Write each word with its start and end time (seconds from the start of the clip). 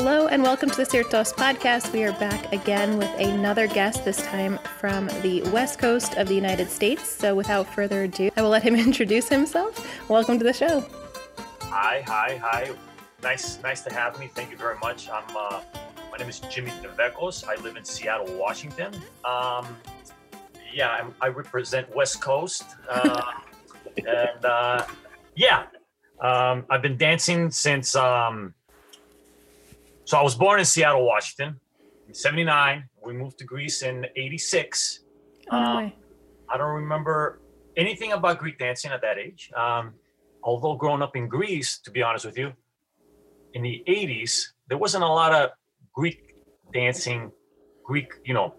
Hello 0.00 0.28
and 0.28 0.44
welcome 0.44 0.70
to 0.70 0.76
the 0.76 0.84
Ciertos 0.84 1.34
podcast. 1.34 1.92
We 1.92 2.04
are 2.04 2.12
back 2.20 2.52
again 2.52 2.98
with 2.98 3.12
another 3.18 3.66
guest, 3.66 4.04
this 4.04 4.18
time 4.18 4.56
from 4.78 5.08
the 5.22 5.42
west 5.50 5.80
coast 5.80 6.14
of 6.14 6.28
the 6.28 6.36
United 6.36 6.70
States. 6.70 7.10
So 7.10 7.34
without 7.34 7.66
further 7.74 8.04
ado, 8.04 8.30
I 8.36 8.42
will 8.42 8.50
let 8.50 8.62
him 8.62 8.76
introduce 8.76 9.28
himself. 9.28 10.08
Welcome 10.08 10.38
to 10.38 10.44
the 10.44 10.52
show. 10.52 10.84
Hi, 11.62 12.04
hi, 12.06 12.40
hi. 12.40 12.70
Nice, 13.24 13.60
nice 13.64 13.80
to 13.82 13.92
have 13.92 14.20
me. 14.20 14.28
Thank 14.32 14.52
you 14.52 14.56
very 14.56 14.78
much. 14.78 15.10
I'm. 15.10 15.24
Uh, 15.36 15.62
my 16.12 16.16
name 16.16 16.28
is 16.28 16.38
Jimmy 16.38 16.70
Devecos. 16.80 17.42
I 17.48 17.60
live 17.60 17.76
in 17.76 17.84
Seattle, 17.84 18.32
Washington. 18.38 18.94
Um, 19.24 19.66
yeah, 20.72 20.90
I'm, 20.90 21.12
i 21.20 21.26
represent 21.26 21.92
West 21.92 22.20
Coast, 22.20 22.62
uh, 22.88 23.32
and 23.96 24.44
uh, 24.44 24.86
yeah, 25.34 25.64
um, 26.20 26.66
I've 26.70 26.82
been 26.82 26.96
dancing 26.96 27.50
since. 27.50 27.96
Um, 27.96 28.54
so 30.08 30.16
I 30.16 30.22
was 30.22 30.34
born 30.34 30.58
in 30.58 30.64
Seattle, 30.64 31.04
Washington, 31.04 31.60
in 32.08 32.14
'79. 32.14 32.88
We 33.04 33.12
moved 33.12 33.36
to 33.40 33.44
Greece 33.44 33.82
in 33.82 34.06
'86. 34.16 35.00
Oh, 35.50 35.56
Um. 35.56 35.92
I 36.48 36.56
don't 36.56 36.76
remember 36.76 37.42
anything 37.76 38.12
about 38.12 38.38
Greek 38.38 38.58
dancing 38.58 38.90
at 38.90 39.02
that 39.02 39.18
age. 39.18 39.50
Um, 39.54 39.92
although 40.42 40.76
growing 40.76 41.02
up 41.02 41.14
in 41.14 41.28
Greece, 41.28 41.78
to 41.80 41.90
be 41.90 42.02
honest 42.02 42.24
with 42.24 42.38
you, 42.38 42.54
in 43.52 43.62
the 43.62 43.84
80s, 43.86 44.32
there 44.68 44.78
wasn't 44.78 45.04
a 45.04 45.12
lot 45.20 45.32
of 45.34 45.50
Greek 45.92 46.36
dancing, 46.72 47.30
Greek, 47.84 48.10
you 48.24 48.32
know, 48.32 48.54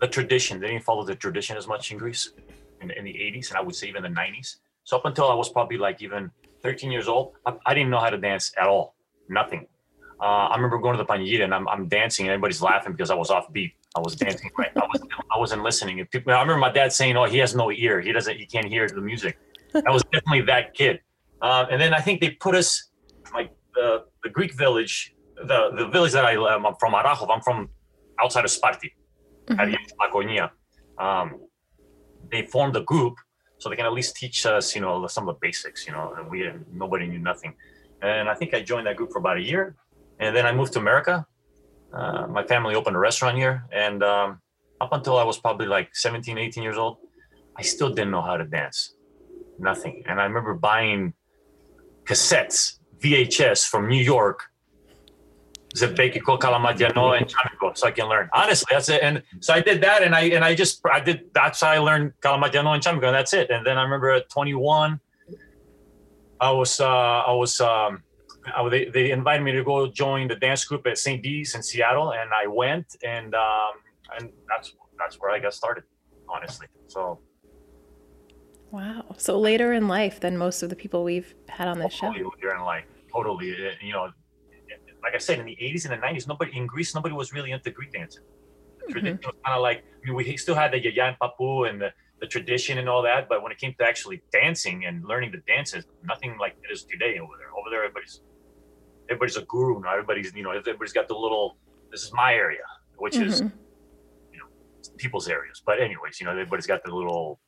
the 0.00 0.08
tradition. 0.08 0.60
They 0.60 0.68
didn't 0.68 0.84
follow 0.84 1.04
the 1.04 1.14
tradition 1.14 1.58
as 1.58 1.66
much 1.68 1.92
in 1.92 1.98
Greece 1.98 2.32
in, 2.80 2.90
in 2.90 3.04
the 3.04 3.12
80s, 3.12 3.50
and 3.50 3.58
I 3.58 3.60
would 3.60 3.74
say 3.74 3.86
even 3.88 4.02
the 4.02 4.08
90s. 4.08 4.56
So 4.84 4.96
up 4.96 5.04
until 5.04 5.30
I 5.30 5.34
was 5.34 5.50
probably 5.50 5.76
like 5.76 6.00
even 6.00 6.30
13 6.62 6.90
years 6.90 7.06
old, 7.06 7.34
I, 7.44 7.52
I 7.66 7.74
didn't 7.74 7.90
know 7.90 8.00
how 8.00 8.08
to 8.08 8.16
dance 8.18 8.50
at 8.56 8.66
all. 8.66 8.94
Nothing. 9.28 9.66
Uh, 10.20 10.24
I 10.50 10.56
remember 10.56 10.78
going 10.78 10.96
to 10.96 11.02
the 11.02 11.06
panillita 11.06 11.44
and 11.44 11.54
I'm, 11.54 11.68
I'm 11.68 11.86
dancing 11.88 12.26
and 12.26 12.32
everybody's 12.32 12.60
laughing 12.60 12.92
because 12.92 13.10
I 13.10 13.14
was 13.14 13.30
off 13.30 13.52
beat. 13.52 13.72
I 13.96 14.00
was 14.00 14.16
dancing 14.16 14.50
right. 14.58 14.70
I 14.76 14.86
wasn't, 14.92 15.10
I 15.34 15.38
wasn't 15.38 15.62
listening. 15.62 16.00
And 16.00 16.10
people, 16.10 16.32
I 16.32 16.40
remember 16.40 16.58
my 16.58 16.72
dad 16.72 16.92
saying, 16.92 17.16
"Oh, 17.16 17.24
he 17.24 17.38
has 17.38 17.54
no 17.54 17.70
ear. 17.70 18.00
He 18.00 18.12
doesn't. 18.12 18.36
He 18.36 18.46
can't 18.46 18.66
hear 18.66 18.86
the 18.88 19.00
music." 19.00 19.38
I 19.74 19.90
was 19.90 20.02
definitely 20.12 20.42
that 20.42 20.74
kid. 20.74 21.00
Uh, 21.40 21.66
and 21.70 21.80
then 21.80 21.94
I 21.94 22.00
think 22.00 22.20
they 22.20 22.30
put 22.30 22.54
us 22.54 22.90
like 23.32 23.50
the 23.74 24.04
the 24.24 24.30
Greek 24.30 24.54
village, 24.54 25.14
the 25.36 25.70
the 25.76 25.86
village 25.88 26.12
that 26.12 26.24
I 26.24 26.32
am 26.54 26.66
I'm 26.66 26.74
from 26.80 26.92
Arachov. 26.94 27.28
I'm 27.34 27.40
from 27.40 27.68
outside 28.22 28.44
of 28.44 28.50
Sparti, 28.50 28.90
Mhm. 29.46 29.76
Laconia. 30.00 30.50
Um, 30.98 31.40
they 32.30 32.42
formed 32.42 32.76
a 32.76 32.82
group 32.82 33.14
so 33.58 33.68
they 33.70 33.76
can 33.76 33.86
at 33.86 33.92
least 33.92 34.16
teach 34.16 34.44
us, 34.46 34.74
you 34.74 34.80
know, 34.82 35.06
some 35.06 35.28
of 35.28 35.34
the 35.34 35.38
basics. 35.40 35.86
You 35.86 35.92
know, 35.92 36.14
and 36.18 36.28
we 36.30 36.50
nobody 36.72 37.06
knew 37.06 37.20
nothing. 37.20 37.54
And 38.02 38.28
I 38.28 38.34
think 38.34 38.52
I 38.54 38.60
joined 38.62 38.86
that 38.86 38.96
group 38.96 39.10
for 39.12 39.18
about 39.18 39.38
a 39.38 39.42
year, 39.42 39.76
and 40.20 40.34
then 40.34 40.46
I 40.46 40.52
moved 40.52 40.72
to 40.74 40.78
America. 40.78 41.26
Uh, 41.92 42.26
my 42.26 42.44
family 42.44 42.74
opened 42.74 42.96
a 42.96 42.98
restaurant 42.98 43.36
here, 43.36 43.64
and 43.72 44.02
um, 44.02 44.40
up 44.80 44.92
until 44.92 45.16
I 45.16 45.24
was 45.24 45.38
probably 45.38 45.66
like 45.66 45.94
17, 45.94 46.36
18 46.36 46.62
years 46.62 46.76
old, 46.76 46.98
I 47.56 47.62
still 47.62 47.88
didn't 47.88 48.10
know 48.10 48.22
how 48.22 48.36
to 48.36 48.44
dance. 48.44 48.94
Nothing. 49.58 50.04
And 50.06 50.20
I 50.20 50.24
remember 50.24 50.54
buying 50.54 51.14
cassettes, 52.04 52.78
VHS 53.00 53.66
from 53.66 53.88
New 53.88 54.02
York, 54.02 54.44
Zebekiko 55.74 56.38
Kalamadiano 56.38 57.18
and 57.18 57.30
so 57.76 57.86
I 57.86 57.90
can 57.90 58.08
learn. 58.08 58.28
Honestly, 58.32 58.66
that's 58.70 58.88
it. 58.88 59.02
And 59.02 59.22
so 59.40 59.52
I 59.52 59.60
did 59.60 59.82
that, 59.82 60.02
and 60.02 60.14
I 60.14 60.22
and 60.22 60.44
I 60.44 60.54
just 60.54 60.80
I 60.90 61.00
did 61.00 61.30
that's 61.34 61.60
how 61.60 61.68
I 61.68 61.78
learned 61.78 62.12
Kalamadiano 62.20 62.74
and 62.74 62.82
Chaniko, 62.82 63.06
and 63.06 63.14
that's 63.14 63.34
it. 63.34 63.50
And 63.50 63.66
then 63.66 63.76
I 63.76 63.82
remember 63.82 64.10
at 64.10 64.28
21, 64.30 65.00
I 66.40 66.50
was 66.50 66.80
uh, 66.80 66.86
I 66.86 67.32
was 67.32 67.60
um, 67.60 68.02
They 68.70 68.86
they 68.86 69.10
invited 69.10 69.42
me 69.42 69.52
to 69.52 69.64
go 69.64 69.86
join 69.86 70.28
the 70.28 70.36
dance 70.36 70.64
group 70.64 70.86
at 70.86 70.98
St. 70.98 71.22
D's 71.22 71.54
in 71.54 71.62
Seattle, 71.62 72.12
and 72.12 72.30
I 72.32 72.46
went, 72.46 72.96
and 73.04 73.34
um, 73.34 73.72
and 74.16 74.30
that's 74.48 74.74
that's 74.98 75.16
where 75.20 75.30
I 75.30 75.38
got 75.38 75.54
started, 75.54 75.84
honestly. 76.28 76.66
So 76.88 77.20
Wow. 78.70 79.14
So 79.16 79.38
later 79.38 79.72
in 79.72 79.88
life 79.88 80.20
than 80.20 80.36
most 80.36 80.62
of 80.62 80.70
the 80.70 80.76
people 80.76 81.04
we've 81.04 81.34
had 81.48 81.68
on 81.68 81.78
this 81.78 81.92
show. 81.92 82.08
totally 82.08 82.30
later 82.36 82.54
in 82.54 82.62
life, 82.62 82.84
totally, 83.10 83.56
you 83.80 83.92
know, 83.92 84.10
like 85.02 85.14
I 85.14 85.18
said, 85.18 85.38
in 85.38 85.46
the 85.46 85.56
80s 85.56 85.90
and 85.90 85.94
the 85.94 86.06
90s, 86.06 86.28
nobody 86.28 86.56
in 86.56 86.66
Greece, 86.66 86.94
nobody 86.94 87.14
was 87.14 87.32
really 87.32 87.52
into 87.52 87.70
Greek 87.70 87.92
dancing. 87.92 88.24
Was 88.86 89.02
kind 89.02 89.18
of 89.46 89.62
like, 89.62 89.84
I 90.02 90.06
mean, 90.06 90.14
we 90.14 90.36
still 90.36 90.54
had 90.54 90.72
the 90.72 90.82
Yaya 90.82 91.08
and 91.08 91.16
Papu 91.18 91.68
and 91.68 91.80
the, 91.80 91.92
the 92.20 92.26
tradition 92.26 92.78
and 92.78 92.88
all 92.88 93.02
that, 93.02 93.28
but 93.28 93.42
when 93.42 93.52
it 93.52 93.58
came 93.58 93.74
to 93.78 93.84
actually 93.84 94.22
dancing 94.32 94.86
and 94.86 95.04
learning 95.04 95.30
the 95.32 95.42
dances, 95.46 95.84
nothing 96.04 96.36
like 96.38 96.56
it 96.62 96.72
is 96.72 96.84
today 96.84 97.18
over 97.18 97.34
there. 97.38 97.50
Over 97.50 97.70
there, 97.70 97.84
everybody's 97.84 98.22
everybody's 99.10 99.36
a 99.36 99.42
guru 99.42 99.80
now. 99.80 99.92
Everybody's, 99.92 100.34
you 100.34 100.42
know, 100.42 100.50
everybody's 100.50 100.92
got 100.92 101.08
the 101.08 101.14
little, 101.14 101.56
this 101.90 102.02
is 102.02 102.12
my 102.12 102.34
area, 102.34 102.64
which 102.96 103.16
is 103.16 103.42
Mhm. 103.42 103.52
people's 104.96 105.28
areas. 105.28 105.62
But 105.64 105.80
anyways, 105.80 106.20
you 106.20 106.26
know, 106.26 106.32
everybody's 106.32 106.66
got 106.66 106.82
the 106.84 106.94
little. 106.94 107.40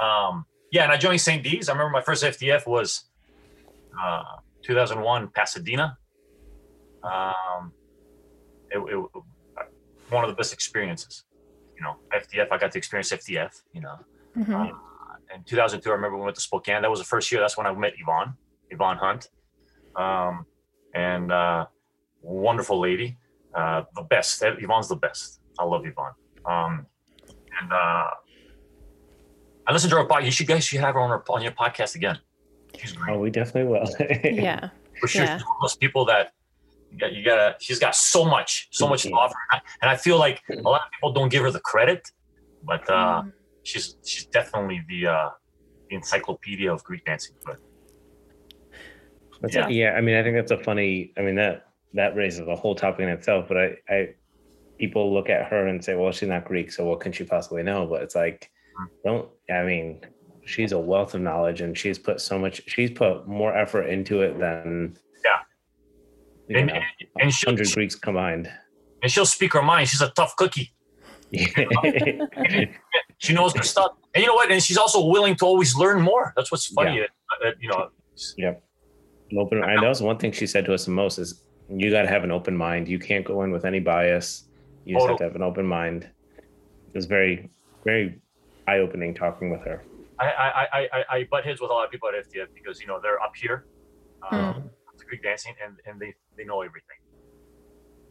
Um, 0.00 0.46
yeah, 0.70 0.82
and 0.84 0.92
I 0.92 0.96
joined 0.96 1.20
St. 1.20 1.42
D's. 1.42 1.68
I 1.68 1.72
remember 1.72 1.92
my 1.92 2.02
first 2.02 2.24
FDF 2.24 2.66
was 2.66 3.04
uh, 4.02 4.22
2001 4.62 5.28
Pasadena. 5.28 5.96
Um, 7.02 7.72
it, 8.70 8.78
it, 8.78 8.96
one 10.10 10.24
of 10.24 10.30
the 10.30 10.34
best 10.36 10.52
experiences. 10.52 11.24
You 11.76 11.82
know, 11.84 11.96
FDF. 12.12 12.48
I 12.50 12.58
got 12.58 12.72
to 12.72 12.78
experience 12.78 13.12
FDF. 13.12 13.62
You 13.72 13.82
know, 13.82 13.96
Mhm. 14.36 14.70
uh, 14.72 14.74
in 15.34 15.44
2002, 15.44 15.88
I 15.90 15.94
remember 15.94 16.16
we 16.18 16.24
went 16.24 16.34
to 16.36 16.40
Spokane. 16.42 16.82
That 16.82 16.90
was 16.90 16.98
the 17.00 17.04
first 17.06 17.30
year. 17.30 17.40
That's 17.40 17.56
when 17.56 17.66
I 17.66 17.72
met 17.72 17.92
Yvonne, 17.98 18.36
Yvonne 18.70 18.96
Hunt, 18.96 19.28
um, 19.96 20.46
and 20.94 21.32
uh, 21.32 21.66
wonderful 22.22 22.80
lady, 22.80 23.16
uh, 23.54 23.82
the 23.94 24.02
best. 24.02 24.42
Yvonne's 24.42 24.88
the 24.88 24.96
best. 24.96 25.40
I 25.58 25.64
love 25.64 25.86
Yvonne. 25.86 26.12
Um, 26.46 26.86
and 27.60 27.72
uh, 27.72 28.10
I 29.66 29.72
listened 29.72 29.90
to 29.90 29.96
her 29.96 30.04
podcast. 30.06 30.24
You 30.26 30.30
should 30.30 30.46
guys 30.46 30.64
should 30.64 30.80
have 30.80 30.94
her 30.94 31.00
on 31.00 31.10
her 31.10 31.22
on 31.30 31.42
your 31.42 31.52
podcast 31.52 31.94
again. 31.94 32.18
She's 32.78 32.92
great 32.92 33.14
Oh, 33.16 33.18
we 33.20 33.30
definitely 33.30 33.70
will. 33.72 33.86
Yeah. 34.24 34.70
for 35.00 35.08
sure. 35.08 35.22
yeah. 35.24 35.36
She's 35.38 35.46
one 35.46 35.56
those 35.62 35.76
people 35.76 36.04
that 36.06 36.32
you 36.90 36.98
got. 36.98 37.12
You 37.12 37.24
gotta. 37.24 37.56
She's 37.60 37.78
got 37.78 37.94
so 37.94 38.24
much, 38.24 38.68
so 38.72 38.88
much 38.88 39.02
to 39.04 39.10
offer, 39.10 39.34
and 39.82 39.90
I 39.90 39.96
feel 39.96 40.18
like 40.18 40.42
a 40.50 40.60
lot 40.60 40.82
of 40.82 40.90
people 40.92 41.12
don't 41.12 41.28
give 41.30 41.42
her 41.42 41.50
the 41.50 41.60
credit, 41.60 42.10
but 42.64 42.88
uh, 42.90 43.22
Mhm. 43.22 43.32
she's 43.62 43.96
she's 44.04 44.26
definitely 44.26 44.82
the 44.88 45.06
uh, 45.08 45.30
the 45.88 45.96
encyclopedia 45.96 46.72
of 46.72 46.82
Greek 46.84 47.04
dancing. 47.04 47.36
But 47.46 47.58
That's 49.44 49.54
Yeah. 49.56 49.68
yeah. 49.68 49.90
I 49.92 50.00
mean, 50.00 50.16
I 50.16 50.22
think 50.22 50.36
that's 50.36 50.50
a 50.50 50.58
funny. 50.62 51.12
I 51.16 51.22
mean 51.22 51.34
that 51.36 51.66
that 51.94 52.16
raises 52.16 52.46
a 52.48 52.56
whole 52.56 52.74
topic 52.74 53.00
in 53.00 53.08
itself. 53.08 53.46
But 53.48 53.56
I, 53.58 53.76
I, 53.88 54.08
people 54.78 55.12
look 55.14 55.28
at 55.30 55.46
her 55.46 55.66
and 55.66 55.84
say, 55.84 55.94
"Well, 55.94 56.10
she's 56.12 56.28
not 56.28 56.44
Greek, 56.44 56.72
so 56.72 56.84
what 56.84 57.00
can 57.00 57.12
she 57.12 57.24
possibly 57.24 57.62
know?" 57.62 57.86
But 57.86 58.02
it's 58.02 58.14
like, 58.14 58.50
don't. 59.04 59.28
I 59.50 59.62
mean, 59.62 60.00
she's 60.44 60.72
a 60.72 60.78
wealth 60.78 61.14
of 61.14 61.20
knowledge, 61.20 61.60
and 61.60 61.76
she's 61.76 61.98
put 61.98 62.20
so 62.20 62.38
much. 62.38 62.62
She's 62.66 62.90
put 62.90 63.26
more 63.28 63.56
effort 63.56 63.82
into 63.84 64.22
it 64.22 64.38
than 64.38 64.96
Yeah. 65.24 66.56
And- 66.58 66.66
know, 66.68 66.80
and 67.20 67.32
she'll- 67.32 67.50
hundred 67.50 67.70
Greeks 67.72 67.94
combined. 67.94 68.50
and 69.02 69.10
she'll 69.12 69.26
speak 69.26 69.52
her 69.52 69.62
mind. 69.62 69.88
She's 69.88 70.00
a 70.02 70.10
tough 70.10 70.34
cookie. 70.36 70.72
She 73.18 73.32
knows 73.32 73.54
her 73.54 73.62
stuff, 73.62 73.92
and 74.14 74.22
you 74.22 74.28
know 74.28 74.34
what? 74.34 74.50
And 74.50 74.62
she's 74.62 74.76
also 74.76 75.06
willing 75.06 75.34
to 75.36 75.44
always 75.46 75.74
learn 75.76 76.02
more. 76.02 76.32
That's 76.36 76.50
what's 76.50 76.66
funny. 76.66 76.96
Yeah. 76.98 77.04
uh, 77.44 77.48
uh, 77.48 77.52
you 77.60 77.68
know, 77.70 77.88
An 78.38 78.56
open. 79.36 79.62
I 79.62 79.76
know 79.76 79.92
one 80.00 80.18
thing 80.18 80.32
she 80.32 80.46
said 80.46 80.64
to 80.66 80.74
us 80.74 80.84
the 80.84 80.90
most 80.90 81.18
is, 81.18 81.44
"You 81.68 81.90
got 81.90 82.02
to 82.02 82.08
have 82.08 82.24
an 82.24 82.30
open 82.30 82.56
mind. 82.56 82.88
You 82.88 82.98
can't 82.98 83.24
go 83.24 83.42
in 83.42 83.50
with 83.50 83.64
any 83.64 83.80
bias. 83.80 84.48
You 84.84 84.96
just 84.96 85.08
have 85.08 85.18
to 85.18 85.24
have 85.24 85.36
an 85.36 85.42
open 85.42 85.66
mind." 85.66 86.08
It 86.36 86.94
was 86.98 87.06
very, 87.06 87.50
very 87.84 88.20
eye-opening 88.68 89.14
talking 89.14 89.50
with 89.50 89.62
her. 89.62 89.82
I 90.20 90.26
I, 90.30 90.48
I, 90.48 90.88
I 90.92 91.04
I 91.16 91.28
butt 91.30 91.44
heads 91.44 91.60
with 91.60 91.70
a 91.70 91.74
lot 91.74 91.84
of 91.84 91.90
people 91.90 92.08
at 92.08 92.14
FDF 92.14 92.48
because 92.54 92.80
you 92.80 92.86
know 92.86 93.00
they're 93.02 93.20
up 93.20 93.32
here, 93.34 93.66
um, 94.30 94.70
to 94.98 95.04
Greek 95.06 95.22
dancing, 95.22 95.54
and 95.64 95.76
and 95.86 96.00
they 96.00 96.14
they 96.36 96.44
know 96.44 96.60
everything. 96.62 96.98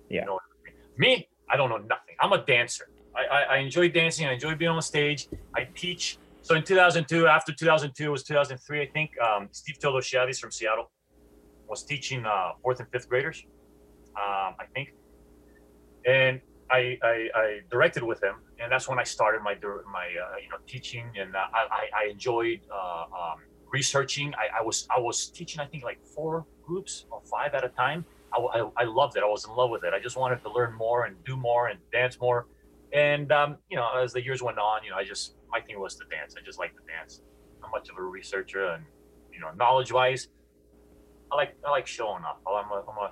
They 0.10 0.16
Yeah. 0.18 0.26
know 0.26 0.40
everything. 0.60 0.80
Me, 0.98 1.28
I 1.50 1.56
don't 1.58 1.70
know 1.70 1.78
nothing. 1.78 2.16
I'm 2.20 2.34
a 2.34 2.44
dancer. 2.46 2.90
I, 3.16 3.24
I 3.26 3.42
I 3.56 3.58
enjoy 3.58 3.90
dancing. 3.90 4.28
I 4.28 4.34
enjoy 4.34 4.56
being 4.56 4.72
on 4.72 4.82
stage. 4.82 5.28
I 5.56 5.66
teach. 5.76 6.18
So 6.42 6.56
in 6.56 6.64
2002, 6.64 7.26
after 7.26 7.54
2002 7.54 8.04
it 8.04 8.10
was 8.10 8.24
2003, 8.24 8.82
I 8.82 8.86
think. 8.88 9.12
Um, 9.20 9.48
Steve 9.54 9.78
Toloshiadis 9.80 10.40
from 10.40 10.52
Seattle 10.52 10.92
was 11.74 11.84
teaching 11.84 12.22
uh, 12.26 12.52
fourth 12.62 12.80
and 12.82 12.90
fifth 12.94 13.08
graders, 13.10 13.38
um, 14.24 14.52
I 14.64 14.66
think, 14.74 14.88
and 16.06 16.40
I, 16.72 16.82
I, 17.12 17.16
I 17.44 17.48
directed 17.70 18.04
with 18.04 18.22
him, 18.24 18.36
and 18.60 18.72
that's 18.72 18.88
when 18.88 19.00
I 19.04 19.04
started 19.04 19.42
my 19.42 19.56
my 20.00 20.08
uh, 20.24 20.38
you 20.44 20.50
know 20.52 20.60
teaching, 20.74 21.06
and 21.22 21.36
uh, 21.36 21.40
I, 21.80 21.84
I 22.02 22.04
enjoyed 22.16 22.62
uh, 22.72 23.06
um, 23.22 23.38
researching. 23.72 24.34
I, 24.44 24.60
I 24.60 24.62
was 24.70 24.78
I 24.96 25.00
was 25.00 25.18
teaching 25.38 25.60
I 25.66 25.68
think 25.72 25.84
like 25.84 26.00
four 26.16 26.46
groups 26.68 27.06
or 27.12 27.22
five 27.36 27.52
at 27.54 27.64
a 27.64 27.70
time. 27.70 28.06
I, 28.36 28.38
I, 28.58 28.60
I 28.84 28.86
loved 29.00 29.18
it. 29.18 29.24
I 29.24 29.32
was 29.38 29.46
in 29.46 29.54
love 29.62 29.70
with 29.76 29.84
it. 29.84 29.94
I 29.94 30.00
just 30.08 30.18
wanted 30.18 30.40
to 30.46 30.50
learn 30.58 30.74
more 30.86 31.06
and 31.06 31.14
do 31.24 31.36
more 31.36 31.68
and 31.68 31.80
dance 31.92 32.16
more. 32.20 32.48
And 32.94 33.32
um, 33.32 33.58
you 33.70 33.78
know, 33.78 33.88
as 34.04 34.14
the 34.14 34.24
years 34.24 34.42
went 34.42 34.60
on, 34.60 34.84
you 34.84 34.92
know, 34.92 34.98
I 34.98 35.06
just 35.14 35.36
my 35.50 35.60
thing 35.66 35.80
was 35.80 35.96
to 36.00 36.06
dance. 36.16 36.36
I 36.40 36.42
just 36.46 36.60
like 36.64 36.74
to 36.80 36.84
dance. 36.96 37.22
I'm 37.64 37.72
much 37.72 37.90
of 37.90 37.98
a 37.98 38.06
researcher, 38.20 38.66
and 38.76 38.84
you 39.34 39.40
know, 39.40 39.52
knowledge 39.62 39.92
wise, 39.92 40.28
I 41.34 41.36
like 41.36 41.56
I 41.66 41.72
like 41.72 41.88
showing 41.88 42.24
up. 42.24 42.42
I'm 42.48 42.70
a, 42.72 42.76
I'm 42.76 42.98
a 42.98 43.12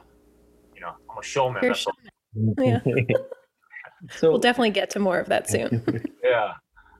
You 0.75 0.81
know, 0.81 0.93
I'm 1.09 1.17
a 1.17 1.23
showman. 1.23 1.63
You're 1.63 1.71
a 1.71 1.75
That's 1.75 1.87
all. 1.87 1.93
Yeah. 2.63 2.79
so 4.11 4.29
We'll 4.29 4.39
definitely 4.39 4.69
get 4.71 4.89
to 4.91 4.99
more 4.99 5.19
of 5.19 5.27
that 5.29 5.49
soon. 5.49 5.83
Yeah. 6.23 6.53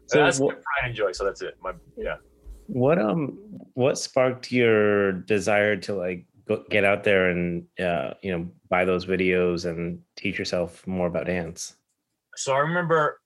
So 0.07 0.17
that's 0.25 0.39
wha- 0.39 0.47
what 0.47 0.61
I 0.83 0.87
enjoy. 0.89 1.13
So 1.13 1.23
that's 1.23 1.41
it. 1.41 1.55
My 1.61 1.71
yeah. 1.95 2.15
what 2.67 2.99
um 2.99 3.37
what 3.75 3.97
sparked 3.97 4.51
your 4.51 5.13
desire 5.13 5.77
to 5.77 5.93
like 5.93 6.25
go, 6.47 6.65
get 6.69 6.83
out 6.83 7.05
there 7.05 7.29
and 7.29 7.65
uh 7.79 8.15
you 8.21 8.31
know 8.37 8.49
buy 8.67 8.83
those 8.83 9.05
videos 9.05 9.65
and 9.69 10.01
teach 10.17 10.37
yourself 10.37 10.85
more 10.85 11.07
about 11.07 11.27
dance? 11.27 11.75
So 12.35 12.53
I 12.53 12.59
remember, 12.59 13.19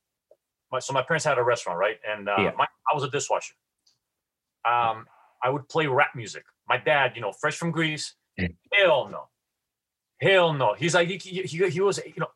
my, 0.71 0.79
so 0.79 0.93
my 0.93 1.01
parents 1.01 1.25
had 1.25 1.37
a 1.39 1.43
restaurant, 1.43 1.79
right? 1.79 1.97
And 2.07 2.27
uh, 2.27 2.35
Yeah. 2.37 2.51
my, 2.57 2.65
I 2.91 2.93
was 2.95 3.03
a 3.03 3.09
dishwasher. 3.09 3.53
Um, 4.65 5.05
I 5.45 5.49
would 5.53 5.65
play 5.69 5.85
rap 5.87 6.11
music. 6.15 6.43
My 6.67 6.77
dad, 6.77 7.11
you 7.15 7.21
know, 7.21 7.31
fresh 7.31 7.57
from 7.57 7.71
Greece, 7.71 8.07
Mm. 8.39 8.53
hell 8.73 9.07
no, 9.15 9.21
hell 10.21 10.51
no. 10.51 10.73
He's 10.81 10.93
like, 10.93 11.07
he, 11.07 11.17
he, 11.17 11.41
he, 11.43 11.69
he 11.69 11.79
was, 11.81 11.99
you 12.05 12.19
know, 12.23 12.27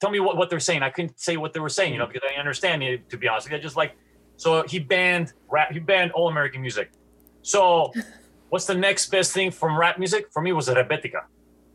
tell 0.00 0.10
me 0.10 0.20
what, 0.20 0.36
what 0.36 0.50
they're 0.50 0.60
saying. 0.70 0.82
I 0.84 0.90
couldn't 0.90 1.18
say 1.18 1.36
what 1.36 1.52
they 1.52 1.58
were 1.58 1.68
saying, 1.78 1.92
you 1.94 1.98
know, 1.98 2.06
because 2.06 2.22
I 2.32 2.38
understand 2.38 2.82
it, 2.84 3.08
to 3.10 3.16
be 3.16 3.26
honest. 3.26 3.48
with. 3.50 3.58
I 3.58 3.62
just 3.68 3.76
like, 3.76 3.92
so 4.36 4.62
he 4.72 4.78
banned 4.78 5.32
rap, 5.50 5.72
he 5.72 5.80
banned 5.80 6.12
all 6.12 6.28
American 6.28 6.60
music. 6.60 6.92
So 7.42 7.92
what's 8.50 8.66
the 8.66 8.74
next 8.76 9.10
best 9.10 9.32
thing 9.32 9.50
from 9.50 9.76
rap 9.76 9.98
music? 9.98 10.26
For 10.32 10.42
me 10.42 10.52
was 10.52 10.68
Rebetica. 10.68 11.22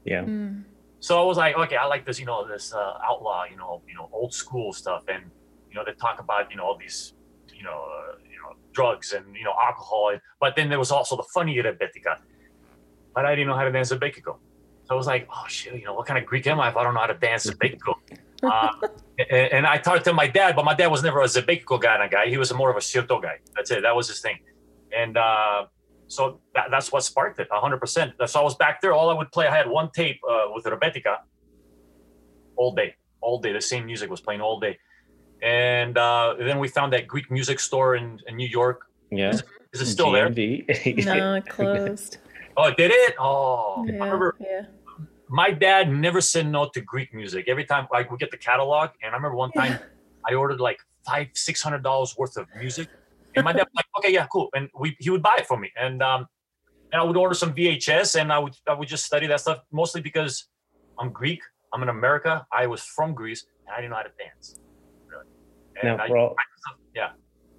Yeah. 0.06 0.24
Mm. 0.24 0.63
So 1.01 1.22
I 1.22 1.25
was 1.25 1.36
like, 1.38 1.57
okay, 1.57 1.75
I 1.75 1.86
like 1.88 2.06
this, 2.06 2.18
you 2.22 2.25
know, 2.25 2.48
this 2.48 2.74
uh, 2.74 2.94
outlaw, 3.10 3.44
you 3.51 3.57
know, 3.57 3.81
you 3.90 3.95
know, 3.95 4.07
old 4.13 4.34
school 4.34 4.72
stuff, 4.72 5.04
and 5.10 5.24
you 5.69 5.75
know, 5.75 5.84
they 5.86 5.92
talk 5.94 6.22
about, 6.22 6.50
you 6.51 6.56
know, 6.57 6.63
all 6.63 6.78
these, 6.78 7.13
you 7.54 7.63
know, 7.63 7.80
uh, 7.98 8.16
you 8.22 8.22
know, 8.44 8.54
drugs 8.72 9.13
and 9.13 9.36
you 9.36 9.44
know, 9.44 9.54
alcohol, 9.62 10.10
and, 10.12 10.22
but 10.40 10.56
then 10.56 10.69
there 10.69 10.80
was 10.80 10.92
also 10.92 11.16
the 11.16 11.28
funny 11.34 11.56
rebetica, 11.57 12.18
but 13.16 13.25
I 13.25 13.36
didn't 13.36 13.48
know 13.48 13.56
how 13.56 13.63
to 13.63 13.72
dance 13.72 13.92
a 13.92 13.98
bekico. 13.98 14.38
So 14.86 14.90
I 14.92 14.95
was 14.95 15.07
like, 15.07 15.28
oh 15.31 15.45
shit, 15.48 15.75
you 15.75 15.86
know, 15.86 15.94
what 15.94 16.06
kind 16.06 16.19
of 16.19 16.25
Greek 16.25 16.45
am 16.48 16.60
I 16.60 16.69
if 16.69 16.78
I 16.78 16.84
don't 16.84 16.94
know 16.94 17.00
how 17.00 17.07
to 17.07 17.13
dance 17.13 17.45
a 17.45 17.56
bekico? 17.56 17.95
uh, 18.44 18.69
and, 19.18 19.54
and 19.54 19.68
I 19.68 19.78
talked 19.78 20.06
to 20.06 20.13
my 20.13 20.28
dad, 20.28 20.56
but 20.56 20.66
my 20.66 20.74
dad 20.74 20.88
was 20.88 21.04
never 21.04 21.22
a 21.22 21.25
Zebekico 21.25 21.81
kind 21.81 22.04
of 22.04 22.12
guy. 22.12 22.28
He 22.28 22.38
was 22.38 22.54
more 22.54 22.69
of 22.69 22.75
a 22.75 22.80
Shioto 22.80 23.22
guy. 23.22 23.40
That's 23.56 23.72
it. 23.72 23.81
That 23.84 23.95
was 23.95 24.07
his 24.07 24.19
thing. 24.19 24.40
And 24.95 25.18
uh, 25.18 25.68
so 26.07 26.40
that, 26.54 26.68
that's 26.69 26.92
what 26.92 27.04
sparked 27.04 27.40
it, 27.40 27.50
100%. 27.50 28.28
So 28.28 28.40
I 28.40 28.44
was 28.44 28.56
back 28.56 28.81
there. 28.81 28.94
All 28.94 29.10
I 29.10 29.13
would 29.13 29.31
play, 29.31 29.48
I 29.48 29.56
had 29.56 29.69
one 29.69 29.90
tape 29.92 30.19
uh, 30.30 30.45
with 30.54 30.66
Rebetica 30.66 31.18
all 32.56 32.74
day, 32.74 32.95
all 33.22 33.40
day. 33.40 33.54
The 33.54 33.62
same 33.62 33.86
music 33.86 34.10
was 34.10 34.22
playing 34.22 34.42
all 34.42 34.60
day. 34.60 34.78
And 35.44 35.98
uh, 35.98 36.36
then 36.40 36.57
we 36.57 36.69
found 36.69 36.94
that 36.94 37.06
Greek 37.06 37.30
music 37.30 37.60
store 37.60 37.95
in, 37.95 38.19
in 38.28 38.38
New 38.38 38.48
York. 38.48 38.88
Yeah. 39.12 39.34
Is 39.74 39.81
it 39.81 39.88
still 39.88 40.12
there? 40.12 40.30
No, 40.30 41.36
it 41.36 41.45
closed. 41.50 42.18
Oh, 42.56 42.74
did 42.74 42.92
it? 42.92 43.16
Oh, 43.19 43.84
I 43.88 43.92
remember 43.92 44.36
yeah. 44.40 44.66
my 45.28 45.51
dad 45.51 45.92
never 45.92 46.22
said 46.22 46.48
no 46.48 46.69
to 46.69 46.81
Greek 46.81 47.13
music. 47.13 47.45
Every 47.48 47.66
time 47.66 47.88
like 47.92 48.12
we 48.12 48.18
get 48.18 48.31
the 48.31 48.38
catalog, 48.38 48.92
and 49.01 49.13
I 49.13 49.16
remember 49.18 49.36
one 49.36 49.51
time 49.51 49.80
I 50.30 50.36
ordered 50.36 50.60
like 50.60 50.80
five, 51.06 51.28
six 51.34 51.62
hundred 51.63 51.81
dollars 51.81 52.16
worth 52.18 52.38
of 52.38 52.45
music, 52.56 52.90
and 53.36 53.44
my 53.44 53.51
dad 53.51 53.63
was 53.63 53.74
like, 53.75 53.86
"Okay, 53.98 54.13
yeah, 54.13 54.28
cool," 54.31 54.50
and 54.54 54.69
we 54.80 54.95
he 55.00 55.10
would 55.10 55.24
buy 55.24 55.38
it 55.40 55.48
for 55.48 55.57
me, 55.57 55.72
and 55.75 56.04
um, 56.04 56.28
and 56.92 57.01
I 57.01 57.04
would 57.04 57.18
order 57.18 57.34
some 57.34 57.56
VHS, 57.56 58.22
and 58.22 58.31
I 58.31 58.38
would 58.38 58.56
I 58.68 58.74
would 58.74 58.88
just 58.88 59.06
study 59.06 59.25
that 59.25 59.40
stuff 59.40 59.62
mostly 59.72 60.01
because 60.01 60.45
I'm 61.00 61.12
Greek, 61.12 61.42
I'm 61.74 61.81
in 61.81 61.90
America, 61.90 62.45
I 62.51 62.68
was 62.68 62.84
from 62.84 63.16
Greece, 63.16 63.48
and 63.66 63.74
I 63.74 63.78
didn't 63.78 63.90
know 63.90 63.98
how 63.98 64.04
to 64.04 64.12
dance. 64.19 64.60
And 65.81 65.97
Now, 65.97 66.03
I, 66.03 66.07
for 66.07 66.17
all, 66.17 66.35
yeah, 66.95 67.11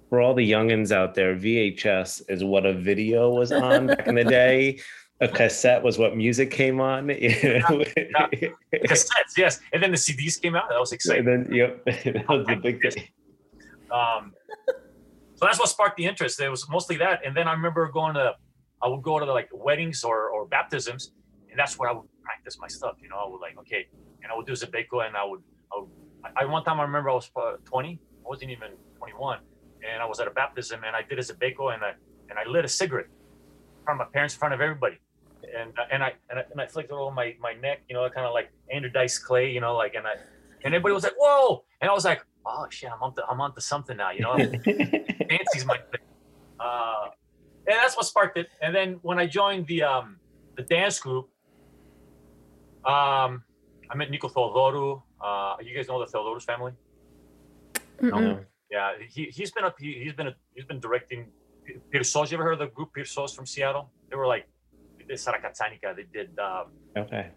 for 0.09 0.21
all 0.21 0.33
the 0.33 0.49
youngins 0.49 0.91
out 0.91 1.15
there, 1.15 1.35
VHS 1.35 2.29
is 2.29 2.43
what 2.43 2.65
a 2.65 2.73
video 2.73 3.29
was 3.31 3.51
on 3.51 3.87
back 3.87 4.07
in 4.07 4.15
the 4.15 4.23
day. 4.23 4.79
A 5.21 5.27
cassette 5.27 5.81
was 5.81 5.97
what 5.97 6.15
music 6.15 6.51
came 6.51 6.81
on. 6.81 7.09
you 7.21 7.29
know? 7.29 7.83
cassettes, 8.73 9.37
yes, 9.37 9.59
and 9.73 9.81
then 9.81 9.91
the 9.91 9.97
CDs 9.97 10.41
came 10.41 10.55
out. 10.55 10.69
That 10.69 10.79
was 10.79 10.91
exciting. 10.91 11.27
and 11.27 11.45
then, 11.45 11.53
yep, 11.53 11.83
that 11.85 12.25
was 12.29 12.45
the 12.47 12.55
big 12.55 12.81
thing. 12.81 13.07
Um, 13.91 14.33
so 15.35 15.45
that's 15.45 15.59
what 15.59 15.69
sparked 15.69 15.97
the 15.97 16.05
interest. 16.05 16.39
It 16.39 16.49
was 16.49 16.67
mostly 16.69 16.97
that, 16.97 17.25
and 17.25 17.35
then 17.35 17.47
I 17.47 17.53
remember 17.53 17.89
going 17.91 18.15
to, 18.15 18.33
I 18.81 18.87
would 18.87 19.01
go 19.01 19.19
to 19.19 19.25
like 19.25 19.49
weddings 19.53 20.03
or, 20.03 20.29
or 20.29 20.45
baptisms, 20.45 21.11
and 21.49 21.57
that's 21.57 21.77
where 21.79 21.89
I 21.89 21.93
would 21.93 22.07
practice 22.21 22.57
my 22.59 22.67
stuff. 22.67 22.95
You 23.01 23.09
know, 23.09 23.17
I 23.17 23.29
would 23.29 23.41
like 23.41 23.57
okay, 23.59 23.87
and 24.23 24.31
I 24.31 24.35
would 24.35 24.45
do 24.45 24.53
Zebeco, 24.53 25.05
and 25.05 25.15
I 25.15 25.23
would, 25.23 25.41
I, 26.35 26.45
one 26.45 26.63
time 26.63 26.79
I 26.79 26.83
remember 26.83 27.09
I 27.09 27.13
was 27.13 27.29
uh, 27.35 27.57
20, 27.65 27.99
I 28.25 28.27
wasn't 28.27 28.51
even 28.51 28.69
21, 28.97 29.39
and 29.87 30.01
I 30.01 30.05
was 30.05 30.19
at 30.19 30.27
a 30.27 30.31
baptism, 30.31 30.81
and 30.85 30.95
I 30.95 31.01
did 31.01 31.19
as 31.19 31.29
a 31.29 31.33
Zebeco, 31.33 31.73
and 31.73 31.83
I 31.83 31.93
and 32.29 32.39
I 32.39 32.49
lit 32.49 32.65
a 32.65 32.67
cigarette 32.67 33.05
in 33.05 33.83
front 33.83 34.01
of 34.01 34.07
my 34.07 34.11
parents, 34.11 34.33
in 34.33 34.39
front 34.39 34.53
of 34.53 34.61
everybody, 34.61 34.97
and 35.57 35.77
uh, 35.77 35.83
and 35.91 36.03
I 36.03 36.13
and 36.29 36.39
I, 36.39 36.43
and 36.51 36.61
I 36.61 36.67
flicked 36.67 36.91
it 36.91 36.93
over 36.93 37.13
my 37.13 37.35
my 37.39 37.53
neck, 37.53 37.83
you 37.87 37.95
know, 37.95 38.09
kind 38.09 38.25
of 38.25 38.33
like 38.33 38.51
Andrew 38.71 38.89
Dice 38.89 39.17
Clay, 39.19 39.51
you 39.51 39.61
know, 39.61 39.75
like, 39.75 39.93
and 39.95 40.07
I 40.07 40.13
and 40.63 40.73
everybody 40.73 40.93
was 40.93 41.03
like, 41.03 41.13
whoa, 41.17 41.63
and 41.81 41.89
I 41.89 41.93
was 41.93 42.05
like, 42.05 42.25
oh 42.45 42.67
shit, 42.69 42.89
I'm 42.91 43.01
onto 43.01 43.21
I'm 43.29 43.41
onto 43.41 43.61
something 43.61 43.97
now, 43.97 44.11
you 44.11 44.21
know. 44.21 44.35
Nancy's 45.29 45.65
my 45.65 45.77
thing. 45.77 46.05
Uh, 46.59 47.09
and 47.67 47.75
that's 47.77 47.95
what 47.95 48.05
sparked 48.05 48.37
it. 48.37 48.47
And 48.61 48.75
then 48.75 48.99
when 49.01 49.19
I 49.19 49.25
joined 49.25 49.67
the 49.67 49.83
um, 49.83 50.17
the 50.55 50.63
dance 50.63 50.99
group, 50.99 51.29
um, 52.85 53.43
I 53.89 53.95
met 53.95 54.09
Nico 54.09 54.29
Theodorou. 54.29 55.01
Uh, 55.21 55.55
you 55.63 55.75
guys 55.75 55.87
know 55.87 55.99
the 55.99 56.05
Theodorous 56.07 56.43
family? 56.43 56.71
No. 58.01 58.39
Yeah, 58.71 58.93
he 59.09 59.25
he's 59.25 59.51
been 59.51 59.63
up. 59.63 59.75
He, 59.79 59.93
he's 60.03 60.13
been 60.13 60.27
a, 60.27 60.35
he's 60.53 60.65
been 60.65 60.79
directing. 60.79 61.27
Pirsos, 61.93 62.29
you 62.31 62.37
ever 62.37 62.43
heard 62.43 62.53
of 62.53 62.59
the 62.59 62.67
group 62.67 62.89
Pirsos 62.95 63.35
from 63.35 63.45
Seattle? 63.45 63.91
They 64.09 64.15
were 64.15 64.27
like 64.27 64.47
they 64.97 65.05
did 65.05 65.17
Sarakatsanika. 65.17 65.95
They 65.95 66.05
did 66.13 66.37
um, 66.39 66.67
Okay. 66.97 67.29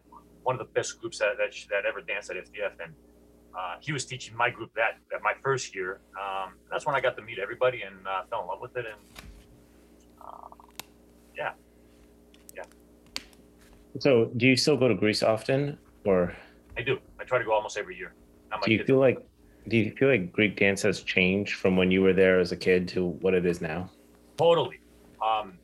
one 0.43 0.55
of 0.55 0.59
the 0.59 0.73
best 0.73 1.01
groups 1.01 1.19
that 1.19 1.37
that, 1.39 1.53
that 1.71 1.87
ever 1.87 2.01
danced 2.01 2.31
at 2.31 2.37
FDF, 2.37 2.73
and 2.83 2.93
uh, 3.59 3.77
he 3.81 3.93
was 3.93 4.05
teaching 4.05 4.37
my 4.37 4.51
group 4.51 4.73
that 4.75 4.99
that 5.11 5.23
my 5.23 5.35
first 5.43 5.75
year. 5.75 6.01
Um, 6.21 6.55
that's 6.71 6.85
when 6.87 6.95
I 6.95 7.01
got 7.01 7.17
to 7.17 7.23
meet 7.23 7.39
everybody 7.39 7.83
and 7.83 7.95
uh, 8.07 8.23
fell 8.29 8.43
in 8.43 8.49
love 8.49 8.61
with 8.61 8.77
it. 8.77 8.87
And 8.87 9.01
uh, 10.21 10.49
yeah, 11.37 11.53
So, 14.01 14.31
do 14.37 14.47
you 14.47 14.57
still 14.57 14.77
go 14.77 14.87
to 14.89 14.95
Greece 14.95 15.23
often, 15.23 15.79
or 16.05 16.33
I 16.79 16.83
do. 16.83 16.99
I 17.21 17.25
try 17.25 17.39
to 17.39 17.45
go 17.45 17.53
almost 17.53 17.77
every 17.77 17.97
year. 17.97 18.15
Do 18.65 18.73
you 18.73 18.85
feel 18.85 18.99
like 18.99 19.19
do 19.67 19.77
you 19.77 19.91
feel 19.99 20.09
like 20.09 20.33
Greek 20.33 20.57
dance 20.57 20.81
has 20.83 21.03
changed 21.03 21.57
from 21.57 21.77
when 21.77 21.91
you 21.91 22.01
were 22.01 22.15
there 22.15 22.39
as 22.39 22.53
a 22.53 22.57
kid 22.57 22.89
to 22.89 23.07
what 23.07 23.35
it 23.35 23.45
is 23.45 23.61
now? 23.61 23.91
Totally. 24.39 24.81
Um, 25.21 25.59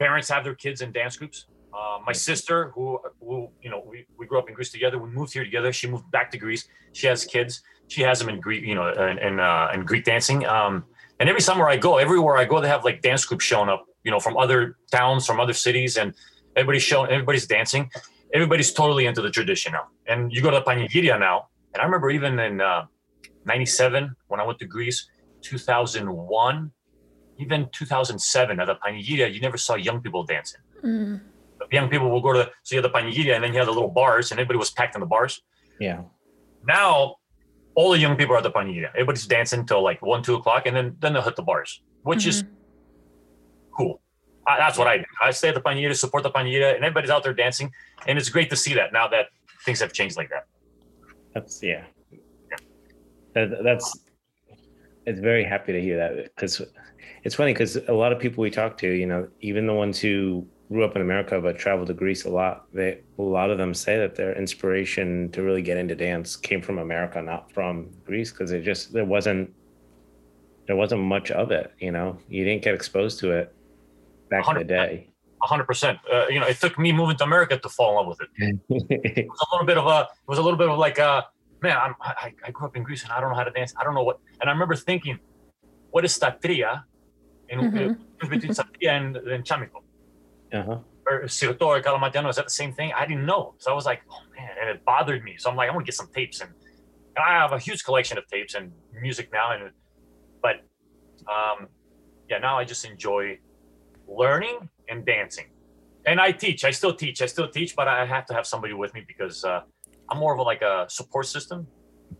parents 0.00 0.28
have 0.28 0.42
their 0.42 0.54
kids 0.54 0.80
in 0.80 0.90
dance 0.90 1.16
groups. 1.16 1.46
Uh, 1.72 1.98
my 2.04 2.12
sister, 2.12 2.70
who, 2.74 2.98
who 3.20 3.48
you 3.62 3.70
know, 3.70 3.84
we, 3.86 4.06
we 4.18 4.26
grew 4.26 4.38
up 4.38 4.48
in 4.48 4.54
Greece 4.54 4.72
together. 4.72 4.98
We 4.98 5.10
moved 5.10 5.32
here 5.34 5.44
together. 5.44 5.72
She 5.72 5.86
moved 5.86 6.10
back 6.10 6.30
to 6.32 6.38
Greece. 6.38 6.66
She 6.92 7.06
has 7.06 7.24
kids. 7.24 7.62
She 7.86 8.02
has 8.02 8.18
them 8.18 8.28
in 8.28 8.40
Greek, 8.40 8.64
you 8.64 8.74
know, 8.74 8.88
in 8.88 9.18
in, 9.18 9.38
uh, 9.38 9.70
in 9.74 9.84
Greek 9.84 10.04
dancing. 10.04 10.44
Um, 10.46 10.84
and 11.20 11.28
every 11.28 11.42
summer 11.42 11.68
I 11.68 11.76
go, 11.76 11.98
everywhere 11.98 12.36
I 12.36 12.44
go, 12.44 12.60
they 12.60 12.68
have 12.68 12.84
like 12.84 13.02
dance 13.02 13.24
groups 13.24 13.44
showing 13.44 13.68
up, 13.68 13.84
you 14.02 14.10
know, 14.10 14.18
from 14.18 14.36
other 14.36 14.76
towns, 14.90 15.26
from 15.26 15.38
other 15.38 15.52
cities, 15.52 15.96
and 15.96 16.14
everybody's 16.56 16.82
showing, 16.82 17.10
everybody's 17.10 17.46
dancing. 17.46 17.90
Everybody's 18.34 18.72
totally 18.72 19.06
into 19.06 19.22
the 19.22 19.30
tradition 19.30 19.72
now. 19.72 19.88
And 20.06 20.32
you 20.32 20.42
go 20.42 20.50
to 20.50 20.58
the 20.58 20.62
Panigiria 20.62 21.18
now, 21.18 21.48
and 21.72 21.80
I 21.80 21.84
remember 21.84 22.10
even 22.10 22.38
in 22.38 22.60
uh, 22.60 22.84
'97 23.44 24.14
when 24.28 24.40
I 24.40 24.44
went 24.44 24.58
to 24.58 24.66
Greece, 24.66 25.08
2001 25.42 26.72
even 27.38 27.68
2007 27.72 28.60
at 28.60 28.66
the 28.66 28.74
Panigiria, 28.74 29.32
you 29.32 29.40
never 29.40 29.56
saw 29.56 29.76
young 29.76 30.00
people 30.00 30.24
dancing. 30.24 30.60
Mm. 30.84 31.20
The 31.58 31.66
young 31.70 31.88
people 31.88 32.10
will 32.10 32.20
go 32.20 32.32
to, 32.32 32.50
so 32.62 32.74
you 32.74 32.82
had 32.82 32.92
the 32.92 32.96
Panigiria 32.96 33.34
and 33.34 33.44
then 33.44 33.52
you 33.52 33.58
had 33.58 33.68
the 33.68 33.72
little 33.72 33.88
bars 33.88 34.30
and 34.30 34.40
everybody 34.40 34.58
was 34.58 34.70
packed 34.70 34.94
in 34.94 35.00
the 35.00 35.06
bars. 35.06 35.40
Yeah. 35.80 36.02
Now, 36.66 37.16
all 37.74 37.92
the 37.92 37.98
young 37.98 38.16
people 38.16 38.34
are 38.34 38.38
at 38.38 38.42
the 38.42 38.50
Panigiria. 38.50 38.90
Everybody's 38.90 39.26
dancing 39.26 39.64
till 39.64 39.82
like 39.82 40.02
one, 40.02 40.22
two 40.22 40.34
o'clock 40.34 40.66
and 40.66 40.76
then, 40.76 40.96
then 40.98 41.12
they'll 41.12 41.22
hit 41.22 41.36
the 41.36 41.42
bars, 41.42 41.80
which 42.02 42.26
is 42.26 42.44
cool. 43.76 44.00
I, 44.48 44.56
that's 44.56 44.78
what 44.78 44.88
I 44.88 44.98
do. 44.98 45.04
I 45.22 45.30
stay 45.30 45.48
at 45.48 45.54
the 45.54 45.60
Panigiria, 45.60 45.94
support 45.94 46.22
the 46.22 46.30
Panigiria 46.30 46.74
and 46.74 46.82
everybody's 46.84 47.10
out 47.10 47.22
there 47.22 47.34
dancing. 47.34 47.70
And 48.06 48.18
it's 48.18 48.30
great 48.30 48.48
to 48.50 48.56
see 48.56 48.74
that 48.74 48.92
now 48.92 49.06
that 49.08 49.26
things 49.64 49.80
have 49.80 49.92
changed 49.92 50.16
like 50.16 50.30
that. 50.30 50.46
That's 51.34 51.62
yeah. 51.62 51.84
That, 53.34 53.62
that's 53.62 54.00
it's 55.04 55.20
very 55.20 55.44
happy 55.44 55.72
to 55.72 55.80
hear 55.80 55.96
that 55.98 56.34
because 56.34 56.62
it's 57.24 57.34
funny 57.34 57.52
because 57.52 57.76
a 57.76 57.92
lot 57.92 58.10
of 58.10 58.18
people 58.18 58.42
we 58.42 58.50
talk 58.50 58.78
to, 58.78 58.88
you 58.88 59.06
know, 59.06 59.28
even 59.40 59.66
the 59.66 59.74
ones 59.74 59.98
who 60.00 60.46
grew 60.70 60.84
up 60.84 60.96
in 60.96 61.02
America 61.02 61.40
but 61.40 61.58
traveled 61.58 61.88
to 61.88 61.94
Greece 61.94 62.24
a 62.24 62.30
lot, 62.30 62.66
they 62.72 63.00
a 63.18 63.22
lot 63.22 63.50
of 63.50 63.58
them 63.58 63.74
say 63.74 63.98
that 63.98 64.14
their 64.14 64.36
inspiration 64.36 65.30
to 65.32 65.42
really 65.42 65.62
get 65.62 65.76
into 65.76 65.94
dance 65.94 66.36
came 66.36 66.62
from 66.62 66.78
America, 66.78 67.20
not 67.20 67.52
from 67.52 67.90
Greece, 68.06 68.30
because 68.30 68.50
it 68.52 68.62
just 68.62 68.94
there 68.94 69.04
wasn't 69.04 69.52
there 70.66 70.76
wasn't 70.76 71.02
much 71.02 71.30
of 71.30 71.50
it. 71.50 71.72
You 71.80 71.92
know, 71.92 72.18
you 72.28 72.44
didn't 72.44 72.62
get 72.62 72.74
exposed 72.74 73.20
to 73.20 73.30
it 73.32 73.54
back 74.30 74.48
in 74.48 74.54
the 74.54 74.64
100%. 74.64 74.68
day. 74.68 75.10
hundred 75.42 75.64
percent. 75.64 75.98
Uh, 76.12 76.26
you 76.28 76.40
know, 76.40 76.46
it 76.46 76.58
took 76.60 76.78
me 76.78 76.90
moving 76.92 77.16
to 77.16 77.24
America 77.24 77.58
to 77.58 77.68
fall 77.68 77.90
in 77.90 77.96
love 77.96 78.08
with 78.12 78.20
it. 78.22 78.30
it 79.18 79.26
was 79.28 79.40
a 79.46 79.54
little 79.54 79.66
bit 79.66 79.78
of 79.78 79.86
a 79.86 80.00
it 80.02 80.28
was 80.28 80.38
a 80.38 80.42
little 80.42 80.58
bit 80.58 80.68
of 80.68 80.78
like 80.78 80.98
uh 80.98 81.22
man 81.62 81.76
I'm, 81.84 81.94
I, 82.00 82.34
I 82.46 82.50
grew 82.50 82.66
up 82.68 82.76
in 82.76 82.82
Greece 82.82 83.02
and 83.04 83.12
I 83.12 83.20
don't 83.20 83.30
know 83.30 83.36
how 83.36 83.44
to 83.44 83.50
dance 83.50 83.72
I 83.80 83.84
don't 83.84 83.94
know 83.94 84.02
what 84.04 84.18
and 84.40 84.48
I 84.50 84.52
remember 84.52 84.74
thinking 84.76 85.18
what 85.90 86.04
is 86.04 86.12
statria 86.18 86.82
in 87.48 87.58
Mhm. 87.60 87.98
uh, 88.22 88.28
between 88.28 88.52
statria 88.52 88.90
and, 88.98 89.16
and 89.16 89.44
chamico 89.44 89.80
uh-huh. 90.52 90.78
or 91.08 91.22
Sirto 91.24 91.62
or 91.62 91.80
Calamantiano, 91.80 92.28
is 92.28 92.36
that 92.36 92.44
the 92.46 92.50
same 92.50 92.72
thing? 92.72 92.92
I 92.96 93.06
didn't 93.06 93.26
know. 93.26 93.54
So 93.58 93.70
I 93.70 93.74
was 93.74 93.86
like, 93.86 94.02
oh 94.10 94.20
man, 94.36 94.50
and 94.60 94.70
it 94.70 94.84
bothered 94.84 95.22
me. 95.24 95.36
So 95.38 95.50
I'm 95.50 95.56
like, 95.56 95.68
I 95.68 95.72
want 95.72 95.84
to 95.86 95.90
get 95.90 95.96
some 95.96 96.08
tapes. 96.14 96.40
And, 96.40 96.50
and 97.16 97.24
I 97.26 97.32
have 97.32 97.52
a 97.52 97.58
huge 97.58 97.84
collection 97.84 98.18
of 98.18 98.26
tapes 98.28 98.54
and 98.54 98.72
music 99.00 99.30
now. 99.32 99.52
And, 99.52 99.70
but, 100.42 100.56
um, 101.36 101.68
yeah, 102.28 102.38
now 102.38 102.58
I 102.58 102.64
just 102.64 102.84
enjoy 102.84 103.38
learning 104.08 104.68
and 104.88 105.04
dancing. 105.04 105.46
And 106.06 106.20
I 106.20 106.32
teach, 106.32 106.64
I 106.64 106.70
still 106.70 106.94
teach, 106.94 107.20
I 107.22 107.26
still 107.26 107.48
teach, 107.48 107.76
but 107.76 107.86
I 107.86 108.06
have 108.06 108.26
to 108.26 108.34
have 108.34 108.46
somebody 108.46 108.72
with 108.72 108.94
me 108.94 109.04
because, 109.06 109.44
uh, 109.44 109.60
I'm 110.10 110.18
more 110.18 110.32
of 110.32 110.38
a, 110.38 110.42
like 110.42 110.62
a 110.62 110.86
support 110.88 111.26
system 111.26 111.66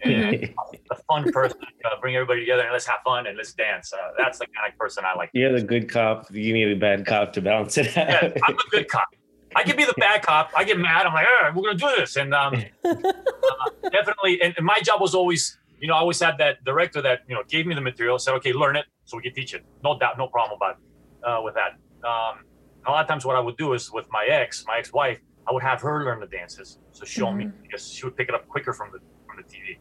and 0.02 0.54
a 0.90 0.96
fun 1.08 1.32
person. 1.32 1.58
Uh, 1.84 1.98
bring 2.00 2.16
everybody 2.16 2.40
together 2.40 2.62
and 2.62 2.72
let's 2.72 2.86
have 2.86 2.98
fun 3.04 3.28
and 3.28 3.36
let's 3.36 3.54
dance. 3.54 3.92
Uh, 3.92 4.10
that's 4.18 4.40
the 4.40 4.46
kind 4.46 4.70
of 4.70 4.76
person 4.76 5.04
I 5.06 5.16
like. 5.16 5.30
You're 5.32 5.52
the 5.52 5.62
good 5.62 5.88
cop. 5.88 6.26
You 6.30 6.52
need 6.52 6.70
a 6.70 6.76
bad 6.76 7.06
cop 7.06 7.32
to 7.34 7.40
balance 7.40 7.78
it 7.78 7.96
out. 7.96 8.22
Yeah, 8.22 8.32
I'm 8.46 8.54
a 8.54 8.70
good 8.70 8.88
cop. 8.88 9.06
I 9.54 9.62
can 9.62 9.76
be 9.76 9.84
the 9.84 9.94
bad 9.96 10.22
cop. 10.22 10.50
I 10.56 10.64
get 10.64 10.76
mad. 10.76 11.06
I'm 11.06 11.14
like, 11.14 11.26
all 11.26 11.44
right, 11.44 11.54
we're 11.54 11.62
gonna 11.62 11.78
do 11.78 11.88
this, 11.96 12.16
and 12.16 12.34
um, 12.34 12.62
uh, 12.84 12.94
definitely. 13.90 14.42
And, 14.42 14.54
and, 14.56 14.66
my 14.66 14.80
job 14.80 15.00
was 15.00 15.14
always, 15.14 15.56
you 15.80 15.88
know, 15.88 15.94
I 15.94 15.98
always 15.98 16.20
had 16.20 16.36
that 16.38 16.64
director 16.64 17.00
that 17.00 17.20
you 17.28 17.34
know 17.34 17.42
gave 17.48 17.64
me 17.64 17.74
the 17.74 17.80
material, 17.80 18.18
said, 18.18 18.34
okay, 18.34 18.52
learn 18.52 18.76
it, 18.76 18.86
so 19.04 19.16
we 19.16 19.22
can 19.22 19.32
teach 19.32 19.54
it. 19.54 19.64
No 19.82 19.98
doubt, 19.98 20.18
no 20.18 20.26
problem 20.26 20.56
about 20.56 20.78
uh, 21.28 21.42
with 21.42 21.54
that. 21.54 21.72
Um, 22.06 22.44
a 22.86 22.90
lot 22.90 23.02
of 23.02 23.08
times, 23.08 23.24
what 23.24 23.36
I 23.36 23.40
would 23.40 23.56
do 23.56 23.74
is 23.74 23.92
with 23.92 24.06
my 24.10 24.24
ex, 24.26 24.64
my 24.66 24.78
ex-wife, 24.78 25.20
I 25.46 25.52
would 25.52 25.62
have 25.62 25.80
her 25.82 26.04
learn 26.04 26.20
the 26.20 26.26
dances, 26.26 26.78
so 26.92 27.04
show 27.04 27.26
mm-hmm. 27.26 27.38
me 27.38 27.50
because 27.62 27.88
she 27.88 28.04
would 28.04 28.16
pick 28.16 28.28
it 28.28 28.34
up 28.34 28.48
quicker 28.48 28.72
from 28.72 28.90
the 28.92 28.98
from 29.26 29.36
the 29.36 29.42
TV 29.42 29.76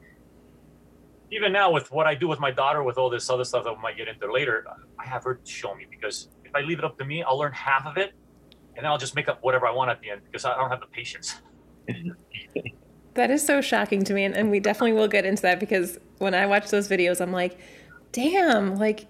even 1.31 1.51
now 1.51 1.71
with 1.71 1.91
what 1.91 2.07
I 2.07 2.15
do 2.15 2.27
with 2.27 2.39
my 2.39 2.51
daughter, 2.51 2.83
with 2.83 2.97
all 2.97 3.09
this 3.09 3.29
other 3.29 3.43
stuff 3.43 3.63
that 3.65 3.75
we 3.75 3.81
might 3.81 3.97
get 3.97 4.07
into 4.07 4.31
later, 4.31 4.65
I 4.99 5.05
have 5.05 5.23
her 5.23 5.39
show 5.43 5.75
me 5.75 5.85
because 5.89 6.29
if 6.45 6.55
I 6.55 6.61
leave 6.61 6.79
it 6.79 6.85
up 6.85 6.97
to 6.99 7.05
me, 7.05 7.23
I'll 7.23 7.37
learn 7.37 7.51
half 7.51 7.85
of 7.85 7.97
it, 7.97 8.13
and 8.75 8.83
then 8.83 8.85
I'll 8.85 8.97
just 8.97 9.15
make 9.15 9.27
up 9.27 9.39
whatever 9.43 9.67
I 9.67 9.71
want 9.71 9.91
at 9.91 9.99
the 10.01 10.09
end 10.09 10.21
because 10.23 10.45
I 10.45 10.55
don't 10.55 10.69
have 10.69 10.79
the 10.79 10.87
patience. 10.87 11.35
that 13.15 13.29
is 13.29 13.45
so 13.45 13.59
shocking 13.59 14.03
to 14.05 14.13
me, 14.13 14.23
and, 14.23 14.35
and 14.35 14.49
we 14.49 14.59
definitely 14.59 14.93
will 14.93 15.07
get 15.07 15.25
into 15.25 15.41
that 15.41 15.59
because 15.59 15.97
when 16.19 16.33
I 16.33 16.45
watch 16.45 16.69
those 16.69 16.87
videos, 16.87 17.19
I'm 17.19 17.33
like, 17.33 17.59
damn, 18.13 18.75
like 18.75 19.07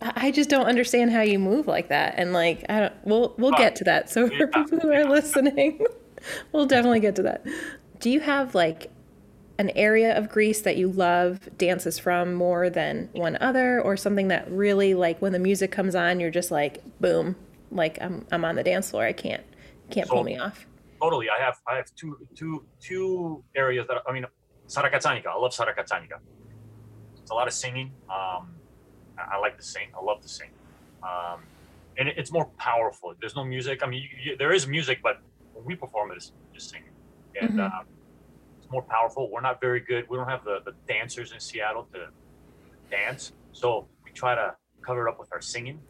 I 0.00 0.30
just 0.30 0.48
don't 0.48 0.66
understand 0.66 1.10
how 1.10 1.22
you 1.22 1.38
move 1.38 1.66
like 1.66 1.88
that, 1.88 2.14
and 2.16 2.32
like 2.32 2.64
I 2.68 2.80
don't. 2.80 2.92
We'll 3.04 3.34
we'll 3.36 3.52
get 3.52 3.74
to 3.76 3.84
that. 3.84 4.08
So 4.08 4.28
for 4.28 4.46
people 4.46 4.78
who 4.78 4.92
are 4.92 5.04
listening, 5.04 5.84
we'll 6.52 6.66
definitely 6.66 7.00
get 7.00 7.16
to 7.16 7.22
that. 7.22 7.44
Do 7.98 8.10
you 8.10 8.20
have 8.20 8.54
like 8.54 8.92
an 9.58 9.70
area 9.70 10.16
of 10.16 10.28
Greece 10.28 10.60
that 10.60 10.76
you 10.76 10.88
love 10.88 11.48
dances 11.58 11.98
from 11.98 12.32
more 12.34 12.70
than 12.70 13.08
one 13.12 13.36
other, 13.40 13.80
or 13.80 13.96
something 13.96 14.28
that 14.28 14.48
really 14.50 14.94
like 14.94 15.20
when 15.20 15.32
the 15.32 15.38
music 15.40 15.72
comes 15.72 15.96
on, 15.96 16.20
you're 16.20 16.30
just 16.30 16.52
like 16.52 16.80
boom, 17.00 17.34
like 17.72 17.98
I'm 18.00 18.24
I'm 18.30 18.44
on 18.44 18.54
the 18.54 18.62
dance 18.62 18.90
floor. 18.90 19.04
I 19.04 19.12
can't 19.12 19.42
can't 19.90 20.06
so, 20.06 20.14
pull 20.14 20.24
me 20.24 20.38
off. 20.38 20.64
Totally, 21.02 21.28
I 21.28 21.42
have 21.42 21.58
I 21.66 21.74
have 21.74 21.92
two 21.96 22.16
two 22.36 22.64
two 22.80 23.42
areas 23.56 23.88
that 23.88 24.02
I 24.08 24.12
mean, 24.12 24.26
Sarakatsanika. 24.68 25.26
I 25.26 25.36
love 25.36 25.52
Sarakatsanika. 25.52 26.18
It's 27.20 27.32
a 27.32 27.34
lot 27.34 27.48
of 27.48 27.52
singing. 27.52 27.92
Um, 28.08 28.54
I, 29.32 29.38
like 29.38 29.56
to 29.56 29.62
sing. 29.62 29.88
I 29.98 30.02
love 30.02 30.20
to 30.22 30.28
sing. 30.28 30.50
Um, 31.02 31.40
and 31.96 32.08
it's 32.08 32.32
more 32.32 32.46
powerful. 32.58 33.14
There's 33.20 33.36
no 33.36 33.44
music. 33.44 33.80
I 33.82 33.86
mean, 33.86 34.02
you, 34.02 34.32
you, 34.32 34.36
there 34.36 34.52
is 34.52 34.66
music, 34.66 35.00
but 35.02 35.20
when 35.52 35.64
we 35.64 35.74
perform 35.74 36.12
it, 36.12 36.16
it's 36.16 36.32
just 36.54 36.70
singing. 36.70 36.90
And 37.40 37.50
mm-hmm. 37.50 37.60
uh, 37.60 37.82
more 38.70 38.82
powerful. 38.82 39.30
We're 39.30 39.40
not 39.40 39.60
very 39.60 39.80
good. 39.80 40.08
We 40.08 40.16
don't 40.16 40.28
have 40.28 40.44
the, 40.44 40.60
the 40.64 40.72
dancers 40.86 41.32
in 41.32 41.40
Seattle 41.40 41.88
to 41.94 42.08
dance. 42.90 43.32
So 43.52 43.88
we 44.04 44.10
try 44.12 44.34
to 44.34 44.54
cover 44.82 45.06
it 45.06 45.10
up 45.10 45.18
with 45.18 45.32
our 45.32 45.40
singing. 45.40 45.80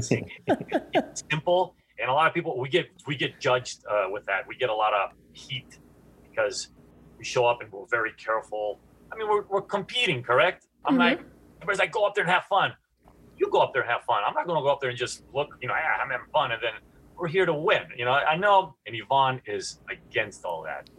singing. 0.00 0.30
it's 0.46 1.24
simple. 1.30 1.74
And 2.00 2.10
a 2.10 2.12
lot 2.12 2.26
of 2.26 2.34
people, 2.34 2.58
we 2.58 2.68
get 2.68 2.86
we 3.06 3.14
get 3.14 3.38
judged 3.40 3.84
uh, 3.90 4.06
with 4.10 4.24
that. 4.26 4.46
We 4.48 4.56
get 4.56 4.70
a 4.70 4.74
lot 4.74 4.94
of 4.94 5.10
heat 5.32 5.78
because 6.28 6.68
we 7.18 7.24
show 7.24 7.46
up 7.46 7.60
and 7.60 7.70
we're 7.70 7.86
very 7.86 8.12
careful. 8.12 8.80
I 9.12 9.16
mean, 9.16 9.28
we're, 9.28 9.42
we're 9.42 9.60
competing, 9.62 10.22
correct? 10.22 10.66
I'm 10.84 10.92
mm-hmm. 10.92 11.00
like, 11.00 11.20
everybody's 11.60 11.78
like, 11.78 11.92
go 11.92 12.06
up 12.06 12.14
there 12.14 12.24
and 12.24 12.32
have 12.32 12.44
fun. 12.44 12.72
You 13.36 13.48
go 13.50 13.60
up 13.60 13.72
there 13.72 13.82
and 13.82 13.90
have 13.90 14.02
fun. 14.02 14.22
I'm 14.26 14.34
not 14.34 14.46
going 14.46 14.58
to 14.58 14.62
go 14.62 14.70
up 14.70 14.80
there 14.80 14.90
and 14.90 14.98
just 14.98 15.22
look, 15.32 15.56
you 15.62 15.68
know, 15.68 15.74
yeah, 15.74 16.02
I'm 16.02 16.10
having 16.10 16.26
fun. 16.32 16.52
And 16.52 16.62
then 16.62 16.72
we're 17.20 17.28
here 17.28 17.46
to 17.46 17.54
win. 17.54 17.82
You 17.96 18.04
know, 18.04 18.12
I 18.12 18.36
know, 18.36 18.74
and 18.86 18.96
Yvonne 18.96 19.40
is 19.46 19.80
against 19.90 20.44
all 20.44 20.62
that. 20.62 20.88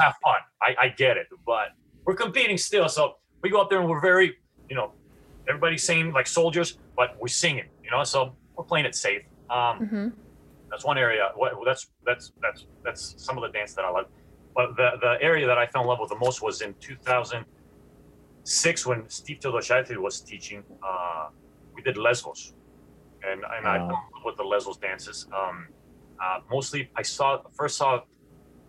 Have 0.00 0.14
fun. 0.22 0.40
I, 0.62 0.74
I 0.78 0.88
get 0.88 1.16
it, 1.16 1.28
but 1.46 1.68
we're 2.04 2.14
competing 2.14 2.56
still. 2.56 2.88
So 2.88 3.14
we 3.42 3.50
go 3.50 3.60
up 3.60 3.70
there 3.70 3.80
and 3.80 3.88
we're 3.88 4.00
very, 4.00 4.36
you 4.68 4.76
know, 4.76 4.92
everybody's 5.48 5.84
saying 5.84 6.12
like 6.12 6.26
soldiers, 6.26 6.78
but 6.96 7.16
we're 7.20 7.28
singing. 7.28 7.66
You 7.84 7.90
know, 7.90 8.02
so 8.04 8.34
we're 8.56 8.64
playing 8.64 8.86
it 8.86 8.94
safe. 8.94 9.22
Um, 9.50 9.58
mm-hmm. 9.58 10.08
That's 10.70 10.84
one 10.84 10.98
area. 10.98 11.30
What, 11.34 11.54
that's 11.64 11.88
that's 12.04 12.32
that's 12.42 12.66
that's 12.84 13.14
some 13.16 13.38
of 13.38 13.42
the 13.42 13.48
dance 13.56 13.74
that 13.74 13.84
I 13.84 13.90
love. 13.90 14.06
But 14.54 14.76
the 14.76 14.92
the 15.00 15.16
area 15.22 15.46
that 15.46 15.58
I 15.58 15.66
fell 15.66 15.82
in 15.82 15.88
love 15.88 15.98
with 16.00 16.10
the 16.10 16.18
most 16.18 16.42
was 16.42 16.60
in 16.60 16.74
2006 18.48 18.86
when 18.86 19.08
Steve 19.08 19.40
Teodosiades 19.40 19.96
was 19.98 20.20
teaching. 20.20 20.62
Uh, 20.82 21.28
we 21.74 21.82
did 21.82 21.96
Lesbos 21.96 22.54
and 23.22 23.44
and 23.56 23.66
I 23.66 23.78
fell 23.78 24.02
with 24.24 24.36
the 24.36 24.42
Lesbos 24.42 24.78
dances. 24.78 25.26
Um, 25.32 25.68
uh, 26.22 26.40
mostly, 26.50 26.90
I 26.96 27.02
saw 27.02 27.42
first 27.52 27.76
saw 27.76 28.02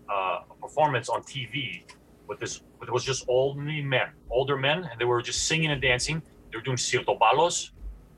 uh, 0.09 0.39
a 0.51 0.55
performance 0.61 1.09
on 1.09 1.23
TV 1.23 1.83
with 2.27 2.39
this. 2.39 2.61
It 2.81 2.91
was 2.91 3.03
just 3.03 3.25
only 3.27 3.81
men, 3.81 4.09
older 4.29 4.57
men, 4.57 4.87
and 4.89 4.99
they 4.99 5.05
were 5.05 5.21
just 5.21 5.47
singing 5.47 5.71
and 5.71 5.81
dancing. 5.81 6.21
They 6.51 6.57
were 6.57 6.63
doing 6.63 6.77
sirtobalos. 6.77 7.71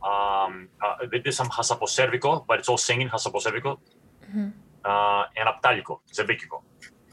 Um, 0.03 0.69
uh, 0.83 1.05
they 1.11 1.19
did 1.19 1.33
some 1.33 1.49
hasapo 1.49 1.81
hasaposerviko, 1.81 2.45
but 2.47 2.59
it's 2.59 2.69
all 2.69 2.77
singing 2.77 3.09
hasaposerviko. 3.09 3.79
Mm-hmm. 4.25 4.49
Uh, 4.83 5.23
and 5.37 5.47
aptaliko, 5.47 5.99
zebekiko. 6.11 6.63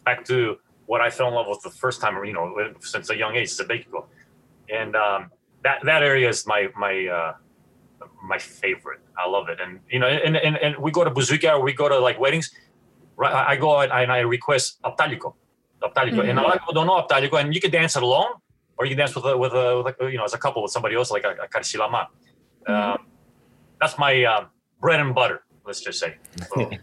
Back 0.05 0.25
to 0.25 0.57
what 0.87 1.01
I 1.03 1.11
fell 1.11 1.29
in 1.29 1.35
love 1.35 1.49
with 1.49 1.61
the 1.61 1.71
first 1.71 2.01
time, 2.01 2.15
you 2.25 2.33
know, 2.33 2.73
since 2.81 3.11
a 3.11 3.17
young 3.17 3.37
age, 3.37 3.51
zebekiko. 3.51 4.07
And 4.73 4.97
um, 4.97 5.31
that 5.65 5.81
that 5.85 6.03
area 6.03 6.29
is 6.29 6.47
my 6.47 6.69
my 6.77 7.07
uh, 7.07 7.33
my 8.23 8.39
favorite. 8.39 9.01
I 9.17 9.29
love 9.29 9.49
it. 9.49 9.61
And 9.61 9.81
you 9.91 9.99
know, 9.99 10.07
and 10.07 10.37
and, 10.37 10.57
and 10.57 10.77
we 10.79 10.91
go 10.91 11.05
to 11.05 11.11
Buzuki 11.11 11.51
or 11.51 11.61
we 11.63 11.73
go 11.73 11.89
to 11.89 11.99
like 11.99 12.19
weddings. 12.19 12.51
Right, 13.17 13.33
I 13.33 13.57
go 13.57 13.81
out 13.81 13.91
and 13.91 14.13
I 14.13 14.21
request 14.21 14.81
Aptaliko, 14.83 15.35
Aptaliko, 15.83 16.19
mm-hmm. 16.19 16.31
and 16.31 16.39
a 16.39 16.43
lot 16.43 16.55
of 16.55 16.61
people 16.61 16.75
don't 16.75 16.87
know 16.87 17.03
Aptaliko, 17.03 17.41
and 17.41 17.53
you 17.53 17.61
can 17.61 17.73
dance 17.73 17.97
it 17.97 18.03
alone, 18.05 18.31
or 18.77 18.87
you 18.87 18.91
can 18.91 18.99
dance 18.99 19.17
with 19.17 19.25
a, 19.25 19.37
with 19.37 19.53
a, 19.55 19.83
with 19.83 19.97
a 20.01 20.11
you 20.11 20.19
know 20.19 20.25
as 20.25 20.35
a 20.35 20.39
couple 20.39 20.63
with 20.63 20.71
somebody 20.71 20.95
else 20.95 21.11
like 21.11 21.25
a, 21.25 21.35
a 21.43 21.49
karsilama. 21.49 22.07
Mm-hmm. 22.69 22.73
Um, 22.73 23.07
that's 23.81 23.99
my 23.99 24.25
um, 24.25 24.47
bread 24.81 25.01
and 25.01 25.15
butter. 25.15 25.43
Let's 25.67 25.81
just 25.81 25.99
say. 25.99 26.17
So, 26.49 26.71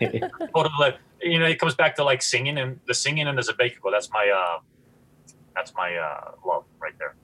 you 1.22 1.40
know, 1.40 1.46
it 1.46 1.58
comes 1.58 1.76
back 1.76 1.96
to 1.96 2.04
like 2.04 2.22
singing 2.22 2.58
and 2.58 2.80
the 2.86 2.94
singing 2.94 3.28
and 3.28 3.38
the 3.38 3.42
Zebekiko. 3.42 3.90
That's 3.92 4.12
my 4.12 4.30
uh, 4.30 4.60
that's 5.56 5.74
my 5.74 5.96
uh, 5.96 6.32
love 6.46 6.66
right 6.80 6.94
there. 7.00 7.16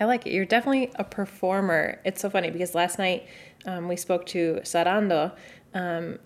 I 0.00 0.04
like 0.04 0.26
it. 0.26 0.32
You're 0.32 0.44
definitely 0.44 0.90
a 0.96 1.04
performer. 1.04 2.00
It's 2.04 2.20
so 2.20 2.30
funny 2.30 2.50
because 2.50 2.74
last 2.74 2.98
night 2.98 3.26
um, 3.66 3.88
we 3.88 3.96
spoke 3.96 4.26
to 4.26 4.60
Sarando, 4.62 5.32
um, 5.74 6.18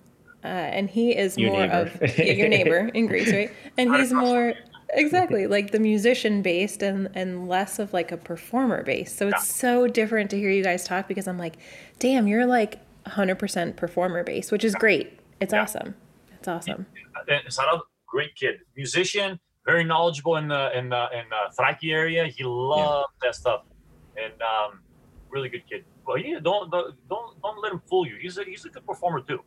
uh, 0.45 0.47
and 0.47 0.89
he 0.89 1.17
is 1.17 1.37
your 1.37 1.51
more 1.51 1.67
neighbor. 1.67 1.91
of 2.03 2.19
yeah, 2.19 2.33
your 2.33 2.49
neighbor 2.49 2.91
in 2.95 3.07
Greece, 3.07 3.33
right? 3.33 3.51
And 3.77 3.95
he's 3.97 4.13
more 4.13 4.55
exactly 4.91 5.47
like 5.49 5.73
the 5.73 5.81
musician 5.81 6.43
based 6.43 6.83
and 6.83 7.09
and 7.15 7.49
less 7.49 7.79
of 7.79 7.93
like 7.93 8.13
a 8.13 8.17
performer 8.17 8.83
based. 8.85 9.17
So 9.17 9.29
it's 9.29 9.47
so 9.47 9.89
different 9.89 10.31
to 10.31 10.39
hear 10.39 10.51
you 10.51 10.63
guys 10.63 10.85
talk 10.85 11.09
because 11.09 11.27
I'm 11.27 11.39
like, 11.39 11.57
damn, 11.99 12.27
you're 12.29 12.47
like 12.47 12.79
100% 13.07 13.77
performer 13.77 14.25
based, 14.25 14.53
which 14.53 14.65
is 14.65 14.75
great. 14.75 15.19
It's 15.41 15.53
yeah. 15.53 15.63
awesome. 15.63 15.95
It's 16.39 16.49
awesome. 16.49 16.87
Sarando, 17.49 17.81
great 18.07 18.35
kid, 18.37 18.61
musician 18.77 19.41
very 19.67 19.85
knowledgeable 19.85 20.37
in 20.37 20.49
the 20.49 20.77
in 20.79 20.89
the 20.89 21.09
in 21.13 21.25
the 21.29 21.43
Thraki 21.59 21.93
area. 21.93 22.27
He 22.27 22.45
loved 22.45 23.13
yeah. 23.23 23.29
that 23.29 23.35
stuff, 23.35 23.63
and 24.17 24.33
um, 24.41 24.81
really 25.29 25.49
good 25.49 25.69
kid. 25.69 25.85
Well, 26.07 26.17
yeah, 26.17 26.39
don't 26.41 26.71
don't 26.71 26.95
don't 27.43 27.63
let 27.63 27.73
him 27.73 27.83
fool 27.87 28.07
you. 28.07 28.17
He's 28.21 28.39
a 28.39 28.45
he's 28.45 28.65
a 28.65 28.71
good 28.71 28.87
performer 28.87 29.21
too. 29.21 29.41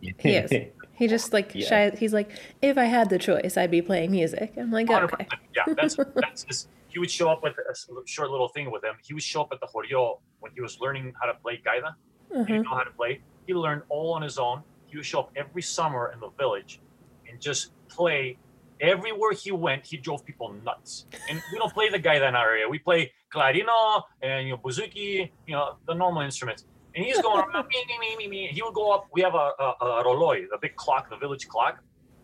He 0.00 0.30
is. 0.30 0.50
He 1.00 1.08
just 1.08 1.32
like 1.32 1.54
yeah. 1.54 1.66
shy. 1.66 1.96
He's 1.96 2.12
like, 2.12 2.30
if 2.60 2.76
I 2.76 2.84
had 2.84 3.08
the 3.08 3.18
choice, 3.18 3.56
I'd 3.56 3.70
be 3.70 3.80
playing 3.80 4.10
music. 4.10 4.52
I'm 4.58 4.70
like, 4.70 4.90
okay. 4.90 5.26
Yeah, 5.56 5.72
that's 5.74 5.96
that's 6.14 6.44
just. 6.44 6.68
He 6.88 6.98
would 6.98 7.10
show 7.10 7.30
up 7.30 7.42
with 7.42 7.54
a 7.56 7.74
short 8.04 8.30
little 8.30 8.48
thing 8.48 8.70
with 8.70 8.84
him. 8.84 8.96
He 9.02 9.14
would 9.14 9.22
show 9.22 9.40
up 9.40 9.48
at 9.50 9.60
the 9.60 9.66
Horio 9.66 10.18
when 10.40 10.52
he 10.52 10.60
was 10.60 10.78
learning 10.78 11.14
how 11.18 11.32
to 11.32 11.38
play 11.38 11.62
gaida. 11.64 11.94
Mm-hmm. 12.30 12.40
He 12.40 12.52
didn't 12.52 12.64
know 12.64 12.76
how 12.76 12.82
to 12.82 12.90
play. 12.90 13.22
He 13.46 13.54
learned 13.54 13.80
all 13.88 14.12
on 14.12 14.20
his 14.20 14.36
own. 14.36 14.62
He 14.88 14.98
would 14.98 15.06
show 15.06 15.20
up 15.20 15.30
every 15.36 15.62
summer 15.62 16.10
in 16.12 16.20
the 16.20 16.28
village 16.38 16.82
and 17.26 17.40
just 17.40 17.72
play 17.88 18.36
everywhere 18.80 19.32
he 19.32 19.52
went, 19.52 19.86
he 19.86 19.96
drove 19.96 20.24
people 20.24 20.52
nuts. 20.64 21.06
And 21.28 21.40
we 21.52 21.58
don't 21.58 21.72
play 21.72 21.88
the 21.90 21.98
gaida 21.98 22.28
in 22.28 22.34
our 22.34 22.50
area. 22.50 22.68
We 22.68 22.78
play 22.78 23.12
clarino 23.32 24.02
and 24.22 24.46
you 24.46 24.54
know 24.54 24.58
buzuki, 24.58 25.30
you 25.46 25.54
know 25.54 25.76
the 25.86 25.94
normal 25.94 26.22
instruments. 26.22 26.64
And 26.94 27.04
he's 27.04 27.20
going 27.20 27.44
me, 27.52 27.62
me, 27.88 27.98
me, 28.00 28.16
me, 28.16 28.28
me. 28.28 28.46
He 28.48 28.62
would 28.62 28.74
go 28.74 28.90
up. 28.90 29.06
We 29.12 29.20
have 29.22 29.34
a, 29.34 29.52
a, 29.60 29.74
a 29.80 30.04
roloi, 30.04 30.46
the 30.50 30.58
big 30.60 30.74
clock, 30.74 31.08
the 31.08 31.16
village 31.16 31.46
clock, 31.46 31.78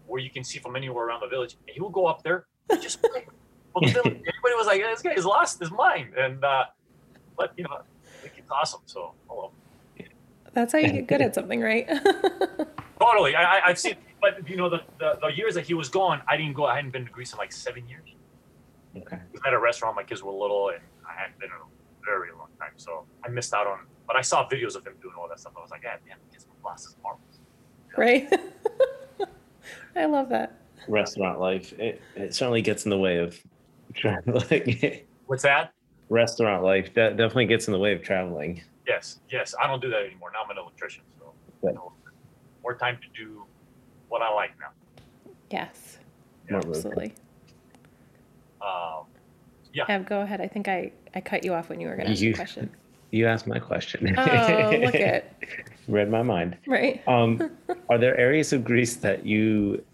where 0.06 0.20
you 0.20 0.30
can 0.30 0.42
see 0.42 0.58
from 0.58 0.74
anywhere 0.74 1.06
around 1.06 1.20
the 1.20 1.28
village. 1.28 1.56
And 1.66 1.74
he 1.74 1.80
would 1.80 1.92
go 1.92 2.06
up 2.06 2.24
there 2.24 2.46
and 2.70 2.82
just 2.82 3.00
play. 3.00 3.26
Well, 3.74 3.82
the 3.82 3.92
village, 3.92 4.06
everybody 4.28 4.54
was 4.56 4.66
like, 4.66 4.80
"This 4.80 5.02
guy 5.02 5.14
has 5.14 5.24
lost 5.24 5.60
his 5.60 5.70
mind." 5.70 6.14
And 6.16 6.44
uh, 6.44 6.64
but 7.36 7.52
you 7.56 7.64
know, 7.64 7.82
it's 8.24 8.50
awesome. 8.50 8.80
So, 8.86 9.12
hello. 9.28 9.52
That's 10.52 10.72
how 10.72 10.78
you 10.78 10.90
get 10.90 11.06
good 11.06 11.20
at 11.20 11.34
something, 11.34 11.60
right? 11.60 11.86
totally. 13.00 13.36
I, 13.36 13.58
I, 13.58 13.60
I've 13.66 13.78
seen, 13.78 13.96
but 14.20 14.48
you 14.48 14.56
know, 14.56 14.68
the, 14.68 14.80
the, 14.98 15.18
the 15.22 15.28
years 15.28 15.54
that 15.54 15.66
he 15.66 15.74
was 15.74 15.88
gone, 15.88 16.22
I 16.28 16.36
didn't 16.36 16.54
go. 16.54 16.66
I 16.66 16.76
hadn't 16.76 16.92
been 16.92 17.04
to 17.04 17.10
Greece 17.10 17.32
in 17.32 17.38
like 17.38 17.52
seven 17.52 17.88
years. 17.88 18.08
Okay. 18.96 19.16
I 19.16 19.20
was 19.32 19.40
at 19.46 19.52
a 19.52 19.58
restaurant. 19.58 19.96
My 19.96 20.02
kids 20.02 20.22
were 20.22 20.32
little, 20.32 20.70
and 20.70 20.80
I 21.08 21.12
hadn't 21.20 21.38
been 21.38 21.50
in 21.50 21.56
a 21.56 22.04
very 22.04 22.30
long 22.32 22.48
time, 22.58 22.72
so 22.76 23.04
I 23.24 23.28
missed 23.28 23.52
out 23.52 23.66
on. 23.66 23.80
But 24.06 24.16
I 24.16 24.20
saw 24.22 24.48
videos 24.48 24.76
of 24.76 24.86
him 24.86 24.94
doing 25.02 25.14
all 25.18 25.28
that 25.28 25.40
stuff. 25.40 25.52
I 25.56 25.60
was 25.60 25.70
like, 25.70 25.82
yeah, 25.82 25.96
man, 26.06 26.16
kids 26.32 26.46
with 26.46 26.62
glasses, 26.62 26.96
marbles. 27.02 27.40
right? 27.96 28.32
I 29.96 30.06
love 30.06 30.28
that. 30.30 30.60
Restaurant 30.88 31.40
life. 31.40 31.72
It, 31.78 32.00
it 32.14 32.34
certainly 32.34 32.62
gets 32.62 32.84
in 32.84 32.90
the 32.90 32.98
way 32.98 33.18
of 33.18 33.38
traveling. 33.94 35.00
What's 35.26 35.42
that? 35.42 35.72
Restaurant 36.08 36.62
life 36.62 36.94
that 36.94 37.16
definitely 37.16 37.46
gets 37.46 37.66
in 37.66 37.72
the 37.72 37.78
way 37.78 37.92
of 37.92 38.02
traveling. 38.02 38.62
Yes, 38.86 39.18
yes. 39.30 39.54
I 39.60 39.66
don't 39.66 39.82
do 39.82 39.90
that 39.90 40.02
anymore. 40.02 40.30
Now 40.32 40.44
I'm 40.44 40.50
an 40.50 40.58
electrician, 40.58 41.02
so 41.18 41.32
you 41.64 41.72
know, 41.72 41.92
more 42.62 42.76
time 42.76 42.98
to 43.02 43.24
do 43.24 43.45
what 44.08 44.22
I 44.22 44.32
like 44.32 44.50
now. 44.60 44.68
Yes, 45.50 45.98
More 46.50 46.60
room. 46.60 46.70
absolutely. 46.74 47.14
Um, 48.60 49.04
Ev, 49.88 50.06
go 50.06 50.20
ahead. 50.22 50.40
I 50.40 50.48
think 50.48 50.68
I, 50.68 50.90
I 51.14 51.20
cut 51.20 51.44
you 51.44 51.52
off 51.54 51.68
when 51.68 51.80
you 51.80 51.88
were 51.88 51.94
going 51.96 52.06
to 52.06 52.12
ask 52.12 52.20
You- 52.22 52.32
a 52.32 52.34
question. 52.34 52.70
You 53.12 53.26
asked 53.28 53.46
my 53.46 53.60
question. 53.60 54.14
Oh, 54.18 54.78
look 54.82 54.94
at 54.96 55.32
Read 55.88 56.10
my 56.10 56.22
mind. 56.22 56.56
right. 56.66 57.06
Um, 57.06 57.50
are 57.88 57.98
there 57.98 58.16
areas 58.18 58.52
of 58.52 58.64
Greece 58.64 58.96
that 58.96 59.24
you 59.24 59.84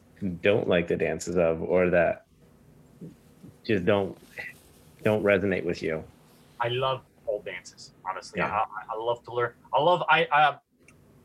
don't 0.40 0.66
like 0.66 0.88
the 0.88 0.97
dances 0.97 1.37
of, 1.37 1.62
or 1.62 1.90
that 1.90 2.25
just 3.66 3.85
don't 3.85 4.16
don't 5.04 5.23
resonate 5.23 5.64
with 5.64 5.83
you? 5.83 6.02
I 6.61 6.69
love 6.69 7.02
old 7.26 7.45
dances. 7.45 7.92
Honestly, 8.09 8.40
Yeah. 8.40 8.49
I, 8.50 8.61
I, 8.61 8.95
I 8.95 8.97
love 8.99 9.23
to 9.25 9.35
learn. 9.35 9.52
I 9.75 9.81
love. 9.83 10.02
I, 10.09 10.26
I 10.33 10.57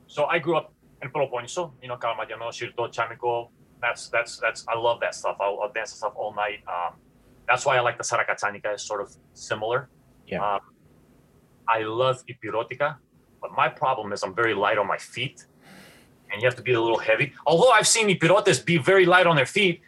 so 0.08 0.26
I 0.26 0.40
grew 0.40 0.58
up 0.58 0.74
in 1.02 1.10
Peloponneso. 1.10 1.74
You 1.82 1.90
know, 1.90 1.98
Kalamadiano, 1.98 2.50
Shirto, 2.50 2.94
Chamiko. 2.94 3.50
That's 3.82 4.10
that's 4.10 4.38
that's. 4.38 4.66
I 4.68 4.78
love 4.78 5.00
that 5.02 5.16
stuff. 5.16 5.38
I'll, 5.40 5.60
I'll 5.62 5.72
dance 5.72 5.92
that 5.92 5.98
stuff 5.98 6.14
all 6.16 6.34
night. 6.34 6.60
Um, 6.68 6.96
that's 7.48 7.66
why 7.66 7.78
I 7.78 7.82
like 7.82 7.98
the 7.98 8.04
Sarakatsanika. 8.04 8.74
It's 8.74 8.84
sort 8.84 9.02
of 9.02 9.16
similar. 9.34 9.90
Yeah. 10.28 10.56
Um, 10.56 10.60
I 11.68 11.84
love 11.84 12.24
Epirotica, 12.28 12.98
but 13.42 13.52
my 13.56 13.70
problem 13.70 14.14
is 14.14 14.24
I'm 14.24 14.34
very 14.34 14.54
light 14.54 14.78
on 14.78 14.88
my 14.88 14.98
feet, 14.98 15.46
and 16.32 16.42
you 16.42 16.48
have 16.48 16.56
to 16.56 16.62
be 16.64 16.74
a 16.74 16.82
little 16.82 16.98
heavy. 16.98 17.34
Although 17.46 17.72
I've 17.72 17.88
seen 17.88 18.08
Epirotes 18.10 18.66
be 18.66 18.78
very 18.78 19.06
light 19.06 19.28
on 19.28 19.36
their 19.36 19.46
feet. 19.46 19.82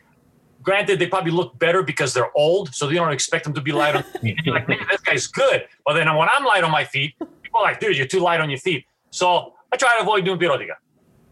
Granted, 0.61 0.99
they 0.99 1.07
probably 1.07 1.31
look 1.31 1.57
better 1.57 1.81
because 1.83 2.13
they're 2.13 2.35
old, 2.35 2.75
so 2.75 2.85
they 2.85 2.95
don't 2.95 3.13
expect 3.13 3.45
them 3.45 3.53
to 3.53 3.61
be 3.61 3.71
light 3.71 3.95
on 3.95 4.03
their 4.13 4.21
feet. 4.21 4.45
Like, 4.45 4.67
man, 4.67 4.79
this 4.91 5.01
guy's 5.01 5.27
good. 5.27 5.65
But 5.85 5.93
then 5.93 6.13
when 6.15 6.27
I'm 6.29 6.43
light 6.43 6.65
on 6.65 6.71
my 6.71 6.83
feet, 6.83 7.15
people 7.17 7.61
are 7.61 7.63
like, 7.63 7.79
dude, 7.79 7.97
you're 7.97 8.07
too 8.07 8.19
light 8.19 8.41
on 8.41 8.49
your 8.49 8.59
feet. 8.59 8.85
So 9.09 9.53
I 9.71 9.77
try 9.77 9.95
to 9.97 10.03
avoid 10.03 10.25
doing 10.25 10.37
Epirotica, 10.37 10.75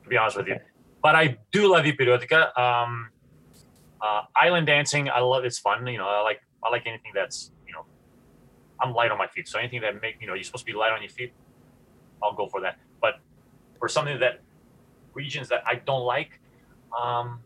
to 0.08 0.10
be 0.10 0.18
honest 0.18 0.38
with 0.38 0.48
you. 0.48 0.58
But 1.04 1.16
I 1.16 1.38
do 1.52 1.72
love 1.72 1.86
Epirotica. 1.86 2.58
Um, 2.58 3.10
uh, 4.02 4.22
island 4.36 4.68
dancing, 4.68 5.10
I 5.10 5.20
love. 5.20 5.44
It's 5.46 5.60
fun. 5.60 5.86
You 5.88 5.98
know, 5.98 6.08
I 6.08 6.22
like 6.22 6.42
I 6.64 6.70
like 6.70 6.84
anything 6.86 7.12
that's 7.14 7.52
you 7.68 7.74
know, 7.74 7.86
I'm 8.82 8.94
light 8.94 9.12
on 9.12 9.18
my 9.18 9.28
feet. 9.28 9.48
So 9.48 9.60
anything 9.60 9.82
that 9.82 10.02
make 10.02 10.18
you 10.22 10.28
know 10.28 10.34
you're 10.34 10.44
supposed 10.44 10.66
to 10.66 10.72
be 10.72 10.78
light 10.78 10.92
on 10.92 11.02
your 11.02 11.10
feet, 11.10 11.34
I'll 12.24 12.34
go 12.34 12.48
for 12.48 12.62
that. 12.62 12.80
But 13.02 13.20
for 13.80 13.88
something 13.88 14.20
that 14.20 14.42
regions 15.14 15.50
that 15.50 15.64
I 15.66 15.76
don't 15.76 16.04
like, 16.04 16.40
um, 16.98 17.40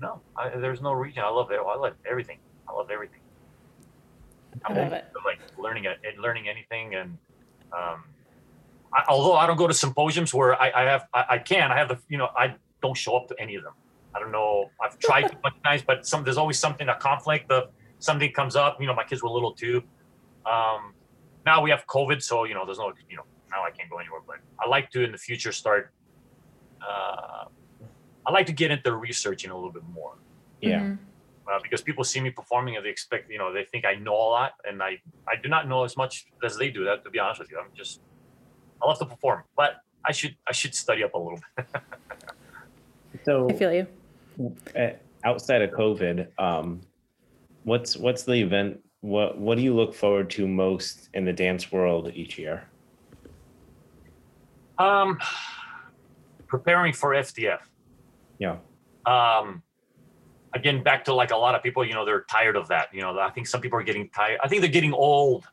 no, 0.00 0.20
I, 0.36 0.50
there's 0.50 0.82
no 0.82 0.92
region. 0.92 1.22
I 1.24 1.30
love 1.30 1.50
it. 1.50 1.60
I 1.60 1.76
love 1.76 1.94
everything. 2.08 2.38
I 2.68 2.72
love 2.72 2.90
everything. 2.90 3.20
I 4.64 4.70
I'm 4.70 4.76
love 4.76 4.86
open 4.86 4.98
it. 4.98 5.12
like 5.24 5.38
learning 5.58 5.84
it, 5.84 5.98
and 6.04 6.22
learning 6.22 6.48
anything, 6.48 6.94
and 6.94 7.18
um, 7.72 8.04
I, 8.92 9.04
although 9.08 9.34
I 9.34 9.46
don't 9.46 9.56
go 9.56 9.66
to 9.66 9.74
symposiums 9.74 10.32
where 10.32 10.60
I, 10.60 10.70
I 10.74 10.82
have, 10.84 11.06
I, 11.12 11.24
I 11.30 11.38
can, 11.38 11.70
I 11.70 11.76
have 11.76 11.88
the, 11.88 11.98
you 12.08 12.18
know, 12.18 12.28
I 12.36 12.54
don't 12.82 12.96
show 12.96 13.16
up 13.16 13.28
to 13.28 13.36
any 13.38 13.54
of 13.56 13.62
them. 13.64 13.74
I 14.14 14.18
don't 14.20 14.32
know. 14.32 14.70
I've 14.82 14.98
tried 14.98 15.26
a 15.26 15.36
bunch 15.36 15.56
of 15.56 15.62
times, 15.62 15.82
but 15.86 16.06
some 16.06 16.24
there's 16.24 16.38
always 16.38 16.58
something 16.58 16.88
a 16.88 16.96
conflict. 16.96 17.48
The 17.48 17.68
something 17.98 18.32
comes 18.32 18.56
up. 18.56 18.80
You 18.80 18.86
know, 18.86 18.94
my 18.94 19.04
kids 19.04 19.22
were 19.22 19.28
little 19.28 19.52
too. 19.52 19.82
Um, 20.46 20.94
now 21.44 21.62
we 21.62 21.70
have 21.70 21.86
COVID, 21.86 22.22
so 22.22 22.44
you 22.44 22.54
know, 22.54 22.64
there's 22.64 22.78
no, 22.78 22.92
you 23.10 23.16
know, 23.16 23.24
now 23.50 23.62
I 23.62 23.70
can't 23.70 23.90
go 23.90 23.98
anywhere. 23.98 24.20
But 24.26 24.36
I 24.58 24.68
like 24.68 24.90
to 24.92 25.04
in 25.04 25.12
the 25.12 25.18
future 25.18 25.52
start. 25.52 25.92
Uh, 26.80 27.44
I 28.26 28.32
like 28.32 28.46
to 28.46 28.52
get 28.52 28.70
into 28.70 28.94
researching 28.94 29.50
a 29.50 29.54
little 29.54 29.72
bit 29.72 29.84
more 29.92 30.14
Yeah. 30.60 30.80
Mhm. 30.80 30.98
uh, 31.50 31.58
because 31.62 31.80
people 31.82 32.04
see 32.04 32.20
me 32.20 32.30
performing 32.30 32.76
and 32.76 32.84
they 32.84 32.90
expect, 32.90 33.30
you 33.30 33.38
know, 33.38 33.52
they 33.52 33.64
think 33.64 33.84
I 33.84 33.94
know 33.94 34.14
a 34.14 34.30
lot, 34.38 34.52
and 34.64 34.82
I 34.82 35.00
I 35.26 35.36
do 35.42 35.48
not 35.48 35.68
know 35.68 35.84
as 35.84 35.96
much 35.96 36.26
as 36.44 36.56
they 36.56 36.70
do. 36.70 36.84
That 36.84 37.04
to 37.04 37.10
be 37.10 37.18
honest 37.18 37.40
with 37.40 37.50
you, 37.50 37.58
I'm 37.58 37.70
just 37.74 38.00
I 38.82 38.86
love 38.86 38.98
to 38.98 39.06
perform, 39.06 39.42
but 39.56 39.76
I 40.04 40.12
should 40.12 40.36
I 40.48 40.52
should 40.52 40.74
study 40.74 41.04
up 41.04 41.14
a 41.14 41.18
little 41.18 41.40
bit. 41.56 41.66
So 43.24 43.48
I 43.48 43.52
feel 43.54 43.72
you. 43.72 43.86
uh, 44.76 44.90
outside 45.24 45.62
of 45.62 45.70
COVID, 45.70 46.28
um, 46.38 46.80
what's 47.64 47.96
what's 47.96 48.22
the 48.22 48.34
event? 48.34 48.80
What 49.00 49.38
what 49.38 49.56
do 49.56 49.62
you 49.62 49.74
look 49.74 49.94
forward 49.94 50.30
to 50.30 50.46
most 50.46 51.08
in 51.14 51.24
the 51.24 51.32
dance 51.32 51.72
world 51.72 52.12
each 52.14 52.38
year? 52.38 52.64
Um, 54.78 55.18
preparing 56.46 56.92
for 56.92 57.10
FDF. 57.10 57.60
Yeah. 58.38 58.56
Um, 59.06 59.62
again, 60.54 60.82
back 60.82 61.04
to 61.06 61.14
like 61.14 61.30
a 61.30 61.36
lot 61.36 61.54
of 61.54 61.62
people, 61.62 61.84
you 61.84 61.94
know, 61.94 62.04
they're 62.04 62.24
tired 62.30 62.56
of 62.56 62.68
that. 62.68 62.88
You 62.92 63.00
know, 63.00 63.18
I 63.18 63.30
think 63.30 63.46
some 63.46 63.60
people 63.60 63.78
are 63.78 63.82
getting 63.82 64.08
tired. 64.10 64.38
I 64.42 64.48
think 64.48 64.62
they're 64.62 64.70
getting 64.70 64.92
old, 64.92 65.46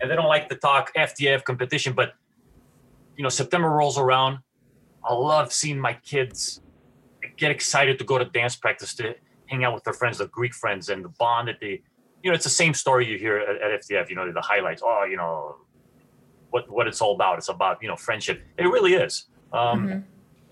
and 0.00 0.10
they 0.10 0.14
don't 0.14 0.28
like 0.28 0.48
to 0.50 0.54
talk 0.54 0.92
FDF 0.94 1.44
competition. 1.44 1.92
But 1.94 2.14
you 3.18 3.24
know, 3.24 3.28
September 3.28 3.68
rolls 3.68 3.98
around. 3.98 4.38
I 5.04 5.12
love 5.12 5.52
seeing 5.52 5.78
my 5.78 5.94
kids 5.94 6.62
get 7.36 7.50
excited 7.50 7.98
to 7.98 8.04
go 8.04 8.16
to 8.16 8.24
dance 8.24 8.54
practice 8.56 8.94
to 8.94 9.14
hang 9.46 9.64
out 9.64 9.74
with 9.74 9.82
their 9.84 9.92
friends, 9.92 10.18
the 10.18 10.28
Greek 10.28 10.54
friends, 10.54 10.88
and 10.88 11.04
the 11.04 11.08
bond 11.18 11.48
that 11.48 11.56
they. 11.60 11.82
You 12.22 12.30
know, 12.30 12.34
it's 12.34 12.44
the 12.44 12.50
same 12.50 12.74
story 12.74 13.06
you 13.08 13.18
hear 13.18 13.36
at, 13.38 13.60
at 13.60 13.80
FDF. 13.82 14.08
You 14.08 14.16
know, 14.16 14.32
the 14.32 14.40
highlights. 14.40 14.82
Oh, 14.84 15.04
you 15.04 15.16
know, 15.16 15.56
what 16.50 16.70
what 16.70 16.86
it's 16.86 17.00
all 17.02 17.14
about. 17.14 17.38
It's 17.38 17.48
about 17.48 17.82
you 17.82 17.88
know 17.88 17.96
friendship. 17.96 18.40
It 18.56 18.64
really 18.66 18.94
is. 18.94 19.26
Um, 19.52 19.88
Mhm. 19.88 20.04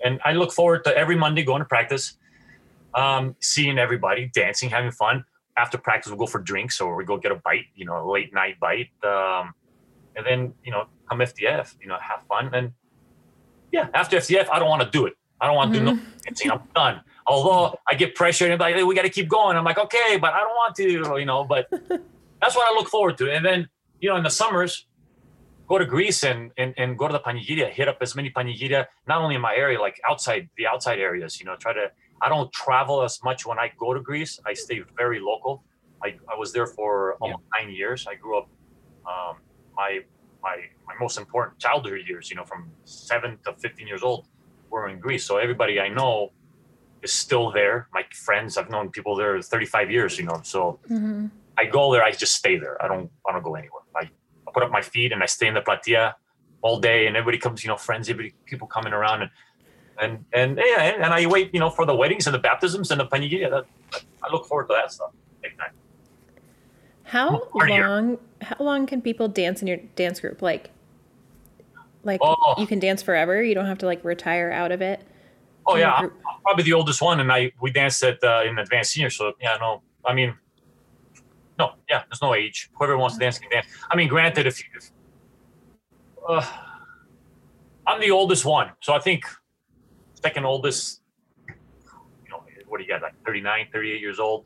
and 0.04 0.20
I 0.24 0.32
look 0.32 0.52
forward 0.52 0.82
to 0.84 0.96
every 0.96 1.16
Monday 1.16 1.44
going 1.44 1.60
to 1.60 1.66
practice, 1.66 2.18
um, 2.94 3.36
seeing 3.40 3.78
everybody 3.78 4.26
dancing, 4.34 4.70
having 4.70 4.90
fun. 4.90 5.24
After 5.56 5.78
practice, 5.78 6.10
we'll 6.10 6.18
go 6.18 6.26
for 6.26 6.40
drinks 6.40 6.80
or 6.80 6.96
we 6.96 7.04
go 7.04 7.16
get 7.16 7.30
a 7.32 7.36
bite, 7.36 7.66
you 7.76 7.84
know, 7.84 7.96
a 8.04 8.06
late 8.10 8.32
night 8.34 8.58
bite. 8.60 8.90
Um, 9.04 9.54
and 10.16 10.24
then, 10.26 10.54
you 10.64 10.70
know, 10.72 10.86
come 11.08 11.18
FDF, 11.18 11.74
you 11.80 11.88
know, 11.88 11.96
have 12.00 12.22
fun. 12.28 12.50
And 12.54 12.72
yeah, 13.72 13.88
after 13.94 14.16
FDF, 14.16 14.48
I 14.50 14.58
don't 14.58 14.68
want 14.68 14.82
to 14.82 14.90
do 14.90 15.06
it. 15.06 15.14
I 15.40 15.46
don't 15.46 15.56
want 15.56 15.72
to 15.72 15.78
do 15.78 15.84
no 15.84 15.98
dancing. 16.24 16.50
I'm 16.50 16.62
done. 16.74 17.00
Although 17.26 17.76
I 17.90 17.94
get 17.94 18.14
pressured 18.14 18.50
and 18.50 18.60
like, 18.60 18.74
hey, 18.74 18.84
we 18.84 18.94
got 18.94 19.02
to 19.02 19.10
keep 19.10 19.28
going. 19.28 19.56
I'm 19.56 19.64
like, 19.64 19.78
okay, 19.78 20.16
but 20.20 20.32
I 20.32 20.40
don't 20.40 20.54
want 20.54 20.74
to, 20.76 21.18
you 21.18 21.24
know, 21.24 21.44
but 21.44 21.68
that's 22.40 22.54
what 22.54 22.72
I 22.72 22.74
look 22.74 22.88
forward 22.88 23.18
to. 23.18 23.30
And 23.30 23.44
then, 23.44 23.68
you 24.00 24.08
know, 24.08 24.16
in 24.16 24.22
the 24.22 24.30
summers, 24.30 24.86
go 25.66 25.78
to 25.78 25.84
Greece 25.84 26.22
and, 26.22 26.52
and, 26.56 26.72
and 26.76 26.96
go 26.96 27.08
to 27.08 27.12
the 27.12 27.20
Panigiria, 27.20 27.68
hit 27.68 27.88
up 27.88 27.98
as 28.00 28.14
many 28.14 28.30
Panigiria, 28.30 28.86
not 29.08 29.20
only 29.20 29.34
in 29.34 29.40
my 29.40 29.54
area, 29.54 29.80
like 29.80 30.00
outside 30.08 30.48
the 30.56 30.66
outside 30.66 30.98
areas, 30.98 31.40
you 31.40 31.46
know, 31.46 31.56
try 31.56 31.72
to, 31.72 31.90
I 32.22 32.28
don't 32.28 32.50
travel 32.52 33.02
as 33.02 33.20
much 33.24 33.44
when 33.44 33.58
I 33.58 33.72
go 33.78 33.92
to 33.92 34.00
Greece. 34.00 34.38
I 34.46 34.54
stay 34.54 34.82
very 34.96 35.20
local. 35.20 35.64
I, 36.02 36.14
I 36.32 36.36
was 36.38 36.52
there 36.52 36.66
for 36.66 37.16
almost 37.20 37.42
nine 37.58 37.70
years. 37.74 38.06
I 38.08 38.14
grew 38.14 38.38
up, 38.38 38.48
um, 39.06 39.36
my, 39.74 40.00
my, 40.46 40.56
my 40.86 40.94
most 41.04 41.16
important 41.18 41.58
childhood 41.58 42.00
years, 42.10 42.24
you 42.30 42.36
know, 42.38 42.44
from 42.44 42.60
seven 42.84 43.30
to 43.44 43.52
15 43.52 43.86
years 43.92 44.02
old 44.02 44.20
were 44.70 44.88
in 44.88 44.98
Greece. 45.06 45.24
So 45.28 45.32
everybody 45.46 45.74
I 45.80 45.88
know 45.98 46.14
is 47.02 47.12
still 47.12 47.46
there. 47.60 47.88
My 47.98 48.04
friends, 48.26 48.50
I've 48.58 48.70
known 48.74 48.86
people 48.96 49.14
there 49.20 49.34
35 49.42 49.90
years, 49.96 50.12
you 50.18 50.24
know, 50.28 50.38
so 50.54 50.60
Mhm. 50.96 51.30
I 51.62 51.64
go 51.78 51.82
there, 51.92 52.04
I 52.08 52.12
just 52.24 52.34
stay 52.42 52.56
there. 52.64 52.76
I 52.84 52.86
don't 52.92 53.08
I 53.26 53.32
don't 53.32 53.44
go 53.50 53.54
anywhere. 53.62 53.84
I, 54.00 54.04
I 54.46 54.48
put 54.54 54.62
up 54.66 54.70
my 54.78 54.84
feet 54.94 55.10
and 55.14 55.20
I 55.26 55.28
stay 55.36 55.46
in 55.50 55.54
the 55.58 55.64
platia 55.68 56.04
all 56.64 56.78
day 56.90 57.00
and 57.06 57.12
everybody 57.16 57.38
comes, 57.44 57.58
you 57.64 57.70
know, 57.72 57.80
friends, 57.88 58.04
everybody 58.10 58.34
people 58.50 58.66
coming 58.76 58.94
around 58.98 59.18
and 59.24 59.30
and 60.02 60.12
and 60.40 60.50
yeah, 60.70 60.82
and 61.04 61.12
I 61.18 61.20
wait, 61.34 61.46
you 61.54 61.60
know, 61.62 61.70
for 61.78 61.84
the 61.90 61.96
weddings 62.02 62.24
and 62.28 62.34
the 62.38 62.44
baptisms 62.50 62.86
and 62.92 62.98
the 63.02 63.08
panigiria. 63.12 63.48
That, 63.54 63.64
I 64.24 64.26
look 64.34 64.44
forward 64.50 64.66
to 64.70 64.74
that 64.80 64.88
stuff. 64.96 65.12
How 67.06 67.48
long? 67.54 68.18
How 68.42 68.56
long 68.62 68.86
can 68.86 69.00
people 69.00 69.28
dance 69.28 69.62
in 69.62 69.68
your 69.68 69.78
dance 69.94 70.20
group? 70.20 70.42
Like, 70.42 70.70
like 72.02 72.20
Oh. 72.22 72.54
you 72.58 72.66
can 72.66 72.78
dance 72.78 73.00
forever. 73.02 73.42
You 73.42 73.54
don't 73.54 73.66
have 73.66 73.78
to 73.78 73.86
like 73.86 74.04
retire 74.04 74.50
out 74.50 74.72
of 74.72 74.82
it. 74.82 75.00
Oh 75.66 75.76
yeah, 75.76 75.92
I'm. 75.92 76.06
I'm 76.06 76.40
probably 76.42 76.64
the 76.64 76.72
oldest 76.74 77.00
one, 77.00 77.20
and 77.20 77.32
I 77.32 77.52
we 77.60 77.70
danced 77.70 78.02
at 78.02 78.22
uh, 78.22 78.42
in 78.46 78.58
advanced 78.58 78.92
senior. 78.92 79.10
So 79.10 79.32
yeah, 79.40 79.56
no, 79.60 79.82
I 80.04 80.14
mean, 80.14 80.34
no, 81.58 81.72
yeah, 81.88 82.02
there's 82.08 82.22
no 82.22 82.34
age. 82.34 82.70
Whoever 82.74 82.98
wants 82.98 83.16
to 83.16 83.20
dance 83.20 83.38
can 83.38 83.50
dance. 83.50 83.66
I 83.90 83.96
mean, 83.96 84.08
granted, 84.08 84.46
if 84.46 84.58
you, 84.60 84.66
if, 84.76 84.90
uh, 86.28 86.44
I'm 87.86 88.00
the 88.00 88.10
oldest 88.10 88.44
one, 88.44 88.70
so 88.82 88.94
I 88.94 88.98
think 88.98 89.24
second 90.22 90.44
oldest, 90.44 91.02
you 91.48 91.54
know, 92.30 92.42
what 92.66 92.78
do 92.78 92.84
you 92.84 92.90
got, 92.90 93.02
like 93.02 93.14
39, 93.24 93.68
38 93.72 94.00
years 94.00 94.18
old? 94.18 94.44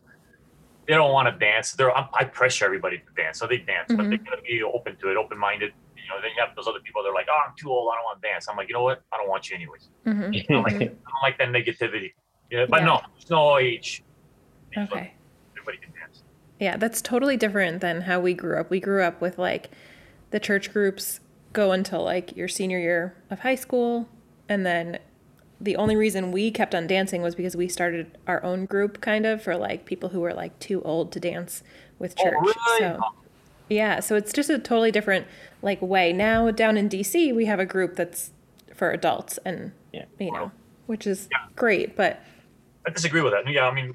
They 0.91 0.97
don't 0.97 1.13
want 1.13 1.33
to 1.33 1.39
dance. 1.39 1.71
They're 1.75 1.97
I'm, 1.97 2.09
I 2.13 2.25
pressure 2.25 2.65
everybody 2.65 2.99
to 2.99 3.23
dance, 3.23 3.39
so 3.39 3.47
they 3.47 3.59
dance, 3.59 3.93
but 3.95 4.11
they 4.11 4.17
gotta 4.17 4.43
be 4.43 4.61
open 4.65 4.97
to 4.97 5.09
it, 5.13 5.17
open 5.17 5.39
minded. 5.39 5.73
You 5.97 6.03
know, 6.09 6.21
then 6.21 6.33
you 6.37 6.45
have 6.45 6.57
those 6.57 6.67
other 6.67 6.81
people. 6.81 7.05
They're 7.05 7.15
like, 7.15 7.29
"Oh, 7.31 7.39
I'm 7.47 7.55
too 7.57 7.71
old. 7.71 7.93
I 7.93 7.97
don't 7.97 8.05
want 8.07 8.21
to 8.21 8.29
dance." 8.29 8.49
I'm 8.49 8.57
like, 8.57 8.67
you 8.67 8.75
know 8.75 8.83
what? 8.83 9.01
I 9.13 9.17
don't 9.17 9.29
want 9.29 9.49
you 9.49 9.55
anyways. 9.55 9.89
Mhm. 10.05 10.35
I 10.37 10.53
don't 10.53 10.63
like, 10.65 10.75
I 10.75 10.79
don't 10.87 11.23
like 11.23 11.39
that 11.39 11.51
negativity. 11.51 12.13
Yeah, 12.51 12.67
but 12.69 12.81
Yeah. 12.81 12.87
no, 12.87 13.01
there's 13.15 13.31
no 13.31 13.59
age. 13.59 14.03
Okay. 14.77 15.15
Everybody 15.57 15.79
can 15.79 15.93
dance. 15.93 16.25
Yeah, 16.59 16.77
that's 16.77 17.01
totally 17.01 17.37
different 17.37 17.81
than 17.83 18.01
how 18.01 18.19
we 18.19 18.35
grew 18.35 18.59
up. 18.59 18.69
We 18.69 18.81
grew 18.81 19.05
up 19.05 19.21
with 19.21 19.39
like 19.39 19.71
the 20.33 20.41
church 20.41 20.73
groups 20.73 21.21
go 21.53 21.71
until 21.71 22.03
like 22.03 22.37
your 22.37 22.49
senior 22.49 22.81
year 22.81 23.15
of 23.31 23.39
high 23.39 23.55
school. 23.55 24.09
And 24.49 24.67
then 24.67 24.99
the 25.61 25.77
only 25.77 25.95
reason 25.97 26.33
we 26.33 26.51
kept 26.51 26.75
on 26.75 26.87
dancing 26.87 27.21
was 27.23 27.35
because 27.35 27.55
we 27.57 27.69
started 27.69 28.17
our 28.27 28.43
own 28.43 28.65
group 28.67 29.01
kind 29.01 29.27
of 29.27 29.43
for 29.43 29.57
like 29.57 29.85
people 29.85 30.09
who 30.11 30.21
were 30.21 30.33
like 30.33 30.59
too 30.59 30.83
old 30.83 31.13
to 31.13 31.21
dance 31.21 31.63
with 31.99 32.15
Oh, 32.19 32.23
church. 32.25 32.35
really? 32.41 32.79
So 32.79 33.01
yeah, 33.69 34.01
so 34.01 34.17
it's 34.17 34.33
just 34.33 34.49
a 34.51 34.59
totally 34.59 34.91
different 34.91 35.27
like 35.63 35.81
way. 35.83 36.13
Now 36.13 36.51
down 36.51 36.77
in 36.77 36.89
DC, 36.89 37.35
we 37.35 37.45
have 37.45 37.61
a 37.61 37.67
group 37.67 37.97
that's 37.97 38.31
for 38.75 38.91
adults 38.91 39.39
and 39.45 39.73
Yeah. 39.93 40.07
you 40.19 40.33
know, 40.33 40.51
which 40.87 41.07
is 41.07 41.29
Yeah. 41.31 41.47
great, 41.57 41.95
but 41.97 42.21
I 42.87 42.91
disagree 42.91 43.21
with 43.21 43.33
that. 43.35 43.47
Yeah, 43.47 43.67
I 43.69 43.75
mean, 43.75 43.95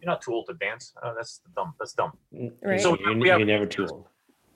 you're 0.00 0.06
not 0.06 0.22
too 0.22 0.32
old 0.32 0.46
to 0.46 0.54
dance. 0.54 0.92
Uh, 1.02 1.12
that's 1.14 1.40
dumb. 1.56 1.74
That's 1.78 1.92
dumb. 1.94 2.12
Right. 2.62 2.80
So 2.80 2.96
you're, 2.98 3.16
we 3.16 3.28
have- 3.28 3.40
you're 3.40 3.46
never 3.48 3.66
too 3.66 3.86
old. 3.88 4.06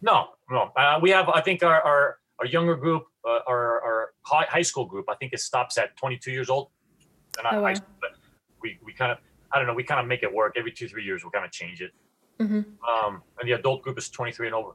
No, 0.00 0.28
no. 0.48 0.70
Uh, 0.76 1.00
we 1.02 1.10
have, 1.10 1.28
I 1.28 1.40
think, 1.40 1.64
our 1.64 1.80
our, 1.82 2.17
our 2.40 2.46
younger 2.46 2.76
group, 2.76 3.04
uh, 3.26 3.40
our 3.48 3.80
our 3.82 4.10
high, 4.22 4.46
high 4.48 4.62
school 4.62 4.84
group. 4.86 5.06
I 5.08 5.14
think 5.16 5.32
it 5.32 5.40
stops 5.40 5.76
at 5.78 5.96
22 5.96 6.30
years 6.30 6.48
old. 6.50 6.70
They're 7.34 7.44
not 7.44 7.54
Oh, 7.54 7.56
high 7.62 7.70
wow. 7.70 7.74
school, 7.74 7.94
but 8.00 8.10
we 8.62 8.78
we 8.84 8.92
kind 8.92 9.12
of, 9.12 9.18
I 9.52 9.58
don't 9.58 9.66
know, 9.66 9.74
we 9.74 9.84
kind 9.84 10.00
of 10.00 10.06
make 10.06 10.22
it 10.22 10.32
work. 10.32 10.54
Every 10.56 10.72
two 10.72 10.88
three 10.88 11.04
years, 11.04 11.22
we'll 11.24 11.30
kind 11.32 11.44
of 11.44 11.50
change 11.50 11.80
it. 11.80 11.92
Mm-hmm. 12.40 12.62
Um, 12.88 13.22
and 13.40 13.48
the 13.48 13.52
adult 13.52 13.82
group 13.82 13.98
is 13.98 14.08
23 14.10 14.46
and 14.46 14.54
over. 14.54 14.70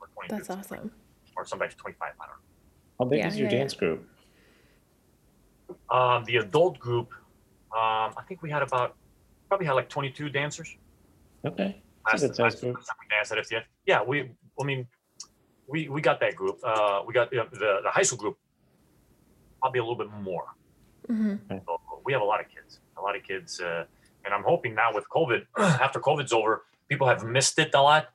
Or 0.00 0.24
that's 0.28 0.50
awesome. 0.50 0.90
Or 1.36 1.46
sometimes 1.46 1.74
25. 1.74 2.02
I 2.20 2.26
don't 2.26 2.28
know. 2.28 2.34
How 2.98 3.04
big 3.06 3.18
Yeah, 3.20 3.28
is 3.28 3.38
your 3.38 3.48
yeah, 3.48 3.52
yeah. 3.54 3.58
dance 3.60 3.74
group? 3.74 4.06
Um, 5.90 6.24
the 6.24 6.36
adult 6.36 6.78
group, 6.78 7.08
um, 7.72 8.12
I 8.18 8.22
think 8.28 8.42
we 8.42 8.50
had 8.50 8.62
about 8.62 8.96
probably 9.48 9.66
had 9.66 9.72
like 9.72 9.88
22 9.88 10.28
dancers. 10.28 10.76
Okay. 11.46 11.80
Last, 12.06 12.22
a 12.22 12.28
good 12.28 12.38
last, 12.38 12.52
size 12.52 12.60
group. 12.60 12.74
last 12.76 12.86
time 12.88 12.96
we 13.00 13.08
danced 13.08 13.32
at 13.32 13.38
FDF. 13.38 13.64
Yeah, 13.86 14.02
we. 14.02 14.30
I 14.60 14.64
mean, 14.64 14.86
we 15.70 15.88
we 15.88 16.00
got 16.00 16.20
that 16.20 16.34
group. 16.34 16.58
Uh, 16.64 17.02
we 17.06 17.14
got 17.14 17.30
the, 17.30 17.46
the 17.52 17.80
the 17.84 17.90
high 17.90 18.02
school 18.02 18.18
group. 18.18 18.36
Probably 19.60 19.80
a 19.80 19.82
little 19.82 19.96
bit 20.04 20.10
more. 20.20 20.46
hmm 21.06 21.34
So 21.48 21.80
we 22.04 22.12
have 22.12 22.22
a 22.22 22.24
lot 22.24 22.40
of 22.40 22.46
kids. 22.48 22.80
A 22.98 23.00
lot 23.00 23.16
of 23.16 23.22
kids, 23.22 23.60
uh, 23.60 23.84
and 24.24 24.34
I'm 24.34 24.42
hoping 24.42 24.74
now 24.74 24.92
with 24.92 25.04
COVID, 25.08 25.46
after 25.58 25.98
COVID's 26.00 26.32
over, 26.32 26.64
people 26.88 27.06
have 27.06 27.24
missed 27.24 27.58
it 27.58 27.70
a 27.74 27.80
lot. 27.80 28.08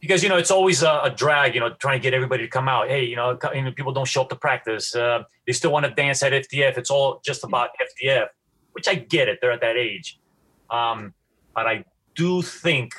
Because 0.00 0.22
you 0.22 0.28
know 0.28 0.36
it's 0.36 0.50
always 0.50 0.82
a, 0.82 1.00
a 1.04 1.10
drag, 1.10 1.54
you 1.54 1.60
know, 1.60 1.70
trying 1.74 1.98
to 1.98 2.02
get 2.02 2.12
everybody 2.12 2.42
to 2.42 2.48
come 2.48 2.68
out. 2.68 2.88
Hey, 2.88 3.04
you 3.04 3.14
know, 3.14 3.38
you 3.54 3.62
know, 3.62 3.72
people 3.72 3.92
don't 3.92 4.08
show 4.08 4.22
up 4.22 4.30
to 4.30 4.36
practice. 4.36 4.96
Uh, 4.96 5.22
they 5.46 5.52
still 5.52 5.70
want 5.70 5.86
to 5.86 5.92
dance 5.92 6.22
at 6.24 6.32
FDF. 6.32 6.76
It's 6.76 6.90
all 6.90 7.20
just 7.24 7.44
about 7.44 7.70
FDF, 7.88 8.26
which 8.72 8.88
I 8.88 8.96
get 8.96 9.28
it. 9.28 9.38
They're 9.40 9.52
at 9.52 9.60
that 9.60 9.76
age, 9.76 10.18
um, 10.70 11.14
but 11.54 11.66
I 11.68 11.84
do 12.16 12.42
think 12.42 12.94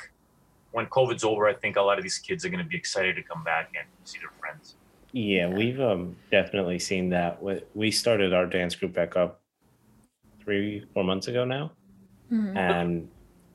when 0.74 0.86
COVID's 0.86 1.22
over, 1.22 1.46
I 1.46 1.54
think 1.54 1.76
a 1.76 1.80
lot 1.80 1.98
of 1.98 2.02
these 2.02 2.18
kids 2.18 2.44
are 2.44 2.48
going 2.48 2.62
to 2.62 2.68
be 2.68 2.76
excited 2.76 3.14
to 3.14 3.22
come 3.22 3.44
back 3.44 3.70
and 3.78 3.86
see 4.02 4.18
their 4.18 4.32
friends. 4.40 4.74
Yeah, 5.12 5.48
we've 5.48 5.80
um, 5.80 6.16
definitely 6.32 6.80
seen 6.80 7.08
that. 7.10 7.40
We- 7.40 7.62
We 7.74 7.90
started 7.92 8.34
our 8.34 8.44
dance 8.46 8.74
group 8.74 8.92
back 8.92 9.16
up 9.16 9.40
three, 10.42 10.84
four 10.92 11.04
months 11.04 11.28
ago 11.28 11.44
now, 11.44 11.70
hmm 12.28 12.56
and 12.56 13.08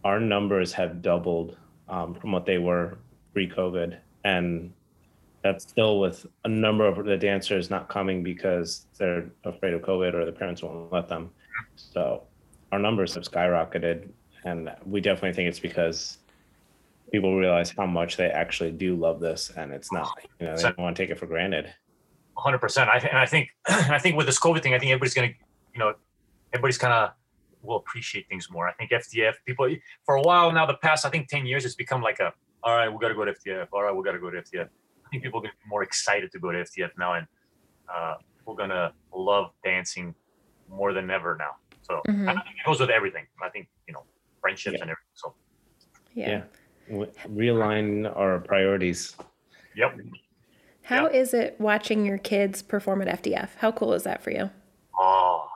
our 0.06 0.20
numbers 0.20 0.72
have 0.74 1.02
doubled 1.02 1.58
um, 1.90 2.14
from 2.16 2.32
what 2.32 2.46
they 2.46 2.58
were 2.58 2.98
pre-COVID, 3.34 3.98
and 4.24 4.72
that's 5.44 5.64
still 5.68 6.00
with 6.00 6.26
a 6.46 6.48
number 6.48 6.86
of 6.88 7.04
the 7.04 7.18
dancers 7.18 7.70
not 7.70 7.90
coming 7.90 8.24
because 8.24 8.86
they're 8.98 9.26
afraid 9.44 9.74
of 9.74 9.82
COVID 9.82 10.14
or 10.14 10.24
the 10.26 10.32
parents 10.32 10.64
won't 10.64 10.92
let 10.94 11.10
them. 11.10 11.32
So 11.76 12.24
our 12.72 12.80
numbers 12.80 13.14
have 13.16 13.24
skyrocketed, 13.24 14.08
and 14.46 14.72
we 14.86 15.02
definitely 15.02 15.34
think 15.34 15.50
it's 15.50 15.60
because 15.60 16.19
people 17.12 17.38
realize 17.38 17.72
how 17.78 17.86
much 17.86 18.18
they 18.18 18.30
actually 18.30 18.72
do 18.72 18.96
love 18.96 19.20
this, 19.20 19.52
and 19.56 19.72
it's 19.72 19.92
not, 19.92 20.10
you 20.40 20.48
know, 20.48 20.56
they 20.56 20.64
don't 20.64 20.78
want 20.78 20.96
to 20.96 21.02
take 21.04 21.10
it 21.10 21.18
for 21.20 21.26
granted. 21.26 21.74
100%. 22.38 22.88
I, 22.88 22.98
and 23.00 23.18
I 23.18 23.26
think, 23.26 23.50
and 23.70 23.94
I 23.94 24.00
think 24.00 24.16
with 24.18 24.26
this 24.26 24.40
COVID 24.40 24.62
thing, 24.64 24.74
I 24.74 24.80
think 24.80 24.92
everybody's 24.92 25.14
going 25.14 25.30
to, 25.32 25.36
you 25.74 25.80
know, 25.80 25.94
everybody's 26.54 26.78
kind 26.78 26.94
of 26.94 27.12
will 27.62 27.78
appreciate 27.78 28.28
things 28.30 28.50
more. 28.50 28.68
I 28.68 28.74
think 28.74 28.92
FDF 28.92 29.34
people 29.46 29.70
for 30.06 30.16
a 30.16 30.22
while 30.22 30.52
now, 30.52 30.66
the 30.66 30.76
past 30.76 31.06
I 31.06 31.10
think 31.10 31.28
10 31.28 31.46
years, 31.46 31.66
it's 31.66 31.76
become 31.76 32.02
like 32.02 32.20
a, 32.20 32.34
all 32.64 32.76
right, 32.76 32.90
we 32.90 32.98
got 33.00 33.10
to 33.10 33.16
go 33.16 33.26
to 33.26 33.34
FDF. 33.34 33.68
All 33.74 33.84
right, 33.84 33.94
we 33.96 34.04
got 34.04 34.14
to 34.14 34.20
go 34.20 34.30
to 34.30 34.38
FDF. 34.42 34.66
I 35.06 35.10
think 35.10 35.24
people 35.24 35.40
are 35.40 35.42
going 35.44 35.52
to 35.52 35.58
be 35.66 35.70
more 35.70 35.84
excited 35.84 36.32
to 36.32 36.40
go 36.40 36.52
to 36.52 36.60
FDF 36.60 36.92
now, 36.98 37.14
and 37.14 37.28
uh, 37.94 38.16
we're 38.46 38.56
going 38.56 38.70
to 38.70 38.94
love 39.14 39.52
dancing 39.64 40.14
more 40.70 40.94
than 40.94 41.10
ever 41.10 41.36
now. 41.38 41.52
So 41.82 42.02
Mhm. 42.08 42.28
I 42.30 42.34
think 42.34 42.46
it 42.60 42.66
goes 42.66 42.80
with 42.80 42.92
everything. 42.92 43.26
I 43.42 43.50
think 43.50 43.68
you 43.88 43.94
know 43.94 44.04
friendships 44.42 44.76
Yeah. 44.76 44.82
and 44.84 44.92
everything. 44.92 45.14
So 45.16 45.34
yeah. 46.14 46.30
Yeah. 46.30 46.42
W- 46.90 47.12
realign 47.30 48.12
our 48.18 48.40
priorities. 48.40 49.16
yep. 49.76 49.98
How 50.84 51.06
is 51.06 51.36
it 51.36 51.56
watching 51.60 52.04
your 52.06 52.18
kids 52.18 52.64
perform 52.64 53.02
at 53.04 53.22
FDF? 53.22 53.50
How 53.58 53.72
cool 53.72 53.94
is 53.94 54.04
that 54.04 54.24
for 54.24 54.32
you? 54.32 54.50
Oh, 55.00 55.48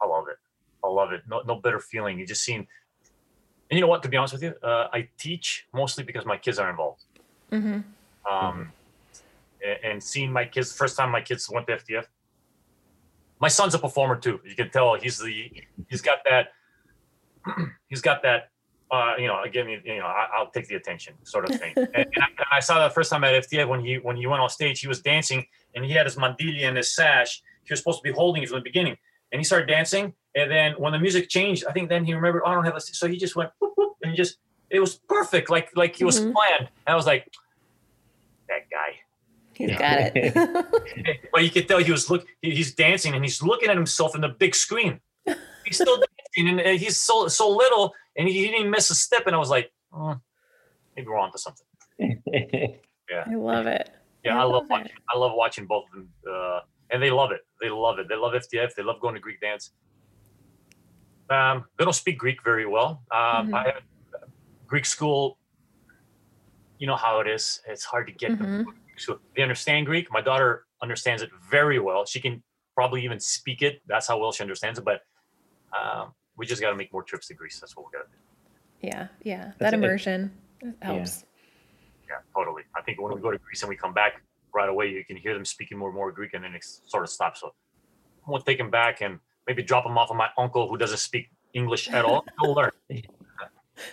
I 0.00 0.06
love 0.06 0.24
it. 0.28 0.36
I 0.82 0.88
love 0.88 1.12
it. 1.12 1.20
No, 1.28 1.42
no 1.46 1.56
better 1.56 1.78
feeling. 1.78 2.18
You 2.18 2.26
just 2.26 2.42
seen, 2.42 2.60
and 3.70 3.76
you 3.76 3.80
know 3.82 3.86
what? 3.86 4.02
To 4.04 4.08
be 4.08 4.16
honest 4.16 4.32
with 4.32 4.42
you, 4.42 4.54
uh, 4.62 4.88
I 4.92 5.08
teach 5.18 5.66
mostly 5.74 6.02
because 6.02 6.24
my 6.24 6.38
kids 6.38 6.58
are 6.58 6.70
involved. 6.70 7.04
Mm-hmm. 7.52 7.80
Um, 8.32 8.72
a- 9.62 9.84
and 9.84 10.02
seeing 10.02 10.32
my 10.32 10.46
kids, 10.46 10.70
the 10.72 10.76
first 10.78 10.96
time 10.96 11.10
my 11.10 11.20
kids 11.20 11.48
went 11.50 11.66
to 11.66 11.76
FDF, 11.76 12.06
my 13.38 13.48
son's 13.48 13.74
a 13.74 13.78
performer 13.78 14.16
too. 14.16 14.40
You 14.46 14.54
can 14.54 14.70
tell 14.70 14.94
he's 14.94 15.18
the, 15.18 15.50
he's 15.88 16.00
got 16.00 16.18
that, 16.28 16.48
he's 17.88 18.00
got 18.00 18.22
that, 18.22 18.48
uh, 18.90 19.14
you 19.18 19.26
know, 19.26 19.42
again, 19.42 19.68
you 19.68 19.98
know, 19.98 20.06
I, 20.06 20.26
I'll 20.36 20.50
take 20.50 20.66
the 20.68 20.74
attention 20.76 21.14
sort 21.24 21.48
of 21.48 21.58
thing. 21.60 21.72
and, 21.76 21.88
and 21.94 22.06
I, 22.18 22.26
and 22.26 22.46
I 22.52 22.60
saw 22.60 22.78
that 22.80 22.92
first 22.94 23.10
time 23.10 23.22
at 23.24 23.34
FDF 23.48 23.68
when 23.68 23.80
he, 23.84 23.96
when 23.98 24.16
he 24.16 24.26
went 24.26 24.40
on 24.42 24.48
stage, 24.48 24.80
he 24.80 24.88
was 24.88 25.00
dancing 25.00 25.46
and 25.74 25.84
he 25.84 25.92
had 25.92 26.06
his 26.06 26.16
mandili 26.16 26.62
and 26.64 26.76
his 26.76 26.92
sash. 26.94 27.42
He 27.64 27.72
was 27.72 27.80
supposed 27.80 27.98
to 27.98 28.02
be 28.02 28.12
holding 28.12 28.42
it 28.42 28.48
from 28.48 28.58
the 28.58 28.64
beginning 28.64 28.96
and 29.32 29.40
he 29.40 29.44
started 29.44 29.66
dancing. 29.68 30.12
And 30.34 30.50
then 30.50 30.72
when 30.78 30.92
the 30.92 30.98
music 30.98 31.28
changed, 31.28 31.64
I 31.68 31.72
think 31.72 31.88
then 31.88 32.04
he 32.04 32.14
remembered, 32.14 32.42
oh, 32.44 32.50
I 32.50 32.54
don't 32.54 32.64
have 32.64 32.76
a, 32.76 32.80
so 32.80 33.06
he 33.08 33.16
just 33.16 33.36
went, 33.36 33.50
whoop, 33.60 33.72
whoop, 33.76 33.94
and 34.02 34.10
he 34.10 34.16
just, 34.16 34.38
it 34.70 34.80
was 34.80 34.96
perfect. 35.08 35.50
Like, 35.50 35.68
like 35.76 35.96
he 35.96 36.04
was 36.04 36.20
Mhm. 36.20 36.32
planned. 36.32 36.68
And 36.86 36.92
I 36.92 36.94
was 36.94 37.06
like, 37.06 37.28
that 38.48 38.68
guy. 38.70 38.96
He's 39.54 39.70
got 39.76 40.12
it. 40.16 40.66
But 41.32 41.44
you 41.44 41.50
could 41.50 41.68
tell 41.68 41.78
he 41.78 41.90
was 41.92 42.08
look. 42.10 42.26
he- 42.42 42.54
He's 42.54 42.74
dancing 42.74 43.14
and 43.14 43.22
he's 43.24 43.42
looking 43.42 43.68
at 43.68 43.76
himself 43.76 44.14
in 44.14 44.20
the 44.20 44.28
big 44.28 44.54
screen. 44.54 45.00
He's 45.66 45.76
still 45.76 45.96
dancing 45.96 46.19
and 46.36 46.60
he's 46.78 46.98
so 46.98 47.28
so 47.28 47.48
little 47.48 47.92
and 48.16 48.28
he 48.28 48.42
didn't 48.44 48.60
even 48.60 48.70
miss 48.70 48.90
a 48.90 48.94
step. 48.94 49.22
And 49.26 49.34
I 49.34 49.38
was 49.38 49.50
like, 49.50 49.72
oh, 49.92 50.16
maybe 50.96 51.08
we're 51.08 51.18
onto 51.18 51.38
something. 51.38 51.66
Yeah, 53.10 53.24
I 53.26 53.34
love 53.34 53.66
it. 53.66 53.90
Yeah, 54.22 54.36
I 54.38 54.42
I, 54.42 54.44
love 54.44 54.52
love 54.52 54.62
it. 54.64 54.70
watching. 54.70 54.92
I 55.12 55.18
love 55.18 55.32
watching 55.34 55.66
both 55.66 55.84
of 55.86 55.92
them, 55.94 56.08
uh, 56.32 56.60
and 56.90 57.02
they 57.02 57.10
love 57.10 57.32
it. 57.32 57.40
They 57.60 57.68
love 57.68 57.98
it. 57.98 58.08
They 58.08 58.14
love 58.14 58.34
FDF. 58.34 58.72
They 58.76 58.84
love 58.84 59.00
going 59.00 59.14
to 59.16 59.20
Greek 59.20 59.40
dance. 59.40 59.72
Um, 61.28 61.64
they 61.76 61.84
don't 61.84 61.92
speak 61.92 62.18
Greek 62.18 62.42
very 62.44 62.66
well. 62.66 63.02
Um, 63.10 63.48
Mhm. 63.48 63.54
I 63.54 63.62
have 63.64 63.82
Greek 64.68 64.84
school. 64.86 65.38
You 66.78 66.86
know 66.86 66.94
how 66.96 67.18
it 67.18 67.26
is. 67.26 67.60
It's 67.66 67.82
hard 67.84 68.06
to 68.06 68.12
get 68.12 68.38
them. 68.38 68.64
So 68.96 69.18
they 69.34 69.42
understand 69.42 69.86
Greek. 69.86 70.06
My 70.12 70.20
daughter 70.20 70.66
understands 70.82 71.20
it 71.22 71.30
very 71.50 71.80
well. 71.80 72.04
She 72.06 72.20
can 72.20 72.42
probably 72.76 73.02
even 73.04 73.18
speak 73.18 73.60
it. 73.62 73.82
That's 73.86 74.06
how 74.06 74.18
well 74.18 74.30
she 74.30 74.42
understands 74.44 74.78
it. 74.78 74.84
But 74.84 75.00
um, 75.76 76.14
we 76.40 76.46
just 76.46 76.62
got 76.62 76.70
to 76.70 76.76
make 76.76 76.90
more 76.90 77.02
trips 77.02 77.26
to 77.28 77.34
Greece. 77.34 77.60
That's 77.60 77.76
what 77.76 77.84
we 77.84 77.92
got 77.92 78.04
to 78.04 78.10
do. 78.10 78.88
Yeah, 78.88 79.08
yeah. 79.22 79.44
That's 79.44 79.58
That 79.58 79.74
it. 79.74 79.76
immersion 79.76 80.32
helps. 80.80 81.26
Yeah, 82.08 82.14
totally. 82.34 82.62
I 82.74 82.80
think 82.80 82.98
when 82.98 83.14
we 83.14 83.20
go 83.20 83.30
to 83.30 83.36
Greece 83.36 83.60
and 83.62 83.68
we 83.68 83.76
come 83.76 83.92
back 83.92 84.22
right 84.54 84.70
away, 84.70 84.88
you 84.88 85.04
can 85.04 85.18
hear 85.18 85.34
them 85.34 85.44
speaking 85.44 85.76
more 85.76 85.90
and 85.90 85.96
more 85.96 86.10
Greek, 86.10 86.32
and 86.32 86.42
then 86.42 86.54
it 86.54 86.64
sort 86.64 87.04
of 87.04 87.10
stops. 87.10 87.40
So 87.40 87.52
I'm 88.26 88.32
gonna 88.32 88.42
take 88.42 88.56
them 88.56 88.70
back 88.70 89.02
and 89.02 89.18
maybe 89.46 89.62
drop 89.62 89.84
them 89.84 89.98
off 89.98 90.10
of 90.10 90.16
my 90.16 90.28
uncle 90.38 90.66
who 90.66 90.78
doesn't 90.78 90.96
speak 90.96 91.28
English 91.52 91.90
at 91.90 92.06
all. 92.06 92.24
He'll 92.40 92.54
learn. 92.54 92.70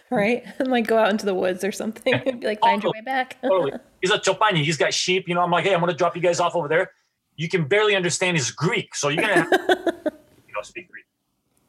Right? 0.10 0.45
And 0.60 0.69
like 0.69 0.88
go 0.88 0.97
out 0.97 1.10
into 1.10 1.25
the 1.25 1.36
woods 1.36 1.65
or 1.65 1.73
something 1.73 2.13
and 2.25 2.39
be 2.39 2.47
like, 2.47 2.62
find 2.62 2.81
your 2.81 2.93
way 2.93 3.01
back. 3.01 3.41
Totally. 3.41 3.73
He's 4.01 4.12
a 4.12 4.19
Chopani. 4.19 4.63
He's 4.63 4.77
got 4.77 4.93
sheep. 4.93 5.27
You 5.27 5.36
know, 5.36 5.41
I'm 5.41 5.51
like, 5.51 5.65
hey, 5.65 5.73
I'm 5.73 5.81
gonna 5.81 5.93
drop 5.93 6.15
you 6.15 6.21
guys 6.21 6.39
off 6.39 6.55
over 6.55 6.69
there. 6.69 6.91
You 7.36 7.49
can 7.49 7.65
barely 7.67 7.93
understand 7.93 8.38
his 8.38 8.51
Greek, 8.51 8.95
so 8.95 9.10
you're 9.10 9.21
gonna 9.21 9.36
have 9.36 9.49
to 9.49 10.13
you 10.47 10.53
know, 10.55 10.62
speak 10.62 10.89
Greek. 10.89 11.05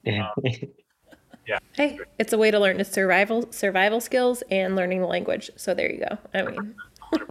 hey, 1.72 1.98
it's 2.18 2.32
a 2.32 2.38
way 2.38 2.50
to 2.50 2.58
learn 2.58 2.80
its 2.80 2.90
survival 2.90 3.50
survival 3.50 4.00
skills 4.00 4.42
and 4.50 4.76
learning 4.76 5.00
the 5.00 5.06
language. 5.06 5.50
So 5.56 5.74
there 5.74 5.90
you 5.90 6.00
go. 6.00 6.18
I 6.34 6.42
mean, 6.42 6.74
100%. 7.12 7.20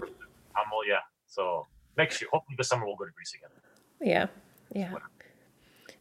I'm 0.56 0.74
all 0.74 0.86
yeah. 0.88 1.00
So 1.28 1.68
next 1.98 2.22
year, 2.22 2.30
hopefully 2.32 2.56
this 2.58 2.70
summer 2.70 2.86
we'll 2.86 2.96
go 2.96 3.06
to 3.06 3.12
Greece 3.12 3.34
again. 3.36 3.50
yeah, 4.02 4.28
yeah. 4.74 4.94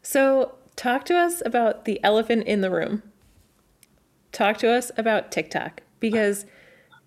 So 0.02 0.54
talk 0.76 1.04
to 1.06 1.16
us 1.16 1.42
about 1.44 1.84
the 1.84 2.02
elephant 2.02 2.46
in 2.46 2.60
the 2.60 2.70
room. 2.70 3.02
Talk 4.32 4.58
to 4.58 4.70
us 4.70 4.90
about 4.96 5.32
TikTok 5.32 5.82
because 6.00 6.46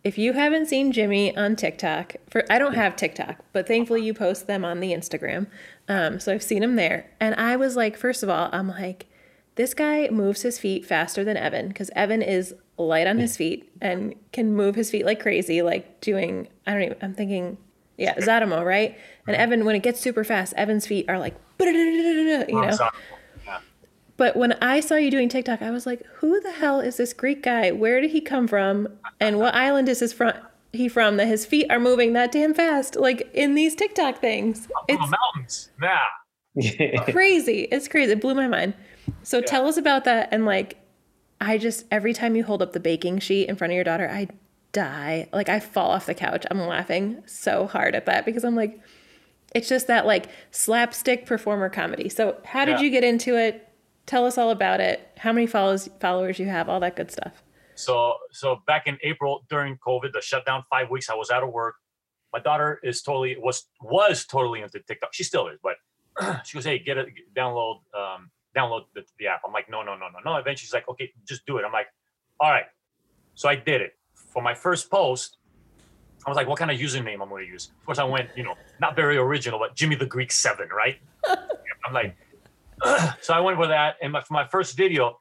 if 0.03 0.17
you 0.17 0.33
haven't 0.33 0.67
seen 0.67 0.91
Jimmy 0.91 1.35
on 1.35 1.55
TikTok, 1.55 2.15
for 2.29 2.43
I 2.49 2.57
don't 2.57 2.73
have 2.73 2.95
TikTok, 2.95 3.43
but 3.51 3.67
thankfully 3.67 4.03
you 4.03 4.13
post 4.13 4.47
them 4.47 4.63
on 4.63 4.79
the 4.79 4.93
Instagram. 4.93 5.47
Um, 5.87 6.19
so 6.19 6.33
I've 6.33 6.43
seen 6.43 6.63
him 6.63 6.75
there, 6.75 7.09
and 7.19 7.35
I 7.35 7.55
was 7.55 7.75
like, 7.75 7.97
first 7.97 8.23
of 8.23 8.29
all, 8.29 8.49
I'm 8.51 8.69
like, 8.69 9.08
this 9.59 9.73
guy 9.73 10.07
moves 10.09 10.43
his 10.43 10.57
feet 10.57 10.85
faster 10.85 11.25
than 11.25 11.35
Evan 11.35 11.67
because 11.67 11.91
Evan 11.93 12.21
is 12.21 12.55
light 12.77 13.07
on 13.07 13.17
his 13.17 13.35
feet 13.35 13.69
and 13.81 14.15
can 14.31 14.53
move 14.53 14.73
his 14.75 14.89
feet 14.89 15.05
like 15.05 15.19
crazy, 15.19 15.61
like 15.61 15.99
doing 15.99 16.47
I 16.65 16.71
don't 16.71 16.83
even. 16.83 16.97
I'm 17.01 17.13
thinking, 17.13 17.57
yeah, 17.97 18.15
Zadamo, 18.15 18.65
right? 18.65 18.97
And 19.27 19.35
Evan, 19.35 19.65
when 19.65 19.75
it 19.75 19.83
gets 19.83 19.99
super 19.99 20.23
fast, 20.23 20.53
Evan's 20.53 20.87
feet 20.87 21.09
are 21.09 21.19
like, 21.19 21.35
you 21.59 22.45
know. 22.47 22.89
But 24.15 24.37
when 24.37 24.53
I 24.61 24.79
saw 24.79 24.95
you 24.95 25.11
doing 25.11 25.27
TikTok, 25.27 25.61
I 25.61 25.71
was 25.71 25.85
like, 25.85 26.05
who 26.05 26.39
the 26.39 26.51
hell 26.51 26.79
is 26.79 26.95
this 26.95 27.11
Greek 27.11 27.43
guy? 27.43 27.71
Where 27.71 27.99
did 27.99 28.11
he 28.11 28.21
come 28.21 28.47
from? 28.47 28.87
And 29.19 29.39
what 29.39 29.53
island 29.65 29.89
is 29.89 29.99
his 29.99 30.13
from? 30.13 30.31
He 30.71 30.87
from 30.87 31.17
that 31.17 31.27
his 31.27 31.45
feet 31.45 31.67
are 31.69 31.81
moving 31.81 32.13
that 32.13 32.31
damn 32.31 32.53
fast, 32.53 32.95
like 32.95 33.29
in 33.33 33.55
these 33.55 33.75
TikTok 33.75 34.21
things. 34.21 34.69
It's 34.87 35.01
mountains, 35.01 35.69
yeah. 35.83 37.03
crazy. 37.11 37.67
It's 37.69 37.89
crazy. 37.89 38.13
It 38.13 38.21
blew 38.21 38.35
my 38.35 38.47
mind. 38.47 38.73
So 39.29 39.37
yeah. 39.37 39.45
tell 39.45 39.67
us 39.67 39.77
about 39.77 40.05
that. 40.05 40.29
And 40.31 40.43
like, 40.43 40.77
I 41.39 41.59
just 41.59 41.85
every 41.91 42.13
time 42.15 42.35
you 42.35 42.43
hold 42.43 42.63
up 42.63 42.73
the 42.73 42.79
baking 42.79 43.19
sheet 43.19 43.47
in 43.47 43.55
front 43.55 43.71
of 43.71 43.75
your 43.75 43.83
daughter, 43.83 44.09
I 44.09 44.27
die. 44.71 45.29
Like 45.31 45.49
I 45.49 45.59
fall 45.59 45.91
off 45.91 46.07
the 46.07 46.15
couch. 46.15 46.47
I'm 46.49 46.59
laughing 46.59 47.21
so 47.27 47.67
hard 47.67 47.93
at 47.93 48.07
that 48.07 48.25
because 48.25 48.43
I'm 48.43 48.55
like, 48.55 48.81
it's 49.53 49.69
just 49.69 49.85
that 49.85 50.07
like 50.07 50.29
slapstick 50.49 51.27
performer 51.27 51.69
comedy. 51.69 52.09
So 52.09 52.37
how 52.43 52.65
did 52.65 52.79
yeah. 52.79 52.85
you 52.85 52.89
get 52.89 53.03
into 53.03 53.37
it? 53.37 53.69
Tell 54.07 54.25
us 54.25 54.39
all 54.39 54.49
about 54.49 54.79
it. 54.79 55.07
How 55.19 55.31
many 55.31 55.45
follows 55.45 55.87
followers 55.99 56.39
you 56.39 56.47
have, 56.47 56.67
all 56.67 56.79
that 56.79 56.95
good 56.95 57.11
stuff. 57.11 57.43
So 57.75 58.15
so 58.31 58.63
back 58.65 58.87
in 58.87 58.97
April 59.03 59.45
during 59.47 59.77
COVID, 59.77 60.11
the 60.11 60.21
shutdown, 60.21 60.63
five 60.71 60.89
weeks, 60.89 61.07
I 61.07 61.13
was 61.13 61.29
out 61.29 61.43
of 61.43 61.53
work. 61.53 61.75
My 62.33 62.39
daughter 62.39 62.79
is 62.81 63.03
totally 63.03 63.37
was 63.37 63.67
was 63.79 64.25
totally 64.25 64.61
into 64.61 64.79
TikTok. 64.79 65.13
She 65.13 65.23
still 65.23 65.49
is, 65.49 65.59
but 65.61 65.75
she 66.47 66.57
goes, 66.57 66.65
"Hey, 66.65 66.79
get 66.79 66.97
it, 66.97 67.09
download 67.35 67.81
um, 67.93 68.31
download 68.59 68.83
the, 68.95 69.03
the 69.19 69.27
app." 69.27 69.41
I'm 69.45 69.53
like, 69.53 69.69
"No, 69.69 69.79
no, 69.83 69.93
no, 69.95 70.07
no, 70.13 70.19
no." 70.23 70.31
Eventually, 70.35 70.65
she's 70.65 70.73
like, 70.73 70.87
"Okay, 70.89 71.11
just 71.27 71.45
do 71.45 71.57
it." 71.57 71.65
I'm 71.65 71.71
like, 71.71 71.87
"All 72.39 72.51
right." 72.51 72.65
So 73.35 73.49
I 73.49 73.55
did 73.55 73.81
it. 73.81 73.91
For 74.33 74.41
my 74.41 74.53
first 74.53 74.91
post, 74.91 75.37
I 76.25 76.29
was 76.29 76.35
like, 76.35 76.47
"What 76.47 76.59
kind 76.59 76.71
of 76.71 76.77
username 76.77 77.21
I'm 77.21 77.29
going 77.29 77.45
to 77.45 77.51
use?" 77.51 77.71
Of 77.79 77.85
course, 77.85 77.99
I 77.99 78.03
went, 78.15 78.29
you 78.35 78.43
know, 78.43 78.55
not 78.79 78.95
very 78.95 79.17
original, 79.17 79.59
but 79.59 79.75
Jimmy 79.75 79.95
the 79.95 80.05
Greek 80.15 80.31
Seven, 80.31 80.69
right? 80.69 80.97
I'm 81.85 81.93
like, 81.93 82.15
so 83.21 83.33
I 83.33 83.39
went 83.39 83.57
with 83.57 83.69
that. 83.69 83.95
And 84.01 84.13
my, 84.13 84.21
for 84.21 84.33
my 84.33 84.45
first 84.47 84.77
video, 84.77 85.19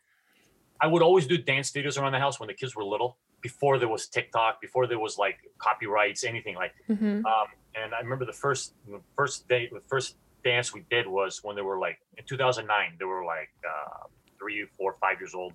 I 0.81 0.87
would 0.87 1.03
always 1.03 1.27
do 1.27 1.39
dance 1.39 1.71
videos 1.73 2.01
around 2.01 2.13
the 2.13 2.19
house 2.19 2.39
when 2.39 2.47
the 2.47 2.55
kids 2.55 2.77
were 2.77 2.85
little, 2.85 3.19
before 3.41 3.79
there 3.79 3.89
was 3.89 4.07
TikTok, 4.07 4.61
before 4.61 4.87
there 4.87 4.99
was 4.99 5.19
like 5.19 5.39
copyrights, 5.59 6.25
anything 6.25 6.55
like. 6.55 6.73
Mm-hmm. 6.89 7.25
Um, 7.27 7.47
and 7.75 7.95
I 7.95 8.01
remember 8.01 8.25
the 8.25 8.33
first 8.33 8.75
first 9.17 9.49
day, 9.49 9.69
the 9.73 9.81
first 9.81 10.17
dance 10.45 10.73
we 10.73 10.85
did 10.91 11.07
was 11.07 11.41
when 11.43 11.57
they 11.57 11.63
were 11.63 11.79
like 11.79 11.99
in 12.17 12.25
2009. 12.25 12.93
They 12.99 13.05
were 13.05 13.25
like 13.25 13.51
uh, 13.67 14.07
three, 14.39 14.67
four, 14.77 14.97
five 15.01 15.21
years 15.21 15.35
old, 15.35 15.53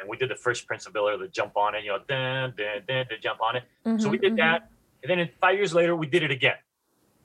and 0.00 0.08
we 0.08 0.16
did 0.16 0.30
the 0.30 0.36
first 0.36 0.66
Prince 0.66 0.86
of 0.86 0.92
Bel 0.92 1.08
Air, 1.08 1.18
the 1.18 1.28
jump 1.28 1.56
on 1.56 1.74
it, 1.74 1.84
you 1.84 1.90
know, 1.90 1.98
then 2.08 2.54
then 2.56 2.82
then 2.86 3.06
to 3.08 3.18
jump 3.18 3.40
on 3.40 3.56
it. 3.56 3.64
Mm-hmm, 3.86 3.98
so 3.98 4.08
we 4.08 4.18
did 4.18 4.32
mm-hmm. 4.32 4.36
that, 4.36 4.70
and 5.02 5.10
then 5.10 5.28
five 5.40 5.56
years 5.56 5.74
later, 5.74 5.96
we 5.96 6.06
did 6.06 6.22
it 6.22 6.30
again. 6.30 6.56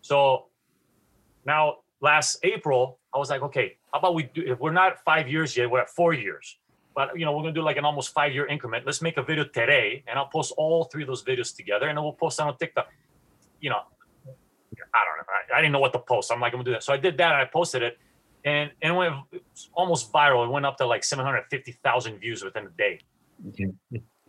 So 0.02 0.48
now 1.46 1.78
last 2.02 2.38
April, 2.44 3.00
I 3.14 3.18
was 3.18 3.30
like, 3.30 3.42
okay, 3.42 3.78
how 3.92 4.00
about 4.00 4.16
we 4.16 4.24
do, 4.24 4.44
if 4.46 4.60
we're 4.60 4.72
not 4.72 5.04
five 5.04 5.28
years 5.28 5.56
yet, 5.56 5.70
we're 5.70 5.82
at 5.82 5.90
four 5.90 6.14
years. 6.14 6.58
But, 6.96 7.18
you 7.18 7.26
know, 7.26 7.32
we're 7.32 7.42
going 7.42 7.56
to 7.56 7.60
do 7.60 7.66
like 7.66 7.78
an 7.78 7.86
almost 7.86 8.14
five 8.14 8.34
year 8.34 8.46
increment. 8.46 8.86
Let's 8.86 9.02
make 9.02 9.18
a 9.18 9.24
video 9.24 9.46
today 9.46 10.04
and 10.08 10.20
I'll 10.20 10.28
post 10.28 10.54
all 10.58 10.84
three 10.84 11.02
of 11.04 11.08
those 11.08 11.24
videos 11.24 11.56
together 11.56 11.88
and 11.88 11.98
then 11.98 12.04
we'll 12.04 12.14
post 12.14 12.40
on 12.40 12.56
TikTok. 12.58 12.88
You 13.62 13.72
know, 13.72 13.82
I 14.94 15.00
don't 15.06 15.18
know. 15.18 15.56
I, 15.56 15.58
I 15.58 15.62
didn't 15.62 15.74
know 15.74 15.80
what 15.80 15.94
to 15.94 16.00
post. 16.00 16.32
I'm 16.32 16.40
like, 16.40 16.54
I'm 16.54 16.58
going 16.58 16.66
to 16.66 16.72
do 16.72 16.76
that. 16.76 16.84
So 16.84 16.94
I 16.94 16.98
did 16.98 17.18
that 17.18 17.32
and 17.32 17.42
I 17.42 17.46
posted 17.46 17.84
it 17.84 17.98
and, 18.46 18.72
and 18.82 18.94
it 18.94 18.96
went 18.96 19.14
almost 19.74 20.12
viral. 20.12 20.46
It 20.46 20.52
went 20.52 20.66
up 20.66 20.78
to 20.78 20.86
like 20.86 21.04
750,000 21.04 22.20
views 22.20 22.44
within 22.44 22.68
a 22.68 22.70
day. 22.70 23.00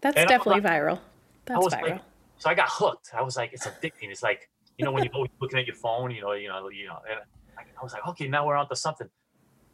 That's 0.00 0.16
and 0.16 0.29
definitely 0.29 0.61
like, 0.61 0.72
viral. 0.72 1.00
That's 1.46 1.66
viral. 1.66 1.90
Like, 1.90 2.00
so 2.38 2.50
I 2.50 2.55
got 2.55 2.68
hooked. 2.70 3.11
I 3.16 3.22
was 3.22 3.37
like, 3.37 3.53
it's 3.53 3.66
addicting. 3.66 4.11
It's 4.11 4.22
like, 4.22 4.48
you 4.79 4.85
know, 4.85 4.92
when 4.92 5.05
you're 5.05 5.14
always 5.14 5.31
looking 5.40 5.59
at 5.59 5.66
your 5.66 5.77
phone, 5.77 6.11
you 6.11 6.20
know, 6.20 6.33
you 6.33 6.48
know, 6.48 6.68
you 6.68 6.87
know, 6.87 6.98
and 7.11 7.20
I 7.59 7.83
was 7.83 7.92
like, 7.92 8.07
okay, 8.09 8.29
now 8.29 8.46
we're 8.46 8.57
on 8.57 8.68
to 8.68 8.77
something. 8.77 9.09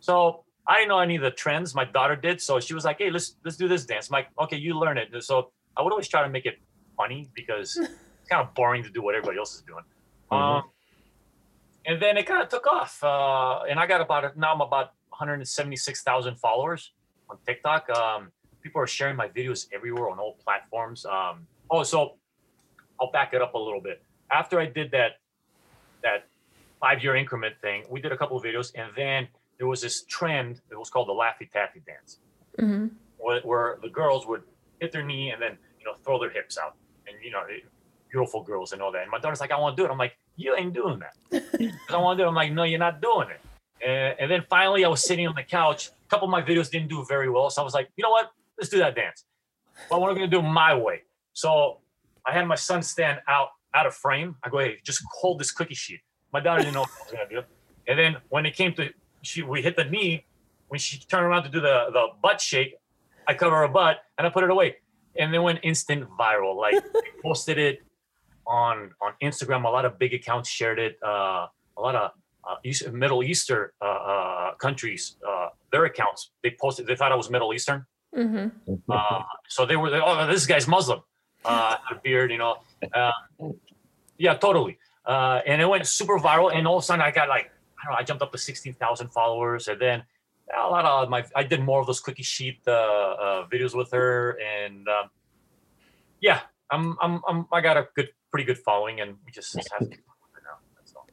So 0.00 0.44
I 0.66 0.76
didn't 0.76 0.88
know 0.88 1.00
any 1.00 1.16
of 1.16 1.22
the 1.22 1.31
trends. 1.31 1.74
My 1.74 1.85
daughter 1.85 2.16
did, 2.16 2.40
so 2.40 2.61
she 2.61 2.74
was 2.74 2.85
like, 2.85 2.98
"Hey, 2.98 3.11
let's 3.11 3.37
let's 3.44 3.57
do 3.57 3.66
this 3.66 3.85
dance." 3.85 4.09
I'm 4.09 4.14
like, 4.14 4.29
"Okay, 4.40 4.57
you 4.57 4.79
learn 4.79 4.98
it." 4.98 5.09
So 5.22 5.50
I 5.76 5.83
would 5.83 5.90
always 5.90 6.09
try 6.09 6.22
to 6.22 6.29
make 6.29 6.46
it 6.46 6.59
funny 6.96 7.31
because 7.35 7.76
it's 7.81 8.29
kind 8.29 8.46
of 8.46 8.55
boring 8.55 8.83
to 8.85 8.90
do 8.90 9.03
what 9.03 9.14
everybody 9.14 9.38
else 9.38 9.55
is 9.55 9.62
doing. 9.62 9.85
Mm-hmm. 10.31 10.37
Um, 10.37 10.62
and 11.86 12.00
then 12.00 12.16
it 12.16 12.26
kind 12.26 12.42
of 12.42 12.48
took 12.48 12.66
off, 12.66 13.02
uh, 13.02 13.60
and 13.68 13.78
I 13.78 13.86
got 13.86 14.00
about 14.00 14.36
now 14.36 14.52
I'm 14.52 14.60
about 14.60 14.92
176,000 15.10 16.36
followers 16.36 16.92
on 17.28 17.36
TikTok. 17.46 17.88
Um, 17.90 18.32
people 18.62 18.80
are 18.80 18.86
sharing 18.86 19.16
my 19.16 19.28
videos 19.28 19.66
everywhere 19.72 20.10
on 20.10 20.18
all 20.18 20.36
platforms. 20.44 21.06
Um, 21.06 21.46
oh, 21.70 21.82
so 21.82 22.16
I'll 23.00 23.10
back 23.10 23.34
it 23.34 23.42
up 23.42 23.54
a 23.54 23.58
little 23.58 23.80
bit. 23.80 24.02
After 24.30 24.60
I 24.60 24.66
did 24.66 24.90
that 24.92 25.12
that 26.02 26.26
five 26.80 27.02
year 27.02 27.16
increment 27.16 27.54
thing, 27.60 27.84
we 27.90 28.00
did 28.00 28.12
a 28.12 28.16
couple 28.16 28.36
of 28.36 28.42
videos, 28.42 28.72
and 28.74 28.90
then 28.96 29.28
there 29.58 29.66
was 29.66 29.80
this 29.80 30.04
trend. 30.04 30.60
It 30.70 30.78
was 30.78 30.90
called 30.90 31.08
the 31.08 31.12
Laffy 31.12 31.50
Taffy 31.50 31.82
dance, 31.86 32.18
mm-hmm. 32.58 32.86
where, 33.18 33.40
where, 33.42 33.78
the 33.82 33.88
girls 33.88 34.26
would 34.26 34.42
hit 34.80 34.92
their 34.92 35.02
knee 35.02 35.30
and 35.30 35.40
then 35.40 35.58
you 35.78 35.84
know 35.84 35.94
throw 36.04 36.18
their 36.18 36.30
hips 36.30 36.58
out, 36.58 36.76
and 37.06 37.16
you 37.22 37.30
know, 37.30 37.42
beautiful 38.10 38.42
girls 38.42 38.72
and 38.72 38.82
all 38.82 38.92
that. 38.92 39.02
And 39.02 39.10
my 39.10 39.18
daughter's 39.18 39.40
like, 39.40 39.50
I 39.50 39.58
want 39.58 39.76
to 39.76 39.82
do 39.82 39.86
it. 39.86 39.90
I'm 39.90 39.98
like, 39.98 40.16
you 40.40 40.57
ain't 40.57 40.72
doing 40.72 41.00
that. 41.00 41.14
I 41.90 41.96
want 41.96 42.18
to 42.18 42.22
do 42.22 42.26
it. 42.26 42.29
I'm 42.29 42.35
like, 42.35 42.53
no, 42.53 42.64
you're 42.64 42.79
not 42.79 43.00
doing 43.00 43.29
it. 43.31 43.40
And, 43.87 44.18
and 44.20 44.31
then 44.31 44.44
finally, 44.48 44.85
I 44.85 44.88
was 44.88 45.03
sitting 45.03 45.26
on 45.26 45.35
the 45.35 45.42
couch. 45.42 45.88
A 45.88 46.09
couple 46.09 46.26
of 46.26 46.31
my 46.31 46.42
videos 46.42 46.70
didn't 46.70 46.88
do 46.88 47.05
very 47.09 47.31
well, 47.31 47.50
so 47.50 47.62
I 47.62 47.64
was 47.64 47.74
like, 47.74 47.88
you 47.96 48.03
know 48.03 48.11
what? 48.11 48.31
Let's 48.59 48.70
do 48.70 48.79
that 48.79 48.94
dance. 48.94 49.24
But 49.88 50.00
we're 50.00 50.14
gonna 50.14 50.26
do 50.26 50.42
my 50.42 50.74
way. 50.74 51.03
So 51.33 51.79
I 52.26 52.33
had 52.33 52.46
my 52.46 52.55
son 52.55 52.83
stand 52.83 53.20
out 53.29 53.48
out 53.74 53.87
of 53.87 53.94
frame. 53.94 54.37
I 54.42 54.48
go, 54.48 54.59
hey, 54.59 54.79
just 54.85 55.03
hold 55.12 55.38
this 55.38 55.53
cookie 55.53 55.74
sheet. 55.74 56.00
My 56.33 56.40
daughter 56.40 56.62
didn't 56.62 56.74
know 56.74 56.81
what 56.81 56.90
I 56.90 57.05
was 57.05 57.12
gonna 57.12 57.29
do. 57.40 57.46
And 57.88 57.98
then 57.98 58.16
when 58.29 58.44
it 58.44 58.55
came 58.55 58.74
to 58.74 58.90
she 59.22 59.42
we 59.42 59.62
hit 59.62 59.76
the 59.76 59.85
knee. 59.85 60.24
When 60.68 60.79
she 60.79 60.98
turned 60.98 61.26
around 61.26 61.42
to 61.44 61.48
do 61.48 61.61
the 61.61 61.87
the 61.92 62.07
butt 62.22 62.40
shake, 62.40 62.76
I 63.26 63.35
cover 63.35 63.57
her 63.57 63.68
butt 63.68 63.98
and 64.18 64.26
I 64.26 64.31
put 64.31 64.44
it 64.44 64.50
away, 64.50 64.76
and 65.16 65.33
then 65.33 65.42
went 65.42 65.61
instant 65.62 66.09
viral. 66.18 66.57
Like 66.57 66.83
posted 67.22 67.59
it 67.59 67.83
on 68.50 68.90
on 69.00 69.12
Instagram. 69.22 69.64
A 69.64 69.68
lot 69.68 69.84
of 69.84 69.98
big 69.98 70.12
accounts 70.12 70.48
shared 70.48 70.78
it. 70.78 70.98
Uh, 71.02 71.46
a 71.76 71.80
lot 71.80 71.94
of 71.94 72.10
uh, 72.48 72.56
East, 72.64 72.90
Middle 72.92 73.22
Eastern 73.22 73.70
uh, 73.80 73.84
uh, 73.84 74.54
countries, 74.56 75.16
uh, 75.26 75.48
their 75.72 75.84
accounts, 75.84 76.32
they 76.42 76.56
posted. 76.60 76.86
They 76.86 76.96
thought 76.96 77.12
I 77.12 77.14
was 77.14 77.30
Middle 77.30 77.54
Eastern. 77.54 77.86
Mm-hmm. 78.16 78.74
Uh, 78.90 79.22
so 79.48 79.64
they 79.64 79.76
were, 79.76 79.88
oh, 80.02 80.26
this 80.26 80.46
guy's 80.46 80.66
Muslim, 80.66 81.00
uh, 81.44 81.76
a 81.90 81.94
beard, 82.02 82.32
you 82.32 82.38
know. 82.38 82.56
Yeah, 84.18 84.34
totally. 84.34 84.78
Uh, 85.06 85.40
and 85.46 85.62
it 85.62 85.66
went 85.66 85.86
super 85.86 86.18
viral. 86.18 86.54
And 86.54 86.66
all 86.66 86.76
of 86.76 86.82
a 86.82 86.86
sudden, 86.86 87.02
I 87.02 87.10
got 87.10 87.28
like 87.28 87.50
I 87.80 87.86
don't 87.86 87.94
know, 87.94 87.98
I 87.98 88.02
jumped 88.02 88.22
up 88.22 88.32
to 88.32 88.38
16,000 88.38 89.08
followers. 89.08 89.68
And 89.68 89.80
then 89.80 90.02
a 90.56 90.68
lot 90.68 90.84
of 90.84 91.08
my, 91.08 91.24
I 91.34 91.42
did 91.42 91.62
more 91.62 91.80
of 91.80 91.86
those 91.86 92.00
cookie 92.00 92.22
sheet 92.22 92.60
uh, 92.66 92.70
uh, 92.70 93.48
videos 93.48 93.74
with 93.74 93.90
her. 93.92 94.38
And 94.40 94.86
um, 94.88 95.10
yeah, 96.20 96.40
I'm, 96.70 96.96
I'm, 97.00 97.22
I'm, 97.26 97.46
I 97.52 97.60
got 97.60 97.76
a 97.76 97.88
good, 97.94 98.10
pretty 98.30 98.44
good 98.44 98.58
following 98.58 99.00
and 99.00 99.16
we 99.24 99.32
just 99.32 99.54
have 99.54 99.80
to 99.80 99.86
keep 99.86 99.98
it 99.98 100.42
now. 100.44 100.58
That's 100.76 100.94
all. 100.94 101.06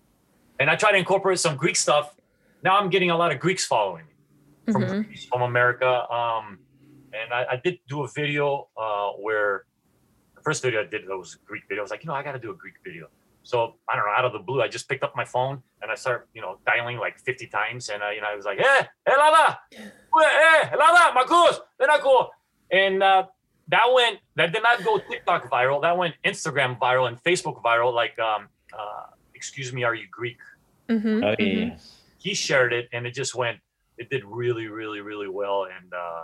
And 0.60 0.70
I 0.70 0.76
try 0.76 0.92
to 0.92 0.98
incorporate 0.98 1.40
some 1.40 1.56
Greek 1.56 1.76
stuff. 1.76 2.16
Now 2.64 2.78
I'm 2.78 2.90
getting 2.90 3.12
a 3.12 3.18
lot 3.18 3.32
of 3.32 3.40
Greeks 3.40 3.66
following 3.66 4.06
me 4.06 4.74
from, 4.74 4.84
mm-hmm. 4.84 5.12
from 5.30 5.42
America. 5.42 6.10
Um, 6.12 6.60
and 7.14 7.34
I, 7.34 7.46
I, 7.52 7.62
did 7.64 7.80
do 7.88 8.04
a 8.04 8.08
video 8.08 8.68
uh, 8.78 9.12
where 9.12 9.66
the 10.36 10.42
first 10.42 10.62
video 10.62 10.82
I 10.82 10.86
did 10.86 11.08
that 11.08 11.18
was 11.18 11.36
a 11.36 11.46
Greek 11.46 11.64
video. 11.68 11.82
I 11.82 11.84
was 11.84 11.92
like, 11.92 12.04
you 12.04 12.08
know, 12.08 12.14
I 12.14 12.24
got 12.24 12.34
to 12.34 12.40
do 12.40 12.52
a 12.52 12.56
Greek 12.56 12.76
video. 12.84 13.08
So 13.44 13.76
I 13.90 13.96
don't 13.96 14.06
know, 14.06 14.12
out 14.12 14.26
of 14.26 14.34
the 14.34 14.40
blue, 14.40 14.62
I 14.62 14.68
just 14.68 14.90
picked 14.90 15.04
up 15.04 15.16
my 15.16 15.24
phone 15.24 15.64
and 15.82 15.90
I 15.90 15.96
started, 15.96 16.28
you 16.34 16.42
know, 16.42 16.58
dialing 16.66 16.98
like 16.98 17.18
50 17.20 17.48
times. 17.48 17.88
And, 17.88 18.04
uh, 18.04 18.10
you 18.10 18.20
know, 18.20 18.28
I 18.30 18.36
was 18.36 18.44
like, 18.44 18.60
hey, 18.60 18.88
hey, 19.06 19.14
Lada, 19.18 19.58
hey, 19.72 20.76
Lada, 20.78 21.14
Marcos, 21.14 21.62
then 21.80 21.90
I 21.90 21.98
go. 22.00 22.30
And 22.72 23.02
uh, 23.02 23.28
that 23.70 23.86
went, 23.94 24.20
that 24.36 24.54
did 24.54 24.64
not 24.64 24.84
go 24.84 25.00
TikTok 25.00 25.50
viral. 25.50 25.82
That 25.82 25.98
went 25.98 26.16
Instagram 26.26 26.80
viral 26.80 27.08
and 27.08 27.22
Facebook 27.24 27.62
viral. 27.62 27.94
Like, 27.94 28.18
um, 28.20 28.48
uh, 28.78 29.08
excuse 29.36 29.74
me, 29.74 29.84
are 29.84 29.96
you 29.96 30.08
Greek? 30.10 30.38
Mm-hmm. 30.90 31.24
Oh, 31.24 31.36
yeah. 31.40 31.78
He 32.18 32.34
shared 32.34 32.74
it 32.74 32.90
and 32.94 33.06
it 33.06 33.14
just 33.14 33.36
went, 33.36 33.60
it 33.98 34.10
did 34.10 34.24
really, 34.26 34.68
really, 34.68 35.02
really 35.02 35.30
well. 35.30 35.66
And, 35.66 35.94
uh, 35.94 36.24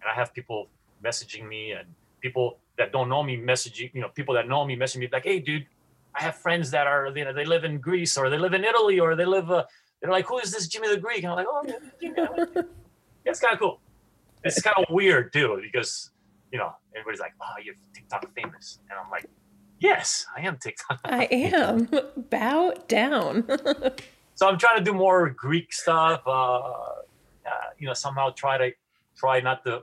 and 0.00 0.10
I 0.10 0.14
have 0.14 0.32
people 0.34 0.68
messaging 1.04 1.48
me 1.48 1.72
and 1.72 1.86
people 2.20 2.58
that 2.76 2.92
don't 2.92 3.08
know 3.08 3.22
me 3.22 3.36
messaging, 3.36 3.92
you 3.94 4.00
know, 4.00 4.08
people 4.08 4.34
that 4.34 4.48
know 4.48 4.64
me 4.64 4.76
messaging 4.76 4.98
me 4.98 5.08
like, 5.12 5.24
hey, 5.24 5.38
dude, 5.40 5.66
I 6.14 6.22
have 6.22 6.36
friends 6.36 6.70
that 6.72 6.86
are, 6.86 7.12
you 7.14 7.24
know, 7.24 7.32
they 7.32 7.44
live 7.44 7.64
in 7.64 7.78
Greece 7.78 8.16
or 8.16 8.30
they 8.30 8.38
live 8.38 8.54
in 8.54 8.64
Italy 8.64 8.98
or 8.98 9.14
they 9.14 9.24
live, 9.24 9.50
uh, 9.50 9.64
they're 10.00 10.10
like, 10.10 10.26
who 10.26 10.38
is 10.38 10.50
this 10.50 10.66
Jimmy 10.66 10.88
the 10.88 10.96
Greek? 10.96 11.22
And 11.22 11.32
I'm 11.32 11.36
like, 11.36 11.46
oh, 11.48 11.62
Jimmy. 12.00 12.14
yeah, 12.18 12.62
it's 13.24 13.38
kind 13.38 13.54
of 13.54 13.60
cool. 13.60 13.80
It's 14.42 14.60
kind 14.60 14.76
of 14.78 14.86
weird 14.90 15.32
too, 15.32 15.60
because, 15.62 16.10
you 16.52 16.58
know, 16.58 16.72
everybody's 16.94 17.20
like, 17.20 17.32
oh, 17.40 17.54
you're 17.62 17.74
TikTok 17.94 18.26
famous. 18.34 18.80
And 18.90 18.98
I'm 18.98 19.10
like, 19.10 19.26
Yes, 19.80 20.26
I 20.36 20.42
am 20.42 20.58
TikTok. 20.58 21.00
I 21.04 21.24
am. 21.24 21.88
Bow 22.28 22.74
down. 22.86 23.46
so 24.34 24.46
I'm 24.46 24.58
trying 24.58 24.76
to 24.78 24.84
do 24.84 24.92
more 24.92 25.30
Greek 25.30 25.72
stuff. 25.72 26.20
Uh, 26.26 26.58
uh, 26.58 26.70
you 27.78 27.86
know, 27.86 27.94
somehow 27.94 28.28
try 28.30 28.58
to 28.58 28.72
try 29.16 29.40
not 29.40 29.64
to 29.64 29.82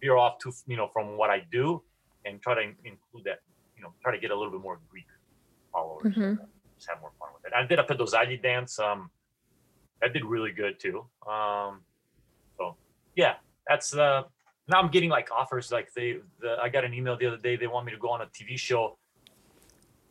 veer 0.00 0.16
off 0.16 0.38
too, 0.38 0.52
you 0.68 0.76
know, 0.76 0.88
from 0.92 1.18
what 1.18 1.28
I 1.28 1.44
do, 1.50 1.82
and 2.24 2.40
try 2.40 2.54
to 2.54 2.60
include 2.62 3.24
that. 3.24 3.40
You 3.76 3.82
know, 3.82 3.92
try 4.00 4.12
to 4.14 4.18
get 4.20 4.30
a 4.30 4.36
little 4.36 4.52
bit 4.52 4.60
more 4.62 4.78
Greek 4.88 5.06
followers. 5.72 6.14
Mhm. 6.14 6.38
Just 6.76 6.88
have 6.88 7.00
more 7.00 7.12
fun 7.18 7.30
with 7.34 7.44
it. 7.46 7.52
I 7.52 7.66
did 7.66 7.80
a 7.80 7.82
Pentozali 7.82 8.40
dance. 8.40 8.78
Um, 8.78 9.10
that 10.00 10.12
did 10.12 10.24
really 10.24 10.52
good 10.52 10.78
too. 10.78 11.04
Um, 11.28 11.82
so 12.56 12.76
yeah, 13.16 13.34
that's 13.66 13.92
uh. 13.92 14.22
Now 14.68 14.80
I'm 14.80 14.88
getting 14.90 15.10
like 15.10 15.28
offers. 15.30 15.70
Like 15.70 15.92
they, 15.94 16.18
the, 16.40 16.56
I 16.62 16.68
got 16.68 16.84
an 16.84 16.92
email 16.94 17.16
the 17.16 17.26
other 17.26 17.36
day. 17.36 17.56
They 17.56 17.66
want 17.66 17.86
me 17.86 17.92
to 17.92 17.98
go 17.98 18.10
on 18.10 18.20
a 18.22 18.26
TV 18.26 18.58
show 18.58 18.98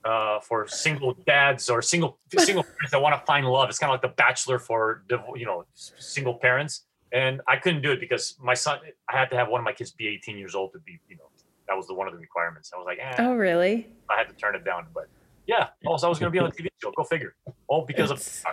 uh, 0.04 0.40
for 0.40 0.68
single 0.68 1.14
dads 1.26 1.70
or 1.70 1.82
single 1.82 2.18
single 2.38 2.64
parents 2.74 2.92
that 2.92 3.02
want 3.02 3.20
to 3.20 3.26
find 3.26 3.46
love. 3.46 3.70
It's 3.70 3.80
kind 3.80 3.90
of 3.90 3.96
like 3.96 4.02
The 4.02 4.16
Bachelor 4.16 4.60
for 4.60 5.04
you 5.36 5.46
know 5.46 5.66
single 5.74 6.36
parents. 6.36 6.86
And 7.12 7.40
I 7.48 7.56
couldn't 7.58 7.82
do 7.82 7.92
it 7.92 8.00
because 8.00 8.36
my 8.42 8.54
son. 8.54 8.80
I 9.10 9.18
had 9.18 9.30
to 9.30 9.36
have 9.38 9.48
one 9.48 9.60
of 9.62 9.66
my 9.66 9.72
kids 9.74 9.92
be 9.92 10.08
18 10.08 10.38
years 10.38 10.56
old 10.56 10.74
to 10.74 10.80
be 10.80 11.00
you 11.10 11.16
know 11.18 11.30
that 11.68 11.76
was 11.76 11.88
the 11.88 11.94
one 11.94 12.08
of 12.08 12.14
the 12.14 12.20
requirements. 12.20 12.72
I 12.74 12.78
was 12.78 12.86
like, 12.86 13.00
eh, 13.02 13.16
oh, 13.20 13.34
really? 13.36 13.88
I 14.10 14.18
had 14.18 14.28
to 14.28 14.34
turn 14.36 14.56
it 14.56 14.64
down. 14.64 14.88
But 14.94 15.08
yeah, 15.48 15.70
also 15.86 16.08
I 16.08 16.10
was 16.10 16.20
going 16.20 16.32
to 16.32 16.32
be 16.32 16.40
on 16.40 16.48
a 16.48 16.52
TV 16.52 16.68
show. 16.82 16.92
Go 16.96 17.04
figure. 17.04 17.36
Oh, 17.70 17.82
because 17.86 18.12
It's- 18.12 18.44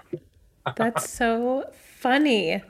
of 0.64 0.74
That's 0.76 1.10
so 1.18 1.70
funny. 1.98 2.62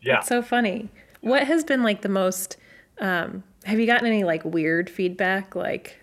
yeah. 0.00 0.14
That's 0.16 0.28
so 0.28 0.42
funny. 0.42 0.90
What 1.20 1.44
has 1.48 1.64
been 1.64 1.82
like 1.82 2.02
the 2.02 2.08
most? 2.08 2.56
Um, 3.00 3.44
have 3.64 3.78
you 3.78 3.86
gotten 3.86 4.06
any 4.06 4.24
like 4.24 4.44
weird 4.44 4.88
feedback? 4.90 5.54
Like, 5.54 5.98